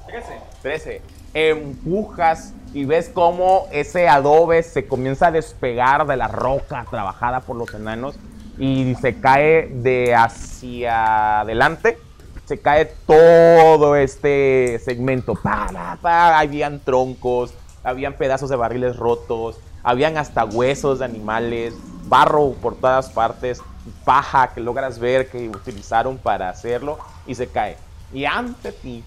[0.06, 0.42] Fíjese.
[0.62, 1.02] 13.
[1.34, 7.56] Empujas y ves cómo ese adobe se comienza a despegar de la roca trabajada por
[7.56, 8.18] los enanos
[8.58, 11.98] y se cae de hacia adelante.
[12.46, 15.36] Se cae todo este segmento.
[15.36, 16.40] Pa, pa, pa.
[16.40, 17.54] Habían troncos,
[17.84, 21.74] habían pedazos de barriles rotos, habían hasta huesos de animales,
[22.06, 23.62] barro por todas partes,
[24.06, 27.78] paja que logras ver que utilizaron para hacerlo y se cae.
[28.14, 29.04] Y ante ti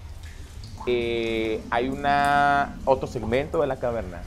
[0.87, 1.89] eh, hay
[2.85, 4.21] otro segmento de la caverna,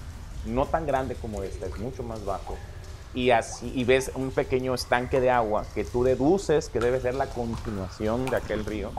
[0.46, 2.56] no tan grande como este, es mucho más bajo.
[3.14, 7.26] Y, así, ves un pequeño estanque de agua que tú deduces que debe ser la
[7.26, 8.90] continuación de aquel río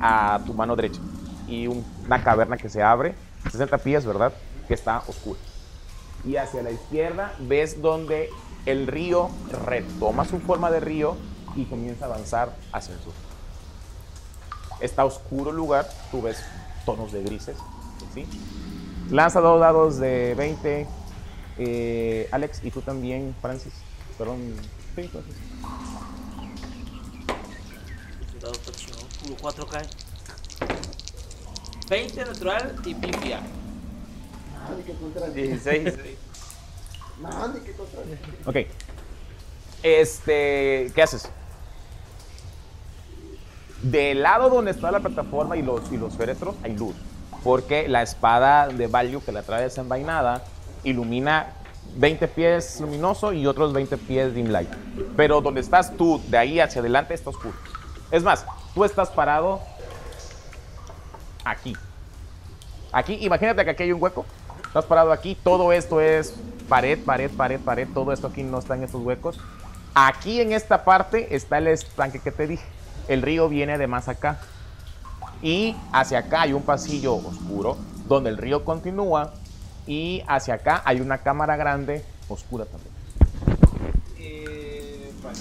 [0.00, 1.00] a tu mano derecha.
[1.46, 3.14] Y un- una caverna que se abre,
[3.50, 4.32] 60 pies, ¿verdad?
[4.66, 5.40] Que está oscura.
[6.26, 8.28] Y hacia la izquierda ves donde
[8.66, 9.30] el río
[9.66, 11.16] retoma su forma de río
[11.56, 13.14] y comienza a avanzar hacia el sur.
[14.80, 16.38] Está oscuro el lugar, tú ves
[16.88, 17.56] tonos de grises,
[18.14, 18.24] ¿sí?
[19.10, 20.86] Lanza dos dados de 20,
[21.58, 23.74] eh, Alex, y tú también, Francis.
[24.16, 24.38] Perdón,
[24.96, 25.34] sí, Francis.
[29.22, 29.86] Puro 4 cae.
[31.90, 33.40] 20 natural y pifia.
[34.70, 35.94] Nadie que contra 16.
[37.20, 38.00] Nadie que contra
[38.46, 38.56] Ok.
[39.82, 41.28] Este, ¿qué haces?
[43.82, 46.94] Del lado donde está la plataforma y los, y los féretros hay luz.
[47.44, 50.42] Porque la espada de Value que la trae desenvainada
[50.82, 51.52] ilumina
[51.96, 54.68] 20 pies luminoso y otros 20 pies dim light.
[55.16, 57.54] Pero donde estás tú, de ahí hacia adelante, está oscuro.
[58.10, 59.60] Es más, tú estás parado
[61.44, 61.76] aquí.
[62.92, 64.24] Aquí, imagínate que aquí hay un hueco.
[64.66, 66.34] Estás parado aquí, todo esto es
[66.68, 67.88] pared, pared, pared, pared.
[67.92, 69.38] Todo esto aquí no está en estos huecos.
[69.94, 72.64] Aquí en esta parte está el estanque que te dije.
[73.08, 74.40] El río viene de más acá.
[75.42, 79.32] Y hacia acá hay un pasillo oscuro donde el río continúa.
[79.86, 82.92] Y hacia acá hay una cámara grande oscura también.
[84.18, 85.38] Eh, bueno,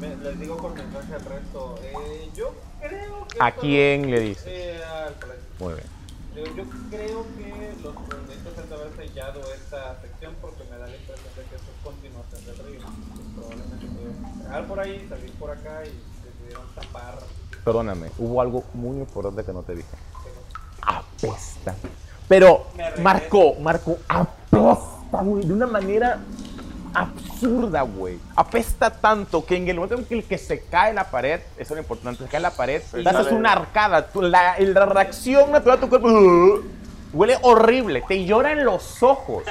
[0.00, 1.74] le- les digo por mensaje al resto.
[1.82, 3.38] Eh, yo creo que.
[3.40, 4.44] ¿A quién le dices?
[4.46, 5.42] Eh, al colegio.
[5.60, 5.86] Muy bien.
[6.34, 10.86] Yo, yo creo que los proyectos han de haber sellado esta sección porque me da
[10.88, 12.80] la impresión de que esto es continuación del río.
[13.36, 15.92] Probablemente pudieron entrar por ahí, salir por acá y
[16.74, 17.18] tapar.
[17.64, 19.88] Perdóname, hubo algo muy importante que no te dije.
[20.82, 21.74] Apesta.
[22.28, 22.66] Pero.
[23.00, 26.20] Marco, Marco, apesta, güey, de una manera
[26.94, 28.18] absurda, güey.
[28.36, 31.62] Apesta tanto que en el momento en que el que se cae la pared, eso
[31.62, 35.80] es lo importante, se cae la pared, Sí, haces una arcada, la, la reacción natural
[35.80, 36.62] de tu cuerpo uh,
[37.14, 39.44] huele horrible, te llora en los ojos.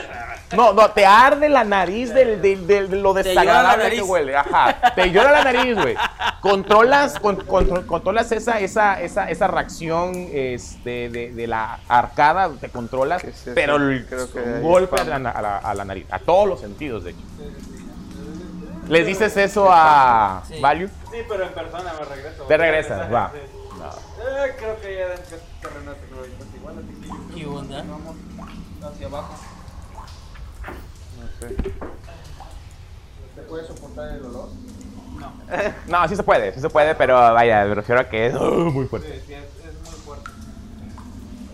[0.56, 4.36] No, no, te arde la nariz del, del- del- de lo desagradable que huele.
[4.38, 5.96] Ajá, te llora la nariz, güey.
[6.42, 12.70] Controlas, con- contro- controlas esa, esa, esa, esa reacción este, de, de la arcada, te
[12.70, 13.24] controlas,
[13.56, 16.48] pero el Creo que un golpe a la, a la- a la nariz, a todos
[16.48, 17.22] los sentidos, de hecho.
[18.90, 20.60] ¿Les dices eso a Sí.
[20.60, 20.90] Value?
[21.10, 22.44] Sí, pero en persona me regreso.
[22.44, 23.32] Te regresas, va.
[23.34, 23.40] Sí.
[23.84, 23.90] No.
[23.90, 27.36] Eh, creo que ya dentro de terreno tecnológico es igual, así que yo creo ¿Qué
[27.36, 27.78] que onda?
[27.84, 28.16] Vamos
[28.82, 29.34] hacia abajo.
[31.20, 31.56] No sé.
[33.36, 34.50] ¿Te puede soportar el olor?
[35.88, 38.72] No, sí se puede, sí se puede, pero vaya, me refiero a que es uh,
[38.72, 39.20] muy fuerte.
[39.20, 39.53] Sí, sí, es, es muy fuerte.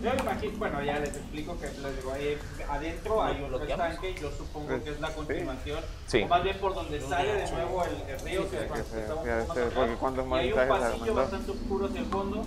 [0.02, 2.38] Yo me imagino, bueno, ya les explico que les digo, ahí
[2.70, 6.22] adentro hay un estanque, yo supongo que es la continuación, Sí.
[6.22, 8.90] o más bien por donde sale de nuevo el, el río, que, es cuando que
[8.90, 12.00] se- estamos que un poco se- más porque y hay un pasillo bastante oscuro hacia
[12.00, 12.44] el fondo.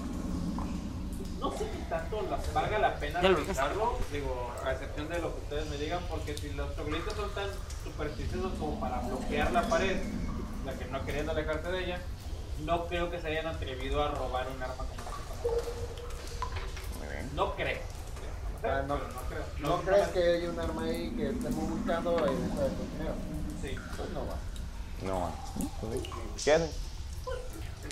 [1.40, 5.42] No sé qué tanto la- valga la pena revisarlo, digo, a excepción de lo que
[5.42, 7.50] ustedes me digan, porque si los trogloditas son tan
[7.84, 9.98] supersticiosos como para bloquear la pared,
[10.66, 12.02] la que no queriendo alejarse de ella,
[12.66, 16.03] no creo que se hayan atrevido a robar un arma como la
[17.20, 17.78] estamos No creo.
[18.66, 19.44] Ah, no- Pero no creo.
[19.60, 23.16] ¿No crees que hay un arma ahí que estemos buscando en esa cocinero?
[23.62, 23.76] Sí.
[23.98, 24.36] Pues no va.
[25.04, 25.32] No.
[26.44, 26.70] ¿Qué hacen?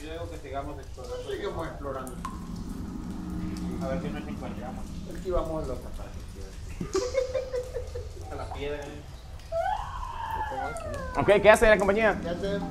[0.01, 1.29] Yo digo que sigamos explorando.
[1.29, 2.13] Seguimos explorando.
[3.83, 4.85] A ver si nos encontramos.
[5.19, 6.05] Aquí vamos los zapatos.
[8.31, 8.79] A la piedra.
[11.17, 12.17] Ok, ¿qué hace la compañía?
[12.21, 12.61] ¿Qué hacer?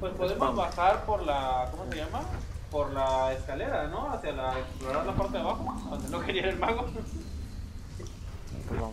[0.00, 1.68] Pues podemos bajar por la.
[1.70, 2.20] ¿Cómo se llama?
[2.72, 4.10] Por la escalera, ¿no?
[4.10, 4.58] Hacia la.
[4.58, 5.76] explorar la parte de abajo.
[5.90, 6.86] Donde no quería el mago.
[6.92, 7.04] pues.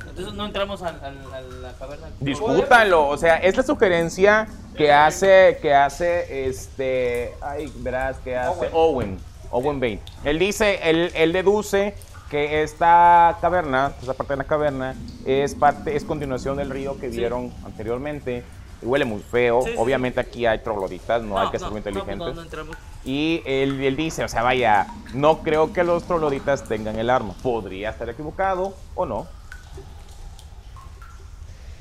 [0.10, 2.08] Entonces no entramos al- al- a la caverna.
[2.20, 8.70] Discútanlo, o sea, es la sugerencia que hace, que hace, este, ay, verás, que hace
[8.74, 9.18] Owen,
[9.52, 10.00] Owen Bain.
[10.26, 11.96] Él dice, él, él deduce
[12.30, 14.96] que esta caverna, esta parte de la caverna,
[15.26, 18.44] es parte, es continuación del río que vieron anteriormente.
[18.82, 19.62] Y huele muy feo.
[19.62, 22.36] Sí, sí, Obviamente aquí hay trogloditas, no, hay que ser muy no, inteligentes.
[22.36, 22.72] No.
[23.04, 27.34] Y él, él dice, o sea, vaya, no creo que los trogloditas tengan el arma.
[27.42, 29.28] Podría estar equivocado o no.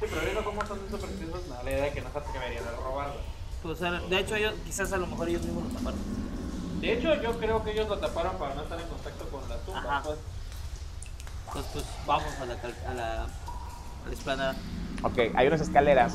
[0.01, 3.15] Sí, pero viendo cómo supersticiosos, da la idea de que no se atreverían a robarlo.
[3.63, 5.99] Pues, de hecho, ellos, quizás a lo mejor ellos mismos lo taparon.
[6.81, 9.57] De hecho, yo creo que ellos lo taparon para no estar en contacto con la
[9.59, 9.81] tumba.
[9.81, 10.03] Ajá.
[10.05, 10.19] Pues.
[11.49, 14.55] Entonces, pues vamos a la, a la, a la explanada.
[15.03, 16.15] Ok, hay unas escaleras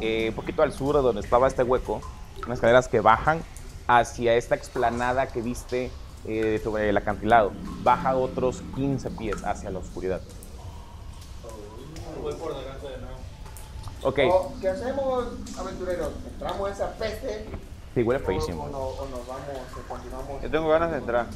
[0.00, 2.00] eh, un poquito al sur de donde estaba este hueco,
[2.46, 3.42] unas escaleras que bajan
[3.86, 5.90] hacia esta explanada que viste
[6.26, 7.52] eh, sobre el acantilado.
[7.82, 10.20] Baja otros 15 pies hacia la oscuridad.
[12.22, 13.16] Voy por delante de nuevo.
[14.04, 15.24] Ok, O, ¿Qué hacemos,
[15.58, 16.10] aventureros?
[16.32, 17.46] ¿Entramos a esa peste?
[17.94, 18.68] sí, huele O, o, feísimo.
[18.68, 19.46] no- o nos vamos,
[19.76, 20.42] o continuamos?
[20.42, 21.26] Yo tengo ganas de entrar.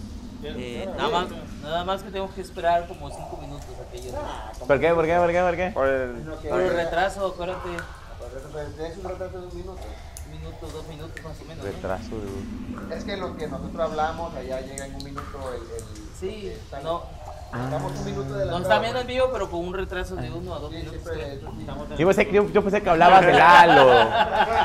[0.44, 1.26] Eh, nada, más,
[1.62, 4.12] nada más que tengo que esperar como 5 minutos a que.
[4.16, 4.92] Ah, ¿Por qué?
[4.94, 5.16] ¿Por qué?
[5.16, 5.40] ¿Por qué?
[5.40, 5.70] ¿Por qué?
[5.72, 6.12] Por el...
[6.48, 7.68] Por el retraso, acuérdate.
[8.36, 9.80] Es un retraso de un minuto.
[10.26, 11.64] Un minuto, dos minutos más o menos.
[11.64, 11.70] ¿no?
[11.72, 12.10] Retraso
[12.90, 12.96] de...
[12.96, 15.62] Es que lo que nosotros hablamos, allá llega en un minuto el...
[15.76, 15.84] el
[16.20, 17.04] Sí, está- no.
[17.46, 20.30] Estamos un minuto de la Nos está viendo en vivo, pero con un retraso de
[20.32, 21.00] uno a dos Sí, minutos.
[21.02, 21.66] siempre, eso sí.
[21.96, 24.10] Yo pensé, que- yo, yo pensé que hablabas de Lalo.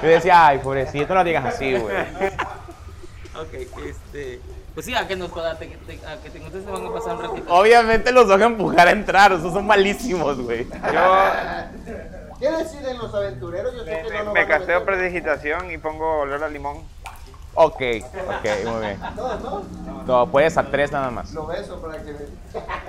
[0.01, 1.95] Yo decía, ay, pobrecito, no lo digas así, güey.
[3.39, 3.53] Ok,
[3.85, 4.41] este.
[4.73, 6.93] Pues sí, a que nos a, te- te- a que te encuentres te van a
[6.93, 7.53] pasar un ratito.
[7.53, 10.65] Obviamente los van a empujar a entrar, esos son malísimos, güey.
[12.41, 13.73] ¿Qué deciden los aventureros?
[13.73, 16.77] Yo sé Me, que me- no lo me casteo predigitación y pongo olor a limón.
[17.53, 18.99] Ok, ok, muy bien.
[19.15, 19.63] Todos, ¿no?
[20.07, 21.31] No, puedes a tres nada más.
[21.33, 22.15] Lo beso para que...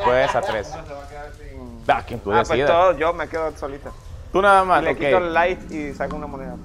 [0.05, 0.67] Puedes a tres.
[0.69, 1.83] Se va a quedar sin...
[1.89, 3.91] Ah, quien tú Ah, pues todo, yo me quedo solita.
[4.33, 6.57] Tú nada más, le quito el light y saco una moneda.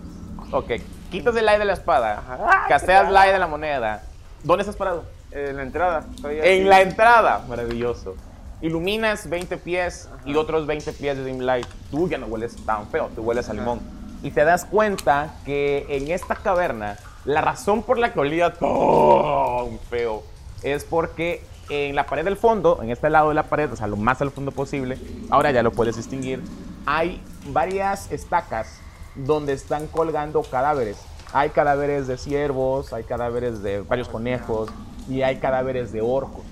[0.54, 0.72] Ok,
[1.12, 4.02] quitas el light de la espada, casteas light de la moneda.
[4.44, 5.04] ¿Dónde estás parado?
[5.32, 6.06] En la entrada.
[6.16, 6.40] Estoy.
[6.42, 8.16] En la entrada, maravilloso.
[8.60, 11.68] Iluminas 20 pies y otros 20 pies de dim light.
[11.92, 13.80] Tú ya no hueles tan feo, tú hueles a limón.
[14.24, 19.78] Y te das cuenta que en esta caverna, la razón por la que olía tan
[19.90, 20.24] feo
[20.64, 23.86] es porque en la pared del fondo, en este lado de la pared, o sea,
[23.86, 24.98] lo más al fondo posible,
[25.30, 26.42] ahora ya lo puedes distinguir,
[26.88, 28.80] hay varias estacas
[29.14, 30.98] donde están colgando cadáveres.
[31.32, 34.70] Hay cadáveres de ciervos, hay cadáveres de varios conejos
[35.08, 36.44] y hay cadáveres de orcos.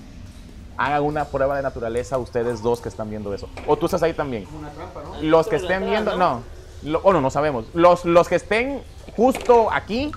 [0.77, 3.47] Hagan una prueba de naturaleza ustedes dos que están viendo eso.
[3.67, 4.45] O tú estás ahí también.
[5.21, 6.41] Los que estén viendo, no.
[6.83, 7.65] Lo- o no, no sabemos.
[7.73, 8.81] Los, los que estén
[9.15, 10.11] justo aquí,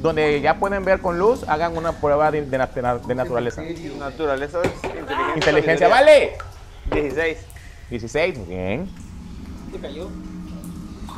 [0.00, 3.62] donde ya pueden ver con luz, hagan una prueba de, de de naturaleza.
[3.98, 5.34] Naturaleza es inteligencia.
[5.36, 6.32] Inteligencia, vale.
[6.92, 7.38] 16.
[7.90, 8.90] 16, muy bien.
[9.72, 10.08] ¿Te cayó?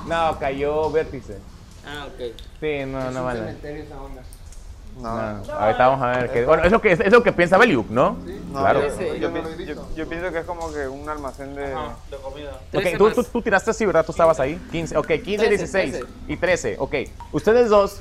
[0.06, 1.38] No, cayó vértice.
[1.86, 2.36] Ah, ok.
[2.60, 3.40] Sí, no, no vale.
[3.40, 4.22] cementerio esa onda.
[4.96, 5.14] No.
[5.42, 6.30] No, ahorita vamos a ver.
[6.32, 8.16] qué- bueno, es lo que, es lo que piensa Beliuk, ¿no?
[8.52, 8.80] No, claro.
[8.86, 9.30] yo, yo
[9.64, 11.72] yo yo- pienso que es como que un almacén de...
[11.74, 12.50] Ajá, de comida.
[12.52, 14.04] Ok, 13 tú, tú, tú tiraste así, ¿verdad?
[14.06, 14.56] Tú estabas ahí.
[14.70, 16.06] 15, ok, 15, 13, 16 13.
[16.28, 16.76] y 13.
[16.78, 16.94] Ok,
[17.32, 18.00] ustedes dos,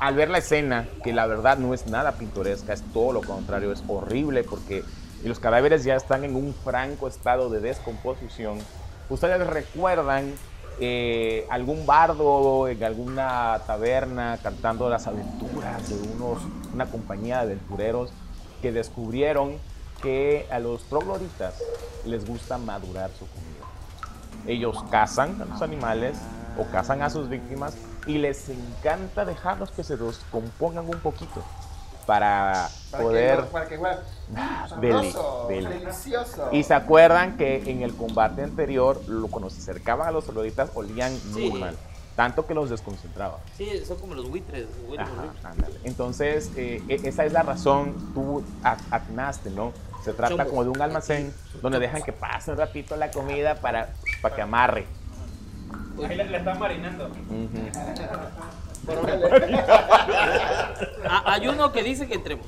[0.00, 3.70] al ver la escena, que la verdad no es nada pintoresca, es todo lo contrario,
[3.70, 4.82] es horrible porque
[5.22, 8.58] los cadáveres ya están en un franco estado de descomposición.
[9.08, 10.32] Ustedes recuerdan
[10.80, 16.38] eh, algún bardo en alguna taberna cantando las aventuras de unos,
[16.72, 18.10] una compañía de aventureros
[18.60, 19.56] que descubrieron
[20.02, 21.54] que a los trogloditas
[22.04, 23.64] les gusta madurar su comida.
[24.46, 26.16] Ellos cazan a los animales
[26.58, 27.74] o cazan a sus víctimas
[28.06, 31.42] y les encanta dejarlos que se descompongan un poquito
[32.06, 33.36] para Para poder...
[33.40, 34.00] Que, para que huela
[34.78, 35.66] deli, sabroso, deli.
[35.78, 36.48] delicioso.
[36.52, 40.70] Y se acuerdan que en el combate anterior, lo- cuando se acercaban a los trogloditas,
[40.74, 41.52] olían muy Sí.
[41.52, 41.76] mal.
[42.16, 43.38] Tanto que los desconcentraba.
[43.58, 44.66] Sí, son como los buitres.
[44.96, 45.32] Ajá.
[45.82, 49.72] Entonces, eh, e- esa es la razón, tú at- atinaste, ¿no?
[50.04, 50.50] Se trata Chombo.
[50.50, 53.88] como de un almacén donde dejan que pase un ratito la comida para,
[54.22, 54.86] para que amarre.
[56.08, 57.10] Ahí le, le están marinando.
[61.24, 62.46] Hay uno que dice que entremos.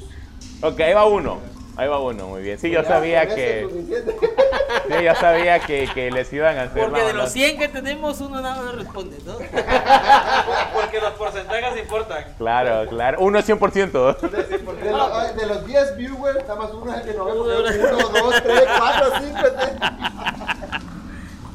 [0.63, 1.39] Ok, ahí va uno.
[1.77, 2.59] Ahí va uno, muy bien.
[2.59, 3.69] Sí, yo Ya, sabía que,
[4.89, 8.19] sí, yo sabía que, que les iban a hacer Porque de los 100 que tenemos,
[8.21, 9.35] uno nada más responde, ¿no?
[10.75, 12.25] Porque los porcentajes importan.
[12.39, 13.19] Claro, claro.
[13.21, 14.17] Uno es 100%.
[14.87, 17.33] De, los, de los 10 viewers, nada más uno es el que no ve.
[17.33, 19.71] porque 1, 2, 3, 4, 5, 6.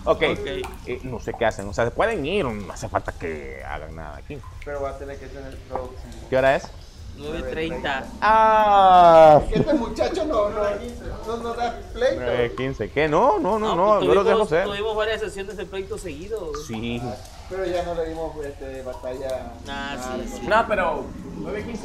[0.03, 0.47] Ok, Ok.
[0.87, 1.67] eh, no sé qué hacen.
[1.69, 4.37] O sea, se pueden ir, no hace falta que hagan nada aquí.
[4.65, 5.99] Pero va a tener que tener próximo.
[6.29, 6.63] ¿Qué hora es?
[7.21, 8.03] 9.30.
[8.21, 10.61] Ah, Este muchacho no, no,
[11.27, 12.55] no, no da pleito.
[12.57, 12.89] 15.
[12.91, 13.07] ¿Qué?
[13.07, 14.65] No, no, no, no, pues yo lo dejo tuvimos- ser.
[14.65, 16.65] Tuvimos varias sesiones de pleito seguidos.
[16.67, 17.01] Sí.
[17.49, 19.53] Pero ya no le dimos este, batalla.
[19.67, 20.47] Ah, sí, sí.
[20.47, 21.03] No, pero
[21.39, 21.77] 9.15.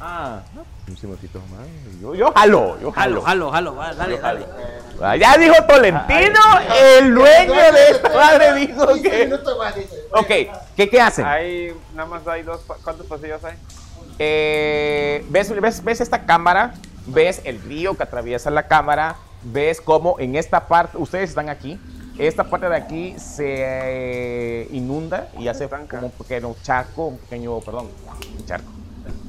[0.00, 0.42] Ah,
[0.88, 1.66] un simotito más.
[2.00, 3.50] Yo, yo jalo, yo Jalo, jalo.
[3.50, 4.46] jalo, jalo, dale, dale.
[5.00, 6.40] Ah, Ya dijo Tolentino,
[6.98, 9.24] el dueño de esta madre dijo 15 que...
[9.24, 9.96] minutos más, dice.
[10.12, 10.28] Ok,
[10.76, 11.24] ¿qué, qué hacen?
[11.24, 13.56] Hay, nada más hay dos, ¿cuántos pasillos hay?
[14.18, 16.74] Eh, ¿ves, ves, ves esta cámara,
[17.06, 21.80] ves el río que atraviesa la cámara, ves cómo en esta parte, ustedes están aquí,
[22.18, 27.58] esta parte de aquí se eh, inunda y hace como un pequeño charco, un pequeño,
[27.60, 27.88] perdón,
[28.38, 28.70] un charco,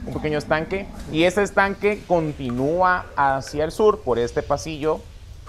[0.06, 5.00] un pequeño estanque y ese estanque continúa hacia el sur por este pasillo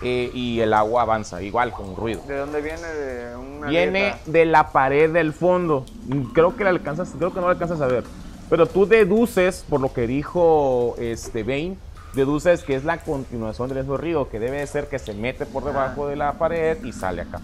[0.02, 2.22] eh, y el agua avanza igual con ruido.
[2.26, 2.86] ¿De dónde viene?
[2.86, 5.86] De una Viene de la pared del fondo.
[6.34, 8.04] Creo que la alcanzas, creo que no la alcanzas a ver.
[8.50, 11.76] Pero tú deduces, por lo que dijo este Bane,
[12.14, 15.46] deduces que es la continuación del mismo río, que debe de ser que se mete
[15.46, 17.40] por debajo de la pared y sale acá.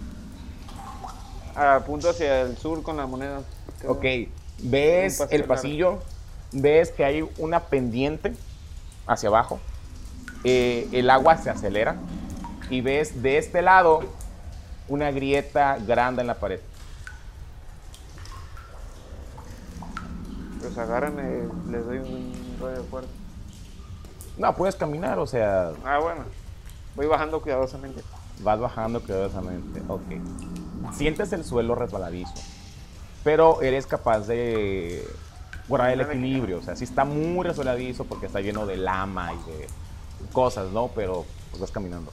[1.54, 3.40] Apunto hacia el sur con la moneda.
[3.86, 4.04] Ok,
[4.62, 6.02] ves pasillo el largo.
[6.52, 8.34] Ves que hay una pendiente
[9.06, 9.60] hacia abajo,
[10.44, 11.96] eh, el agua se acelera
[12.70, 14.00] y ves de este lado
[14.88, 16.60] una grieta grande en la pared.
[20.60, 23.10] Pues agárrame, les doy un rollo fuerte.
[24.36, 26.24] No, puedes caminar, o sea, Ah, bueno.
[26.96, 28.02] Voy bajando cuidadosamente.
[28.40, 29.80] Vas bajando cuidadosamente.
[29.88, 30.02] Ok.
[30.94, 32.32] Sientes el suelo resbaladizo.
[33.22, 35.06] Pero eres capaz de
[35.70, 36.58] guardar el equilibrio.
[36.58, 39.66] O sea, sí está muy resbaladizo porque está lleno de lama y de
[40.32, 40.88] cosas, ¿no?
[40.88, 42.12] Pero pues vas caminando.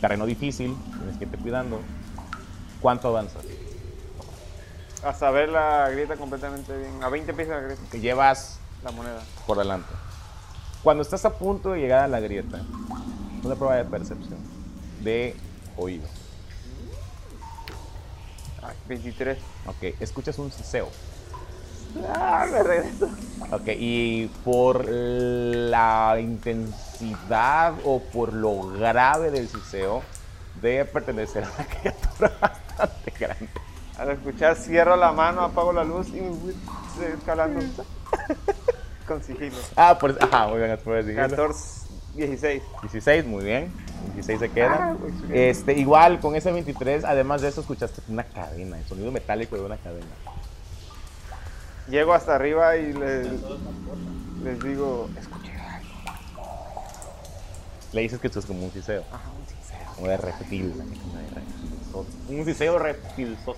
[0.00, 1.80] Terreno difícil, tienes que irte cuidando.
[2.82, 3.44] ¿Cuánto avanzas?
[5.04, 7.02] Hasta ver la grieta completamente bien.
[7.02, 7.82] A 20 pies de la grieta.
[7.90, 9.22] Que llevas La moneda.
[9.46, 9.88] por delante.
[10.82, 12.60] Cuando estás a punto de llegar a la grieta,
[13.42, 14.38] una prueba de percepción,
[15.02, 15.36] de
[15.76, 16.06] oído.
[18.62, 19.38] Ay, 23.
[19.66, 20.88] Ok, escuchas un siseo.
[22.14, 23.08] Ah, me regreso.
[23.50, 30.02] Ok, y por la intensidad o por lo grave del siseo,
[30.60, 33.48] debe pertenecer a una criatura bastante grande.
[33.98, 36.54] Al escuchar, cierro la mano, apago la luz y me voy
[37.16, 37.60] escalando.
[39.06, 39.56] Con sigilo.
[39.74, 41.28] Ah, por Ajá, muy bien, puedes decirlo.
[41.28, 42.62] 14, 16.
[42.82, 43.72] 16, muy bien.
[44.14, 44.92] 16 se queda.
[44.92, 44.96] Ah.
[45.32, 49.62] Este, igual con ese 23, además de eso, escuchaste una cadena, el sonido metálico de
[49.62, 50.06] una cadena.
[51.88, 53.26] Llego hasta arriba y les,
[54.44, 55.88] les digo, escuché algo.
[57.92, 59.04] Le dices que esto es como un siseo.
[59.96, 60.72] Como de reptil.
[60.72, 61.72] como de reptil.
[62.28, 63.56] Un siseo reptilsoso.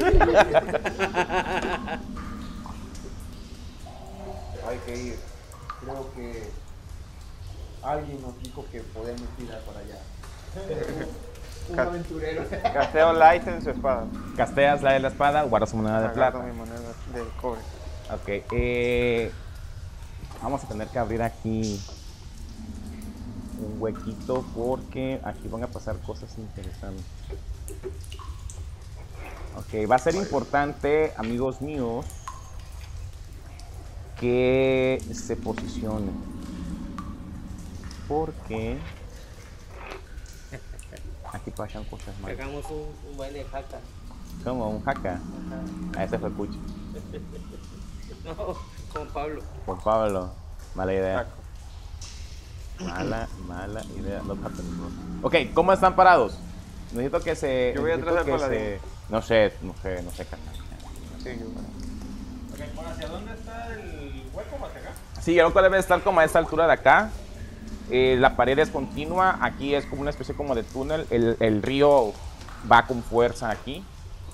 [4.68, 5.18] Hay que ir.
[5.80, 6.48] Creo que
[7.82, 9.98] alguien nos dijo que podemos ir a por allá.
[11.72, 12.44] Un aventurero.
[12.62, 14.04] Casteo light en su espada.
[14.36, 16.46] Casteas la de la espada, guardas una moneda de Agarro plata.
[16.46, 17.60] mi moneda de cobre.
[18.12, 19.30] Ok, eh,
[20.42, 21.80] vamos a tener que abrir aquí
[23.60, 27.04] un huequito porque aquí van a pasar cosas interesantes.
[29.56, 32.06] Ok, va a ser importante, amigos míos,
[34.18, 36.12] que se posicionen.
[38.08, 38.78] Porque
[41.32, 42.38] aquí pasan cosas malas.
[42.38, 43.78] Hagamos un, un baile jaca.
[44.44, 45.20] Como un jaca.
[45.96, 46.58] A ese fue Pucho.
[48.24, 48.34] No,
[48.92, 49.42] con Pablo.
[49.64, 50.30] Por Pablo.
[50.74, 51.26] Mala idea.
[52.78, 54.20] Mala, mala idea.
[54.22, 54.36] Bro.
[55.22, 56.38] Ok, ¿cómo están parados?
[56.92, 57.72] Necesito que se.
[57.74, 58.58] Yo voy atrás del que paladín.
[58.58, 60.54] se- No sé, no sé, no sé, carnal.
[61.22, 64.56] Sí, yo- ¿Hacia dónde está el hueco?
[64.66, 64.92] ¿Hacia acá?
[65.22, 67.10] Sí, el loco debe estar como a esta altura de acá.
[67.90, 69.38] Eh, la pared es continua.
[69.40, 71.06] Aquí es como una especie como de túnel.
[71.10, 72.12] El, el río
[72.70, 73.84] va con fuerza aquí.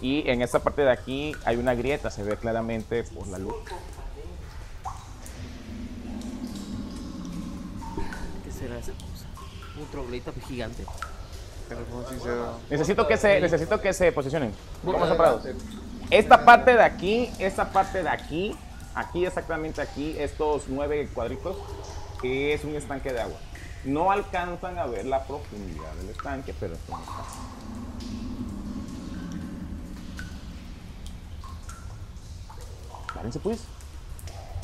[0.01, 3.55] Y en esta parte de aquí hay una grieta, se ve claramente por la luz.
[8.45, 9.27] ¿Qué será esa cosa?
[9.81, 10.85] Un troglita gigante.
[12.71, 14.53] Necesito que se, necesito que se posicionen.
[14.85, 15.43] ¿Cómo están parados?
[16.11, 18.55] Esta parte de aquí, esta parte de aquí,
[18.95, 21.57] aquí exactamente aquí, estos nueve cuadritos,
[22.23, 23.39] es un estanque de agua.
[23.87, 27.23] No alcanzan a ver la profundidad del estanque, pero es un estanque.
[33.15, 33.61] Párense pues.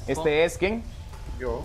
[0.06, 0.82] Este es quién?
[1.38, 1.62] Yo.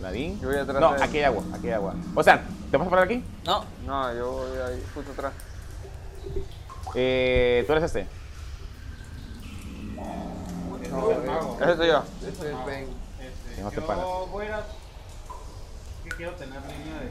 [0.00, 0.38] Ladín.
[0.40, 1.94] Yo voy atrás No, de aquí hay agua, aquí hay agua.
[2.14, 3.24] O sea, ¿te vas a parar aquí?
[3.44, 5.32] No, No, yo voy ahí, justo atrás.
[6.94, 8.06] Eh, Tú eres este.
[10.90, 12.02] No, Ese soy yo.
[12.26, 12.86] Este es Ben.
[13.20, 14.04] Este, No te yo paras.
[14.30, 14.64] voy a...
[16.08, 17.10] que quiero tener línea de...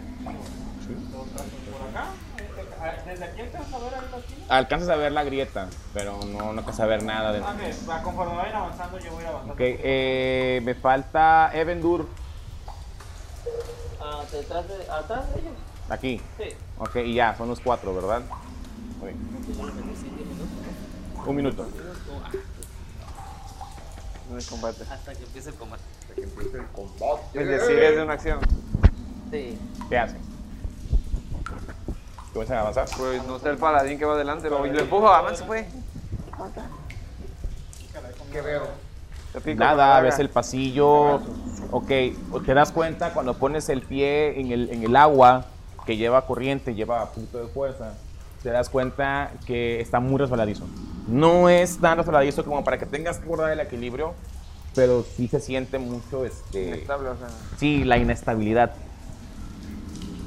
[0.85, 2.11] Brazos por acá.
[2.37, 4.45] Este, Desde aquí alcanzas a ver la esquina.
[4.49, 8.35] Alcanzas a ver la grieta, pero no, no alcanzas a ver nada de ok, conforme
[8.35, 9.53] vayan avanzando, yo voy avanzando.
[9.53, 12.07] Ok, eh, me falta Evendur
[14.01, 15.53] Ah, detrás de, atrás de ellos.
[15.89, 16.21] aquí.
[16.37, 16.49] Sí.
[16.77, 18.21] Ok, y ya, son los cuatro, ¿verdad?
[18.99, 19.19] Muy bien.
[21.25, 21.67] Un minuto.
[24.29, 24.83] No es combate.
[24.89, 25.83] Hasta que empiece el combate.
[26.15, 27.23] Que empiece el combate.
[27.33, 28.39] Es decir, es de una acción.
[29.35, 29.57] Sí.
[29.89, 30.19] ¿Qué hacen?
[32.31, 32.87] ¿Comienzan a avanzar?
[32.97, 34.49] Pues no sé el paladín que va adelante.
[34.49, 35.65] Lo, lo empujo, avance pues.
[38.31, 38.63] ¿Qué veo?
[39.57, 41.21] Nada, ves el pasillo.
[41.71, 41.87] Ok,
[42.45, 45.45] te das cuenta cuando pones el pie en el, en el agua
[45.85, 47.93] que lleva corriente, lleva punto de fuerza.
[48.41, 50.65] Te das cuenta que está muy resbaladizo.
[51.07, 54.13] No es tan resbaladizo como para que tengas que guardar el equilibrio,
[54.73, 56.67] pero sí se siente mucho este.
[56.67, 58.73] Inestable, o sea, Sí, la inestabilidad.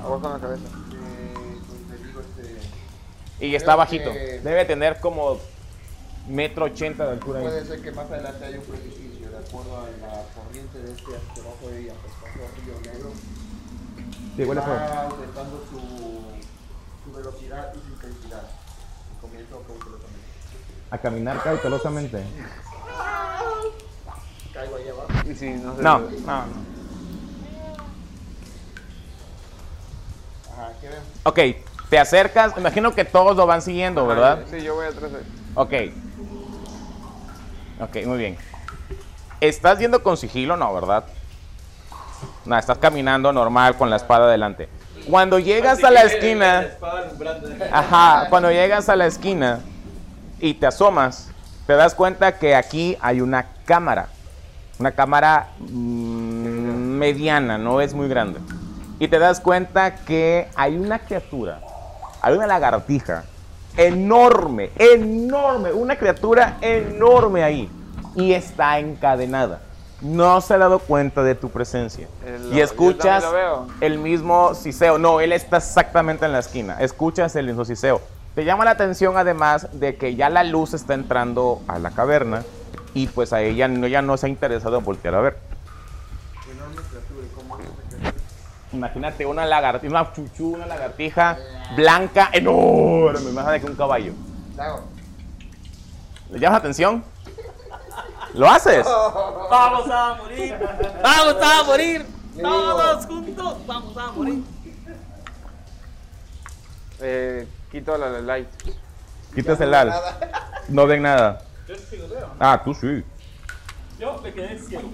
[0.01, 0.65] Agua con la cabeza.
[0.93, 1.35] Eh,
[2.15, 3.47] pues este.
[3.47, 4.13] Y está Creo bajito.
[4.13, 5.39] que- Debe tener como
[6.29, 7.39] metro ochenta de altura.
[7.41, 7.45] ahí.
[7.47, 11.05] Puede ser que más adelante haya un precipicio, de acuerdo a la corriente de este
[11.17, 13.11] hacia abajo de ella, pues pasó a Río Negro.
[14.37, 14.75] Sí, huele feo.
[14.75, 15.81] va aumentando su,
[17.11, 18.43] su velocidad y su intensidad.
[19.17, 20.29] Y comienzo cautelosamente.
[20.91, 22.23] A caminar cautelosamente.
[24.55, 25.09] Caigo ahí abajo.
[25.31, 25.83] Y si no sé.
[25.83, 26.78] No, no, no.
[30.59, 30.73] Ajá.
[31.25, 31.39] Ok,
[31.89, 32.57] te acercas.
[32.57, 34.41] Imagino que todos lo van siguiendo, ¿verdad?
[34.51, 35.25] Sí, yo voy atrás de él.
[35.55, 35.73] Ok.
[37.81, 38.37] Ok, muy bien.
[39.41, 40.57] ¿Estás yendo con sigilo?
[40.57, 41.05] No, ¿verdad?
[42.45, 44.69] No, estás caminando normal con la espada adelante.
[45.09, 46.67] Cuando llegas a la esquina,
[47.71, 49.61] ajá, cuando llegas a la esquina
[50.41, 51.31] y te asomas,
[51.67, 54.09] te das cuenta que aquí hay una cámara.
[54.79, 58.41] Una cámara mm, mediana, no es muy grande.
[58.99, 61.61] Y te das cuenta que hay una criatura,
[62.21, 63.25] hay una lagartija
[63.77, 67.71] enorme, enorme, una criatura enorme ahí.
[68.17, 69.61] Y está encadenada.
[70.01, 72.09] No se ha dado cuenta de tu presencia.
[72.27, 73.25] El- y escuchas
[73.81, 74.99] el mismo siseo.
[74.99, 76.77] No, él está exactamente en la esquina.
[76.81, 78.01] Escuchas el mismo siseo.
[78.35, 82.43] Te llama la atención además de que ya la luz está entrando a la caverna
[82.95, 85.37] y pues a ella no, ella no se ha interesado en voltear a ver.
[88.73, 91.39] Imagínate una lagartija, una chuchu, una lagartija
[91.75, 94.13] blanca enorme, más grande que un caballo.
[96.31, 97.05] ¿Le llamas la atención?
[98.35, 98.85] ¿Lo haces?
[98.87, 100.55] Vamos a morir.
[101.03, 102.07] Vamos a morir.
[102.41, 103.67] Todos juntos.
[103.67, 104.45] Vamos a morir.
[107.01, 108.49] Eh, quito la la light.
[109.35, 109.93] Quitas el al.
[110.69, 111.43] No ven nada.
[112.39, 113.05] Ah, tú sí.
[113.99, 114.91] Yo me quedé ciego.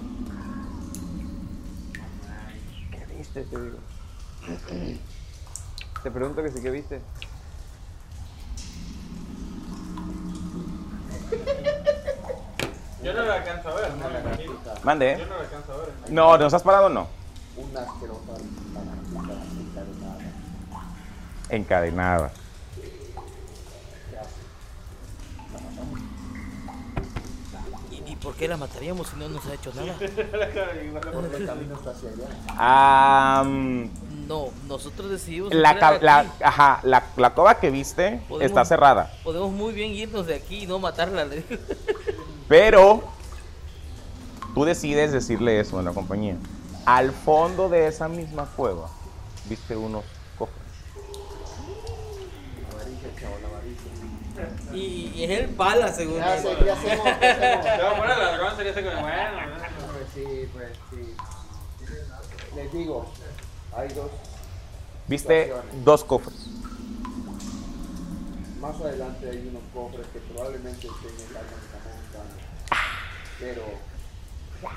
[2.91, 3.05] ¿Qué
[3.35, 3.55] viste?
[3.55, 3.77] Te digo.
[6.03, 7.01] Te pregunto que sí que viste.
[13.03, 14.53] Yo no lo alcanzo a ver, no me imagino.
[14.83, 15.17] Mande.
[15.19, 15.89] Yo no lo alcanzo a ver.
[16.09, 17.07] No, ¿nos has parado o no?
[17.57, 18.31] Una asquerosa
[19.63, 20.19] encadenada.
[21.49, 22.31] Encadenada.
[28.25, 29.95] Por qué la mataríamos si no nos ha hecho nada?
[34.27, 35.53] No, nosotros decidimos.
[35.53, 39.13] la, ca- la, ajá, la, la cova que viste Podemos- está cerrada.
[39.23, 41.27] Podemos muy bien irnos de aquí y no matarla.
[42.49, 43.03] Pero
[44.55, 46.37] tú decides decirle eso a la compañía.
[46.87, 48.89] Al fondo de esa misma cueva
[49.47, 50.03] viste unos
[50.39, 50.57] cofres.
[54.75, 56.73] Y, y es el bala, según Ya sé, poner
[57.23, 59.39] el alargón, sería así como, bueno.
[59.93, 61.15] Pues sí, pues sí.
[62.55, 63.05] Les digo,
[63.75, 64.11] hay dos.
[65.07, 65.53] Viste
[65.83, 66.47] dos cofres.
[68.59, 72.35] Más adelante hay unos cofres que probablemente estén en el arma que estamos buscando.
[73.39, 73.63] Pero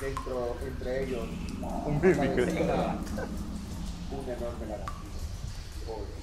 [0.01, 2.99] dentro, entre ellos, un una,
[4.11, 4.67] una enorme.
[5.87, 6.18] Pobre.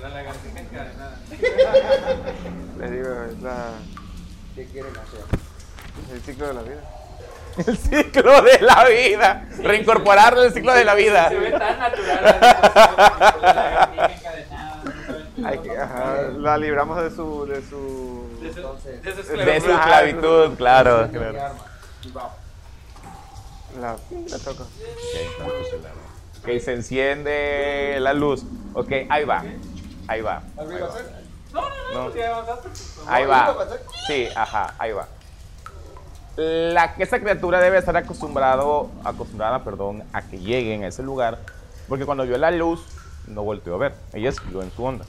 [0.00, 1.18] La lagartija encadenada.
[2.78, 3.72] Les digo, es la,
[4.54, 5.20] ¿Qué quieren hacer?
[6.14, 6.80] el ciclo de la vida.
[7.66, 9.48] El ciclo de la vida.
[9.58, 11.28] Reincorporarlo el ciclo de la vida.
[11.28, 12.40] Se ve tan natural.
[15.44, 19.60] Hay que, ajá, la libramos de su, de su, De su- Entonces, de su De
[19.60, 19.70] su esclavitud.
[19.72, 21.08] esclavitud, claro.
[21.10, 22.30] claro.
[23.80, 23.96] la,
[24.28, 24.62] la toco.
[24.62, 24.70] Ok,
[26.58, 28.44] se enciende la luz.
[28.74, 29.44] Ok, ahí va.
[30.08, 30.42] Ahí va.
[30.58, 31.04] Arriba, ¿sí?
[31.52, 32.12] No.
[32.12, 32.68] Sí, avanzaste.
[33.06, 33.56] Ahí va.
[34.06, 35.06] Sí, ajá, ahí va.
[36.36, 41.38] La, esta criatura debe estar acostumbrado, acostumbrada perdón, a que lleguen a ese lugar,
[41.88, 42.84] porque cuando vio la luz
[43.26, 45.04] no volteó a ver, ella siguió en su onda.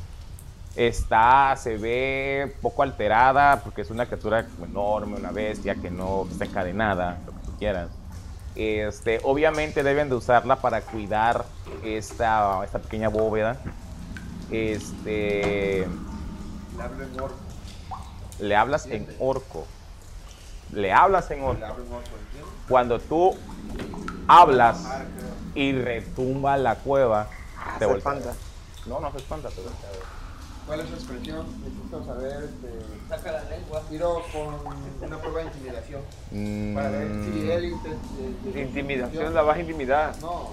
[0.76, 6.46] Está, se ve poco alterada porque es una criatura enorme, una bestia que no está
[6.46, 7.90] encadenada, lo que tú quieras.
[8.56, 11.46] Este, obviamente deben de usarla para cuidar
[11.84, 13.58] esta, esta pequeña bóveda.
[14.52, 15.88] Este,
[16.78, 17.36] Le hablo en orco.
[18.40, 19.66] le hablas en orco.
[20.74, 21.66] Le hablas en Le orco.
[21.66, 22.52] hablo en orco, ¿entiendes?
[22.68, 23.38] Cuando tú
[24.28, 24.84] hablas
[25.56, 27.28] y retumba la cueva,
[27.80, 28.34] te se espanta.
[28.86, 29.70] No, no se espanta, pero
[30.72, 31.46] ¿Cuál es su expresión?
[31.66, 32.70] Necesito saber, este...
[33.10, 33.84] Saca la lengua.
[33.90, 36.02] Tiro con una prueba de intimidación.
[36.32, 38.58] Mm, Para ver si él intenta...
[38.58, 40.14] Intimidación, la vas a intimidar.
[40.22, 40.52] No.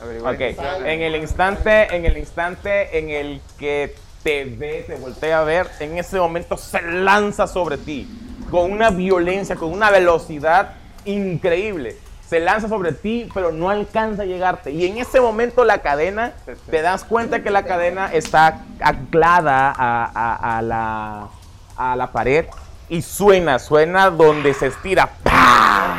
[0.00, 0.40] Averiguar Ok,
[0.86, 5.66] en el instante, en el instante en el que te ve, te voltea a ver,
[5.80, 8.08] en ese momento se lanza sobre ti
[8.52, 10.74] con una violencia, con una velocidad
[11.04, 11.96] increíble.
[12.30, 14.70] Se lanza sobre ti, pero no alcanza a llegarte.
[14.70, 16.32] Y en ese momento la cadena,
[16.70, 21.28] te das cuenta que la cadena está anclada a, a- a la,
[21.76, 22.46] a la pared
[22.88, 25.08] y suena, suena donde se estira.
[25.24, 25.96] ¡Pah!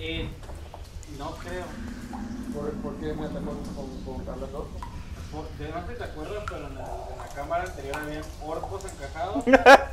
[0.00, 0.28] Eh,
[1.16, 1.62] no creo.
[2.52, 5.46] ¿Por, por qué me atacó con, con Carlos Orco?
[5.56, 8.82] De- No sé si te acuerdas, pero en la, en la cámara anterior habían orcos
[8.86, 9.44] encajados.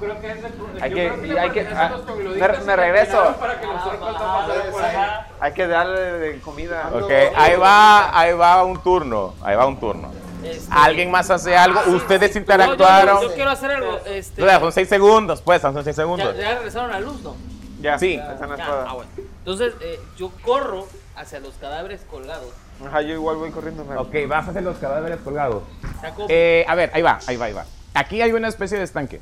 [0.00, 0.48] Yo creo que es de,
[0.82, 1.90] Hay yo que- creo y le hay que- a ah,
[2.64, 3.36] me- regreso.
[3.38, 5.26] Para que los no por allá.
[5.40, 6.90] Hay que darle comida.
[6.92, 10.10] Ok, ahí va, ahí va un turno, ahí va un turno.
[10.42, 11.80] Este, ¿Alguien más hace algo?
[11.84, 12.38] sí, Ustedes sí.
[12.38, 13.14] interactuaron.
[13.16, 13.98] No, yo, yo quiero hacer algo.
[14.06, 16.34] Este, O sea, son seis segundos, pues, son seis ya, segundos.
[16.36, 17.36] ya regresaron la luz, ¿no?
[17.82, 18.16] Ya, Sí.
[18.16, 18.86] no Ya, toda.
[18.88, 19.10] ah, bueno.
[19.38, 20.86] Entonces, eh, yo corro
[21.16, 22.52] hacia los cadáveres colgados.
[22.86, 23.84] Ajá, yo igual voy corriendo.
[23.84, 25.62] me- Ok, vas a hacer los cadáveres colgados.
[26.00, 26.24] Saco.
[26.30, 27.64] Eh, a ver, ahí va, ahí va, ahí va.
[27.92, 29.20] Aquí hay una especie de estanque.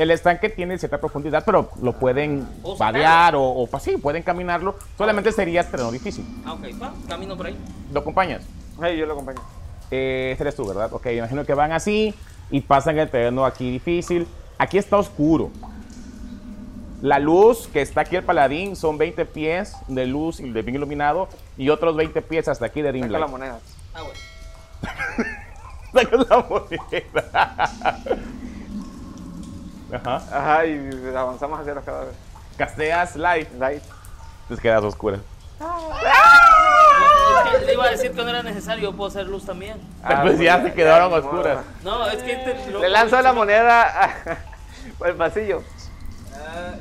[0.00, 4.22] El estanque tiene cierta profundidad, pero lo pueden O vadear o, o pues, sí, pueden
[4.22, 4.74] caminarlo.
[4.96, 6.24] Solamente sería terreno difícil.
[6.42, 7.56] Ah, ok, va, camino por ahí.
[7.92, 8.40] ¿Lo acompañas?
[8.80, 9.40] Ay, yo lo acompaño.
[9.90, 10.90] Eh, ese eres tú, ¿verdad?
[10.90, 12.14] Ok, imagino que van así
[12.50, 14.26] y pasan el terreno aquí difícil.
[14.56, 15.50] Aquí está oscuro.
[17.02, 20.76] La luz que está aquí el paladín son 20 pies de luz y de bien
[20.76, 21.28] iluminado
[21.58, 23.58] y otros 20 pies hasta aquí de dim Saca la moneda.
[23.92, 24.18] Ah, bueno.
[25.92, 28.00] Saca la moneda.
[29.92, 30.16] Ajá.
[30.32, 32.14] Ajá, y avanzamos hacia los cadáveres.
[32.56, 33.48] Casteas light.
[33.58, 33.82] Light.
[34.42, 35.18] Entonces quedas oscura.
[37.64, 39.76] Le iba a decir que no era necesario, yo puedo hacer luz también.
[40.02, 41.58] Ah, pues ya se quedaron oscuras.
[41.82, 44.38] No, es que te- lo- Le lanzo la moneda a-
[44.98, 45.62] por el pasillo.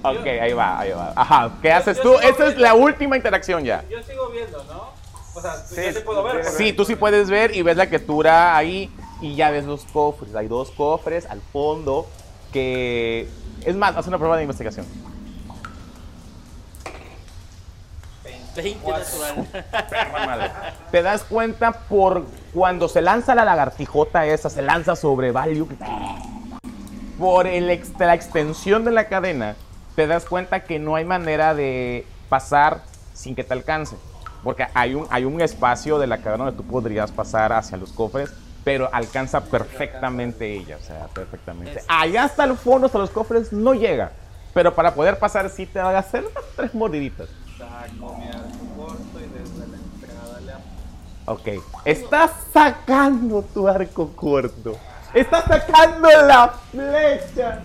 [0.04, 1.14] Ah, Ok, yo- ahí va, ahí va.
[1.16, 2.20] Ajá, ¿qué haces yo tú?
[2.20, 3.84] Esta es la última interacción ya.
[3.90, 4.90] Yo sigo viendo, ¿no?
[5.36, 6.36] O sea, Sí, yo sí puedo ver.
[6.42, 8.92] porque- Sí, tú sí puedes ver y ves la criatura ahí
[9.22, 10.34] y ya ves los cofres.
[10.36, 12.08] Hay dos cofres al fondo
[12.52, 13.28] que...
[13.66, 14.86] Es más, haz una prueba de investigación.
[18.56, 19.48] 20 natural.
[19.90, 20.52] Perra madre.
[20.92, 25.68] Te das cuenta por cuando se lanza la lagartijota esa, se lanza sobre Value.
[27.18, 29.56] Por el ex- la extensión de la cadena,
[29.96, 32.82] te das cuenta que no hay manera de pasar
[33.14, 33.96] sin que te alcance.
[34.44, 37.92] Porque hay un, hay un espacio de la cadena donde tú podrías pasar hacia los
[37.92, 38.32] cofres,
[38.70, 41.82] pero alcanza perfectamente ella, o sea, perfectamente.
[41.88, 44.12] Allá hasta el fondo, hasta los cofres, no llega.
[44.54, 46.24] Pero para poder pasar sí te va a hacer
[46.56, 47.30] tres mordiditas.
[51.26, 51.48] Ok.
[51.84, 54.78] Estás sacando tu arco corto.
[55.16, 57.62] Estás sacando la flecha.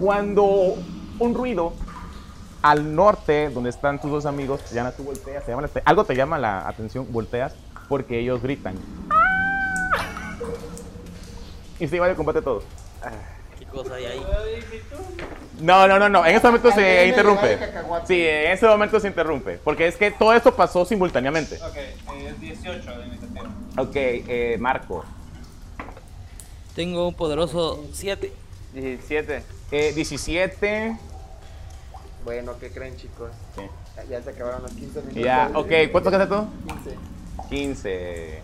[0.00, 0.76] Cuando
[1.18, 1.74] un ruido
[2.62, 6.16] al norte, donde están tus dos amigos, ya tú volteas, te llama la- algo te
[6.16, 7.52] llama la atención, volteas,
[7.86, 8.76] porque ellos gritan.
[11.80, 12.62] Va el combate todo.
[13.58, 14.22] ¿Qué cosa hay ahí?
[15.60, 16.26] No, no, no, no.
[16.26, 17.58] En ese momento se interrumpe.
[18.06, 19.58] Sí, en ese momento se interrumpe.
[19.58, 21.56] Porque es que todo esto pasó simultáneamente.
[21.56, 21.94] Ok, eh,
[22.28, 23.50] es 18 de iniciativa.
[23.76, 25.04] Ok, eh, Marco.
[26.74, 28.32] Tengo un poderoso 7.
[28.74, 29.42] 17.
[29.72, 30.96] Eh, 17.
[32.24, 33.30] Bueno, ¿qué creen, chicos?
[33.56, 33.62] Sí.
[34.08, 35.22] Ya, se acabaron los 15 minutos.
[35.22, 35.72] Ya, ok.
[35.90, 36.46] ¿Cuánto gastaste tú?
[36.74, 36.96] 15.
[37.48, 38.42] 15.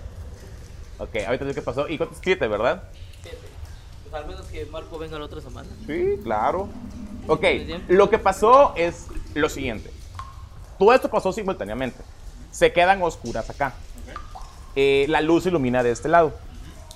[0.99, 1.89] Ok, ahorita sé qué pasó.
[1.89, 2.85] ¿Y cuántos 7, verdad?
[3.31, 5.69] Pues al menos que Marco venga la otra semana.
[5.87, 6.69] Sí, claro.
[7.27, 7.45] Ok,
[7.89, 9.91] lo que pasó es lo siguiente.
[10.79, 11.99] Todo esto pasó simultáneamente.
[12.51, 13.75] Se quedan oscuras acá.
[14.77, 16.35] Eh, la luz ilumina de este lado.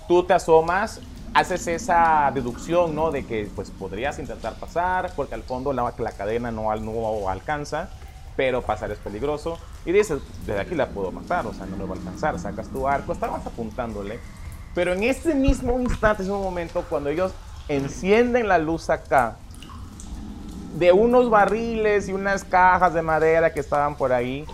[0.06, 1.00] Tú te asomas,
[1.34, 3.10] haces esa deducción, ¿no?
[3.10, 7.90] De que pues podrías intentar pasar, porque al fondo la, la cadena no, no alcanza,
[8.36, 9.58] pero pasar es peligroso.
[9.84, 12.38] Y dices, desde aquí la puedo matar, o sea, no me va a alcanzar.
[12.38, 14.18] Sacas tu arco, estabas apuntándole,
[14.78, 17.32] Pero en ese mismo instante, ese momento, cuando ellos
[17.66, 19.34] encienden la luz acá,
[20.76, 24.44] de unos barriles y unas cajas de madera que estaban por ahí,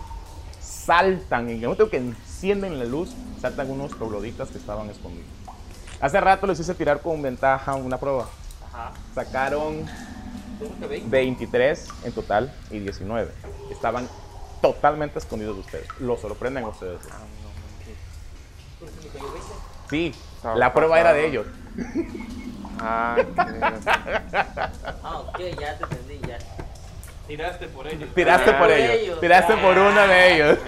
[0.59, 1.47] saltan.
[1.47, 5.27] En el momento que encienden la luz, saltan unos trogloditas que estaban escondidos.
[6.01, 8.27] Hace rato les hice tirar con ventaja una prueba.
[9.13, 9.85] Sacaron
[11.05, 13.31] 23 en total y 19.
[13.69, 14.09] Estaban
[14.59, 15.87] totalmente escondidos de ustedes.
[15.99, 17.01] Lo sorprenden a ustedes.
[19.95, 20.13] Sí,
[20.55, 21.45] la prueba era de ellos.
[22.81, 23.15] Ah,
[25.01, 26.37] Ah, ok, ya te entendí, ya.
[27.27, 28.09] Tiraste por ellos.
[28.13, 28.91] Tiraste Ah, por ellos.
[28.91, 29.19] ellos.
[29.21, 30.59] Tiraste por uno de ellos.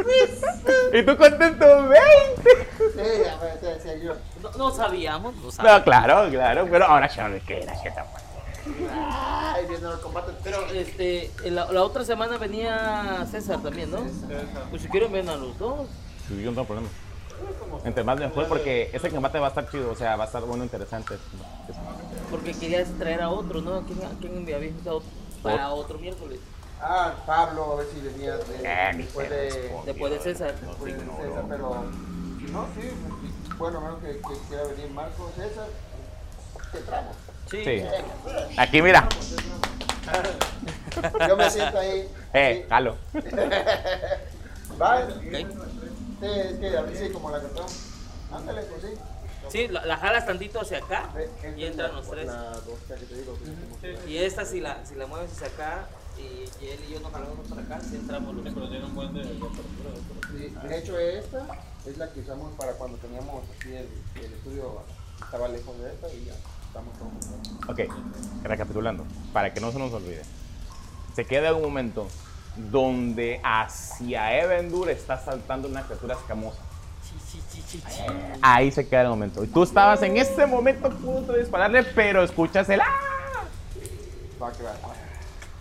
[0.94, 2.68] y tú contento, 20.
[2.94, 4.14] Sí, a ver, te decía yo.
[4.42, 5.78] No, no sabíamos, no sabíamos.
[5.80, 6.66] No, claro, claro.
[6.70, 8.06] Pero ahora sabes qué era, qué tal.
[8.90, 10.32] Ay, viendo el combate.
[10.42, 14.00] Pero este, la, la otra semana venía César también, ¿no?
[14.70, 15.86] Pues si quieren ven a los dos.
[16.26, 16.88] Sí, yo no tengo problema.
[17.84, 20.42] Entre más mejor porque ese combate va a estar chido, o sea, va a estar
[20.42, 21.16] bueno, interesante.
[22.30, 23.74] Porque querías traer a otro, ¿no?
[23.76, 25.02] ¿A quién, a quién me habías invitado
[25.42, 26.38] para otro miércoles?
[26.80, 30.54] Ah, Pablo, a ver si venía de, Eh, después de, es Después de César.
[30.54, 31.84] después de César, pero
[32.38, 32.90] si no, sí,
[33.56, 35.68] bueno, menos que, que quiera venir Marco César,
[36.72, 37.16] te tramos.
[37.50, 37.64] Sí.
[37.64, 37.82] Sí.
[38.56, 39.08] Aquí, mira.
[41.28, 42.08] Yo me siento ahí.
[42.34, 42.96] Eh, jalo.
[44.80, 45.06] Va,
[46.22, 47.72] sí, es que a mí sí, como la cantamos.
[48.32, 48.98] Ándale, pues sí.
[49.48, 51.10] Sí, la, la jalas tantito hacia acá
[51.56, 52.30] y entran los tres.
[53.80, 55.86] Que que Y esta si la, si la mueves hacia acá
[56.16, 56.22] y,
[56.64, 58.70] y él y yo nos jalamos para acá, si entramos los Pero tres.
[58.70, 59.90] tiene un buen de, de apertura.
[60.30, 61.46] Sí, de hecho esta
[61.86, 63.88] es la que usamos para cuando teníamos aquí el,
[64.24, 64.82] el estudio
[65.22, 66.34] estaba lejos de esta y ya
[66.68, 67.68] estamos todos.
[67.68, 67.80] Ok,
[68.44, 70.22] recapitulando, para que no se nos olvide.
[71.16, 72.06] Se queda un momento
[72.56, 76.60] donde hacia Evendur está saltando una criatura escamosa.
[78.42, 79.42] Ahí se queda el momento.
[79.42, 82.86] Y tú estabas en ese momento a punto de dispararle, pero escuchas el ¡ah!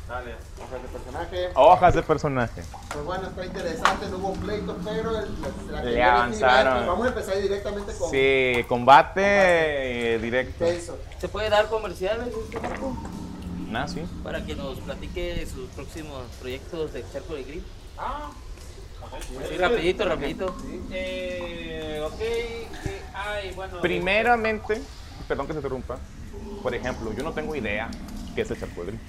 [0.07, 0.35] Dale.
[0.59, 1.49] Hojas de personaje.
[1.55, 2.63] Hojas de personaje.
[2.91, 6.87] Pues bueno, está interesante, no hubo pleito, pero el, la, la que Le yo avanzaron.
[6.87, 10.65] Vamos a empezar directamente con Sí, combate eh, directo.
[10.65, 10.97] Tenso.
[11.17, 12.27] ¿Se puede dar comerciales
[13.87, 14.01] sí.
[14.23, 17.63] para que nos platique sus próximos proyectos de Charco de Grip?
[17.97, 18.31] Ah.
[19.49, 20.55] Sí, rapidito, rapidito.
[20.91, 22.19] Eh, ok.
[22.21, 22.67] eh,
[23.13, 23.81] ay, bueno.
[23.81, 24.81] Primeramente,
[25.27, 25.97] perdón que se interrumpa.
[26.61, 27.89] Por ejemplo, yo no tengo idea
[28.35, 28.99] qué es el Charcuadril.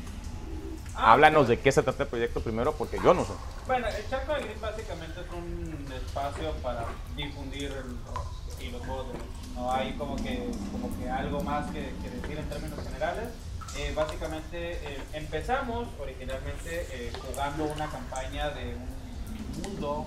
[0.95, 3.33] Ah, Háblanos de qué se trata el proyecto primero, porque yo no sé.
[3.67, 6.85] Bueno, el Charco de Gris básicamente es un espacio para
[7.17, 9.19] difundir el- y los juegos de.
[9.55, 13.29] No hay como que, como que algo más que, que decir en términos generales.
[13.77, 20.07] Eh, básicamente eh, empezamos originalmente eh, jugando una campaña de un mundo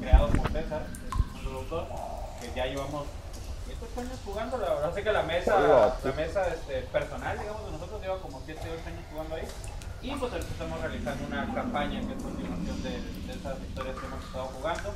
[0.00, 0.86] creado por César,
[1.44, 1.88] un autor,
[2.40, 3.06] que ya llevamos
[3.68, 7.72] estos años jugando, la verdad es que la mesa, la mesa este, personal, digamos, de
[7.72, 9.48] nosotros lleva como 7 8 años jugando ahí.
[10.00, 14.24] Y pues estamos realizando una campaña que es continuación de, de esas historias que hemos
[14.24, 14.94] estado jugando.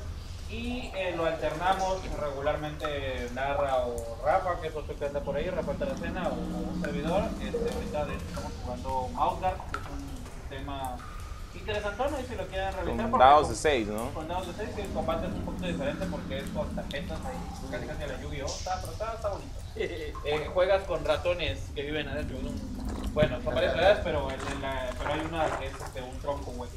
[0.50, 5.48] Y eh, lo alternamos, regularmente narra o Rafa, que es otro que anda por ahí,
[5.50, 7.24] Rafa Taracena o, o un servidor.
[7.42, 10.96] Este, ahorita de hecho estamos jugando Mouse que es un tema
[11.54, 13.10] interesantón, ahí si lo quieren realizar.
[13.10, 14.10] Con dados de 6, ¿no?
[14.14, 17.18] con dados de 6 y el combate es un poquito diferente porque es con tarjetas
[17.26, 17.36] ahí,
[17.70, 18.46] casi casi a la Yu-Gi-Oh!
[18.46, 19.50] Está, pero está, está bonito.
[20.24, 23.12] Eh, juegas con ratones que viven adentro de un...
[23.14, 26.18] Bueno, son varias ciudades, pero, el- el- la- pero hay una que es este, un
[26.18, 26.72] tronco hueco.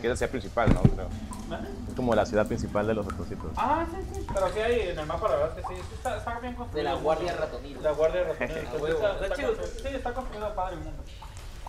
[0.00, 0.82] Que es la ciudad principal, ¿no?
[0.82, 1.08] Creo.
[1.48, 1.68] ¿Vale?
[1.88, 3.52] Es como la ciudad principal de los ratoncitos.
[3.56, 6.16] Ah, sí, sí, pero sí hay en el mapa, la verdad es que sí, está,
[6.18, 6.84] está bien De construido.
[6.90, 7.36] la el Guardia.
[7.36, 7.82] Ratonil.
[7.82, 8.56] La Guardia Ratonil.
[8.64, 9.48] Está, Está está chido.
[9.56, 11.02] construido- sí, está construido padre el mundo.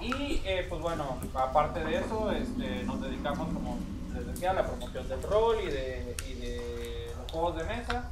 [0.02, 3.78] Y eh, pues bueno, aparte de eso, este, nos dedicamos, como
[4.14, 8.10] les decía, a la promoción del rol y de, y de los juegos de mesa.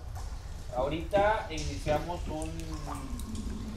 [0.75, 2.51] Ahorita iniciamos un,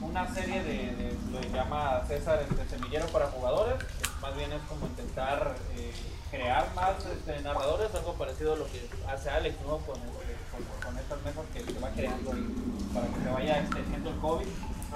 [0.01, 3.75] una serie de, de- lo que llama César este, Semillero para jugadores,
[4.21, 5.91] más bien es como intentar eh,
[6.31, 9.77] crear más este, narradores, algo parecido a lo que hace Alex ¿no?
[9.79, 12.47] con, este, con, con estas mesas que se va creando ahí
[12.93, 14.47] para que se vaya extendiendo el COVID.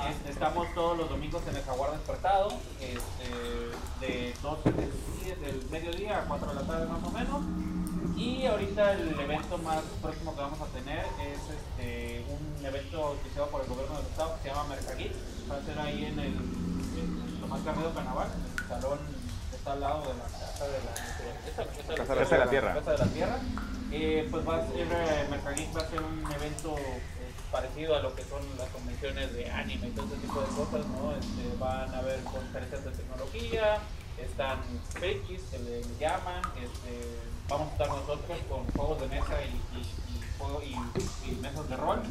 [0.10, 2.50] Este, estamos todos los domingos en el Jaguar Despertado,
[2.80, 7.42] este, de 12 del, del mediodía a 4 de la tarde más o menos.
[8.16, 13.48] Y ahorita el evento más próximo que vamos a tener es este, un evento auspiciado
[13.50, 15.12] por el gobierno del estado que se llama Mercaguit.
[15.50, 19.00] Va a ser ahí en el, en Tomás Garrido Carnaval, en el salón
[19.50, 20.94] que está al lado de la casa de la
[21.48, 22.74] esa- esa- Casa de la Tierra.
[22.76, 23.40] Casa de la Tierra.
[23.92, 25.28] Eh, pues va a ser, eh,
[25.76, 27.02] va a ser un evento eh,
[27.52, 30.86] parecido a lo que son las convenciones de anime y todo ese tipo de cosas,
[30.88, 31.12] ¿no?
[31.12, 33.80] Este, van a haber conferencias de tecnología,
[34.18, 34.60] están
[34.94, 37.20] frikis que le llaman, este,
[37.50, 41.68] vamos a estar nosotros con juegos de mesa y, y, y, juego- y- y mesas
[41.68, 42.02] de rol.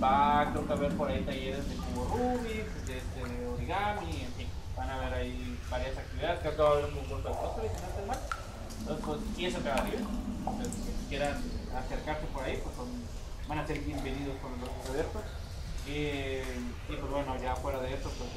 [0.00, 4.32] Va, creo que a haber por ahí talleres de cubo Rubik, de, de origami, en
[4.34, 4.48] fin.
[4.76, 6.38] Van a haber ahí varias actividades.
[6.38, 8.18] Creo que va a haber un concurso de cosplay, si no estoy mal.
[8.88, 10.00] Entonces, pues, y eso queda bien.
[10.38, 11.36] Entonces, si quieran
[11.76, 12.88] acercarse por ahí, pues son,
[13.46, 15.22] van a ser bienvenidos con los abiertos.
[15.86, 15.92] Y,
[16.88, 18.30] y pues bueno, ya fuera de eso, pues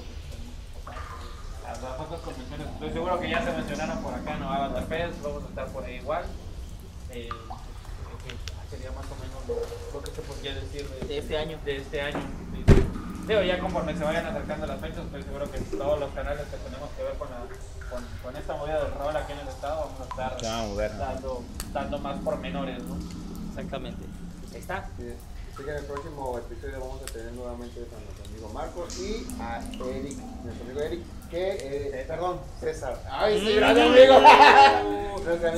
[1.63, 4.51] las, otras convenciones, estoy seguro que ya se mencionaron por acá, ¿no?
[4.51, 6.25] Avatar Fest, vamos a estar por ahí igual.
[7.11, 7.29] Eh,
[8.23, 9.55] que sería más o menos lo,
[9.93, 11.57] lo que se podría decir de, De este año.
[11.63, 12.19] De este año.
[13.25, 16.57] Digo, ya conforme se vayan acercando las fechas, estoy seguro que todos los canales que
[16.57, 17.45] tenemos que ver con, la,
[17.91, 20.67] con, con esta movida del rol aquí en el estado vamos a estar van a
[20.67, 20.97] mover.
[20.97, 21.43] dando,
[21.73, 22.95] dando más pormenores, ¿no?
[23.49, 24.03] Exactamente.
[24.53, 24.89] Ahí está.
[24.97, 25.13] Sí.
[25.61, 29.27] Así que en el próximo episodio vamos a tener nuevamente a nuestro amigo Marco y
[29.39, 29.59] a
[29.95, 31.51] Eric, nuestro amigo Eric, que,
[31.99, 32.97] eh, perdón, César.
[33.07, 34.15] ¡Ay, sí, gran amigo!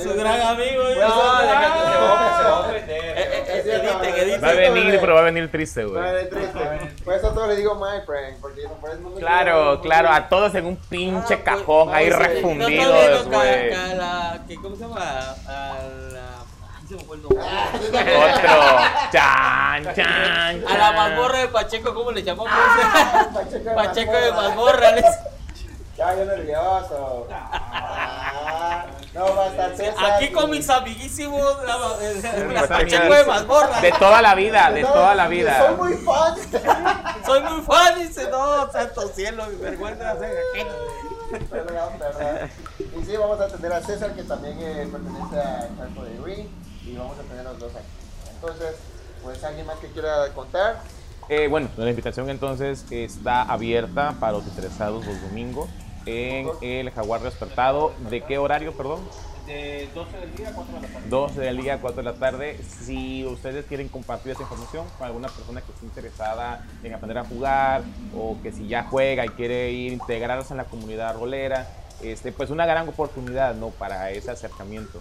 [0.02, 0.82] Su gran amigo.
[0.84, 3.02] Pues, No, ah, déjate, se va- se va a ofender.
[3.16, 4.38] Eh, eh.
[4.42, 6.02] Va a venir, pero va a venir triste, güey.
[6.02, 7.02] Vale, triste.
[7.02, 10.10] Por eso todo le digo my friend, porque no, por eso no me Claro, claro,
[10.10, 13.70] a todos en un pinche Ah, pues, cajón ahí sí, refundidos, güey.
[14.60, 15.34] ¿Cómo se llama?
[15.46, 15.78] A
[16.12, 16.44] la.
[16.84, 17.40] Ay, se me fue el nombre.
[17.42, 19.10] Ah, Otro.
[19.12, 20.64] Chan, chan.
[20.68, 22.52] A la mazmorra de Pacheco, ¿cómo le llamamos?
[23.32, 24.72] Pacheco de Pacheco de mazmorra.
[24.80, 24.90] mazmorra.
[24.92, 25.18] les-
[25.96, 27.28] Ya, yo nervioso.
[27.30, 30.12] Ah, no va a estar César.
[30.12, 33.80] Aquí con mis amiguísimos, la, Pacheco de mazmorra.
[33.80, 35.74] De toda la vida, de toda la Soy vida.
[35.78, 36.34] muy fan.
[37.24, 40.32] Soy muy fan, dice, no, santo cielo, mi vergüenza hacer.
[42.78, 46.48] Y sí, vamos a tener a César, que también eh, pertenece al cuerpo de Green,
[46.86, 47.86] y vamos a tener los dos aquí.
[48.34, 48.76] Entonces,
[49.22, 50.82] pues, ¿alguien más que quiera contar?
[51.28, 55.70] Eh, bueno, la invitación entonces está abierta para los interesados los domingos
[56.04, 57.92] en el Jaguar Despertado.
[58.10, 59.00] ¿De qué horario, perdón?
[59.46, 61.08] De 12 del día a 4 de la tarde.
[61.08, 62.60] 12 del día, 4 de la tarde.
[62.62, 67.24] Si ustedes quieren compartir esa información con alguna persona que esté interesada en aprender a
[67.24, 67.82] jugar
[68.16, 71.68] o que si ya juega y quiere ir integrarse en la comunidad rolera,
[72.02, 73.68] este, pues una gran oportunidad ¿no?
[73.70, 75.00] para ese acercamiento.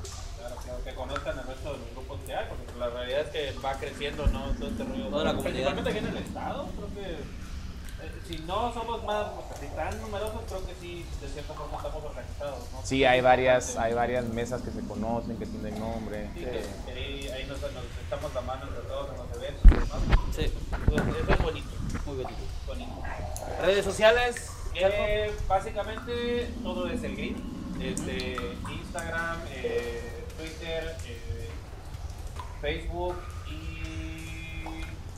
[0.83, 3.73] Que conozcan el resto de los grupos que hay, porque la realidad es que va
[3.73, 4.51] creciendo, ¿no?
[4.59, 5.07] Todo este rollo.
[5.07, 5.43] Toda la comunidad.
[5.73, 10.41] Principalmente aquí en el estado, creo que eh, si no somos más, así tan numerosos,
[10.47, 12.81] creo que sí, de cierta forma estamos organizados, ¿no?
[12.83, 16.29] Sí, hay varias, hay varias mesas que se conocen, que tienen nombre.
[16.33, 19.71] Sí, que, que ahí, ahí nos, nos echamos la mano entre todos en los eventos
[19.71, 20.01] demás.
[20.35, 21.69] Sí, Entonces, eso es bonito,
[22.05, 22.41] muy bonito.
[22.67, 22.91] bonito.
[23.61, 27.35] Redes sociales, Eh, básicamente todo es el green,
[27.77, 28.35] desde
[28.71, 31.49] Instagram, eh, Twitter, eh,
[32.61, 33.15] Facebook
[33.47, 33.53] y,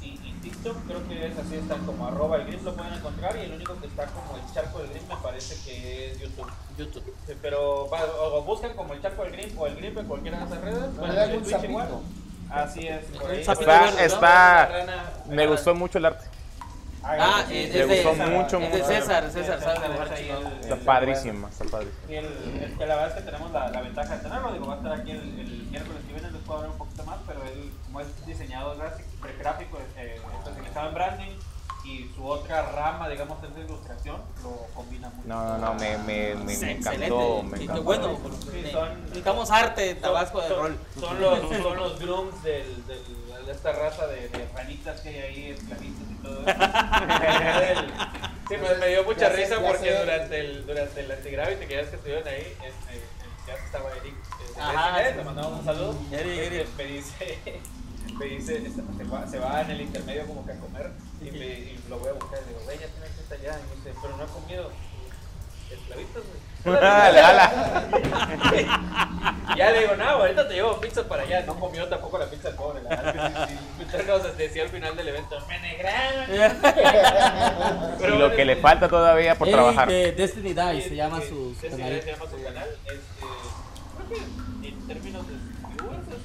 [0.06, 3.36] y- y TikTok, creo que es así, están como arroba el green, lo pueden encontrar
[3.38, 6.52] y el único que está como el charco del green me parece que es YouTube.
[6.78, 7.14] YouTube.
[7.28, 10.06] Sí, Pero va- o, o buscan como el charco del green o el green en
[10.08, 10.82] cualquiera de esas redes.
[10.94, 11.88] No, bueno, algún Twitch igual.
[12.50, 13.06] Así es.
[13.20, 13.44] por ahí.
[14.00, 14.70] Está,
[15.28, 16.26] me gustó mucho el arte.
[17.08, 18.30] Ah, sí, es de- gustó César.
[18.30, 18.86] mucho, es de mucho.
[18.90, 19.74] César, César, Está
[20.74, 21.98] el- padrísima, está padrísima.
[22.10, 24.66] Y el, el- que la verdad es que tenemos la, la ventaja de tenerlo, digo,
[24.68, 27.18] va a estar aquí el, el miércoles que viene, les puedo hablar un poquito más,
[27.28, 29.10] pero él, como es diseñador gráfico,
[29.40, 31.32] gráfico eh, especializado en branding,
[31.86, 35.28] y su otra rama, digamos, es de ilustración, lo combina mucho.
[35.28, 38.18] No, no, no, me, me, me, encantó, me Y bueno,
[38.52, 40.78] Sí, son- necesitamos arte Tabasco de son, rol.
[41.00, 43.00] Son los, son los grooms del, del,
[43.46, 46.58] de esta raza de, de ranitas que hay ahí, esclavitos y todo eso.
[48.50, 50.00] sí, me, me dio mucha Ya risa ya porque sé.
[50.00, 53.02] durante el, durante el Antigravity, que ya que estuvieron ahí, este,
[53.48, 54.14] ya estaba Eric.
[54.16, 55.96] eh, Ajá, le mandamos un saludo.
[56.12, 56.68] Eric, Este, Eric.
[56.78, 57.40] Me dice,
[58.20, 60.92] me dice, este, se va, se va en el intermedio como que a comer
[61.22, 63.38] y, me, y lo voy a buscar y le digo, güey, ya tienes que estar
[63.40, 63.60] allá.
[63.60, 64.72] Y me dice, pero no he comido.
[65.72, 66.55] Esclavitos, güey.
[66.66, 67.52] Dale, ala.
[69.58, 71.42] Ya le digo, no, ahorita te llevo pizza para allá.
[71.46, 72.82] No comió tampoco la pizza el pobre.
[72.84, 73.48] La verdad
[74.24, 76.26] nos decía al final del evento, me negraron.
[78.04, 79.88] Y lo que le falta todavía por Eric trabajar.
[79.88, 82.02] de Destiny Die se llama Eh, su, Destiny canal.
[82.02, 82.68] se llama su canal.
[82.86, 83.00] Este,
[83.96, 85.34] creo que en términos de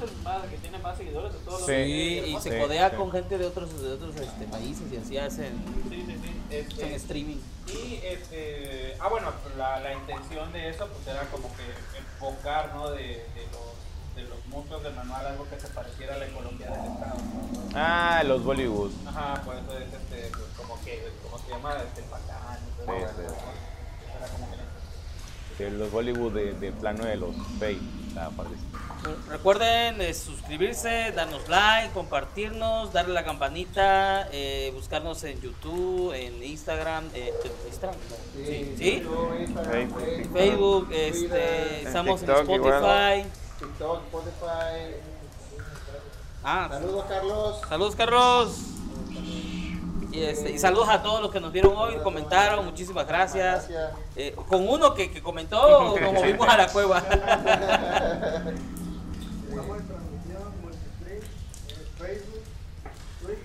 [0.02, 1.74] el más, que tiene más seguidores de todos los Sí.
[1.74, 2.96] Sí, y Sí, se sí, codea sí.
[2.96, 5.52] con gente de otros, de otros este, países y así hacen,
[5.88, 6.12] Sí, sí, sí.
[6.14, 7.36] hacen Este, streaming.
[7.68, 11.62] Y este, ah bueno, la, la intención de eso pues era como que
[11.98, 12.90] enfocar, ¿no?
[12.90, 13.70] De, de los
[14.16, 17.14] de los mundos del manual algo que se pareciera a la ecología del estado.
[17.14, 17.68] ¿no?
[17.76, 18.90] Ah, los Bollywood.
[19.06, 21.74] Ajá, por eso es este, pues, como que, ¿cómo se llama?
[21.76, 22.84] Este, Sí, sí.
[22.86, 22.92] ¿no?
[22.92, 24.64] Era como que la-
[25.70, 27.78] Sí, los Bollywood de, de plano de los Fey.
[28.10, 28.68] Está padrísimo.
[29.28, 37.08] Recuerden eh, suscribirse, darnos like, compartirnos, darle la campanita, eh, buscarnos en YouTube, en Instagram,
[37.14, 37.32] eh,
[37.68, 38.44] Instagram, no.
[38.44, 39.00] Sí, ¿Sí?
[39.00, 42.50] YouTube, Instagram, Facebook, Facebook, este, En estamos en TikTok.
[42.50, 43.30] Spotify,
[43.60, 44.96] TikTok, Spotify.
[46.42, 47.60] Ah, Saludos, Carlos.
[47.68, 48.79] saludos Carlos.
[50.12, 53.68] Y, este, y saludos a todos los que nos vieron hoy, comentaron, muchísimas gracias.
[53.68, 53.92] Gracias.
[54.16, 57.02] Eh, con uno que, que comentó, nos movimos a la cueva.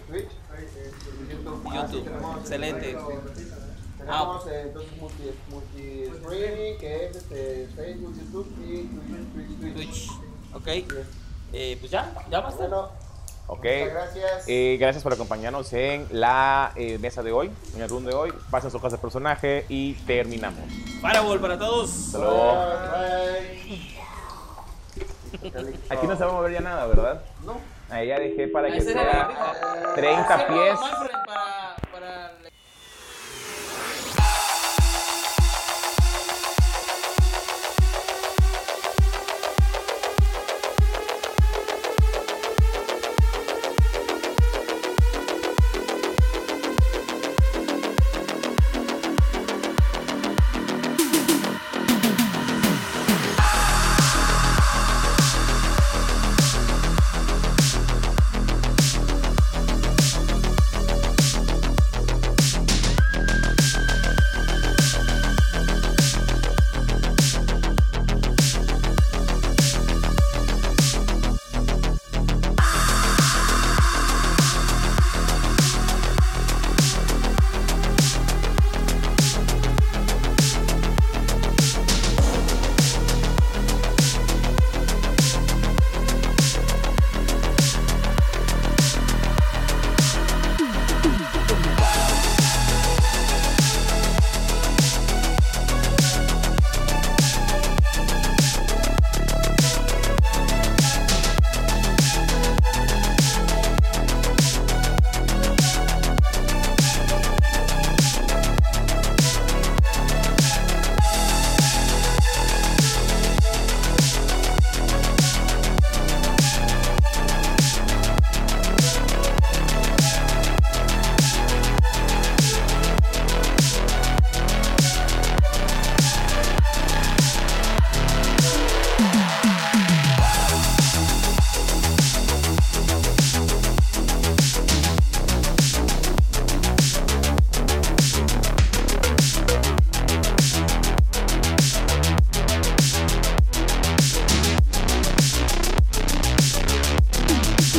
[0.10, 1.30] YouTube.
[1.32, 1.62] YouTube.
[1.72, 2.98] Ah, sí, tenemos- Excelente.
[3.98, 8.88] Tenemos eh, entonces multi, multi streaming que es este, Facebook, YouTube y
[9.62, 9.74] Twitch.
[9.74, 10.10] Twitch.
[10.54, 10.68] Ok.
[11.54, 12.68] Eh, pues ya, ya basta.
[13.48, 13.64] Ok.
[13.64, 14.44] muchas gracias.
[14.48, 18.34] Eh, gracias por acompañarnos en la eh, mesa de hoy, en el room de hoy.
[18.50, 20.60] Pasen sus cosas de personaje y terminamos.
[21.02, 21.90] Fireball para todos.
[21.92, 22.56] Hasta luego.
[22.92, 23.96] Bye.
[25.90, 27.22] Aquí no se va a mover ya nada, ¿verdad?
[27.46, 27.58] No.
[27.90, 29.94] Ahí ya dejé para que sea rifa.
[29.96, 30.80] 30 Ese pies.
[30.80, 31.26] friend,
[31.92, 32.32] para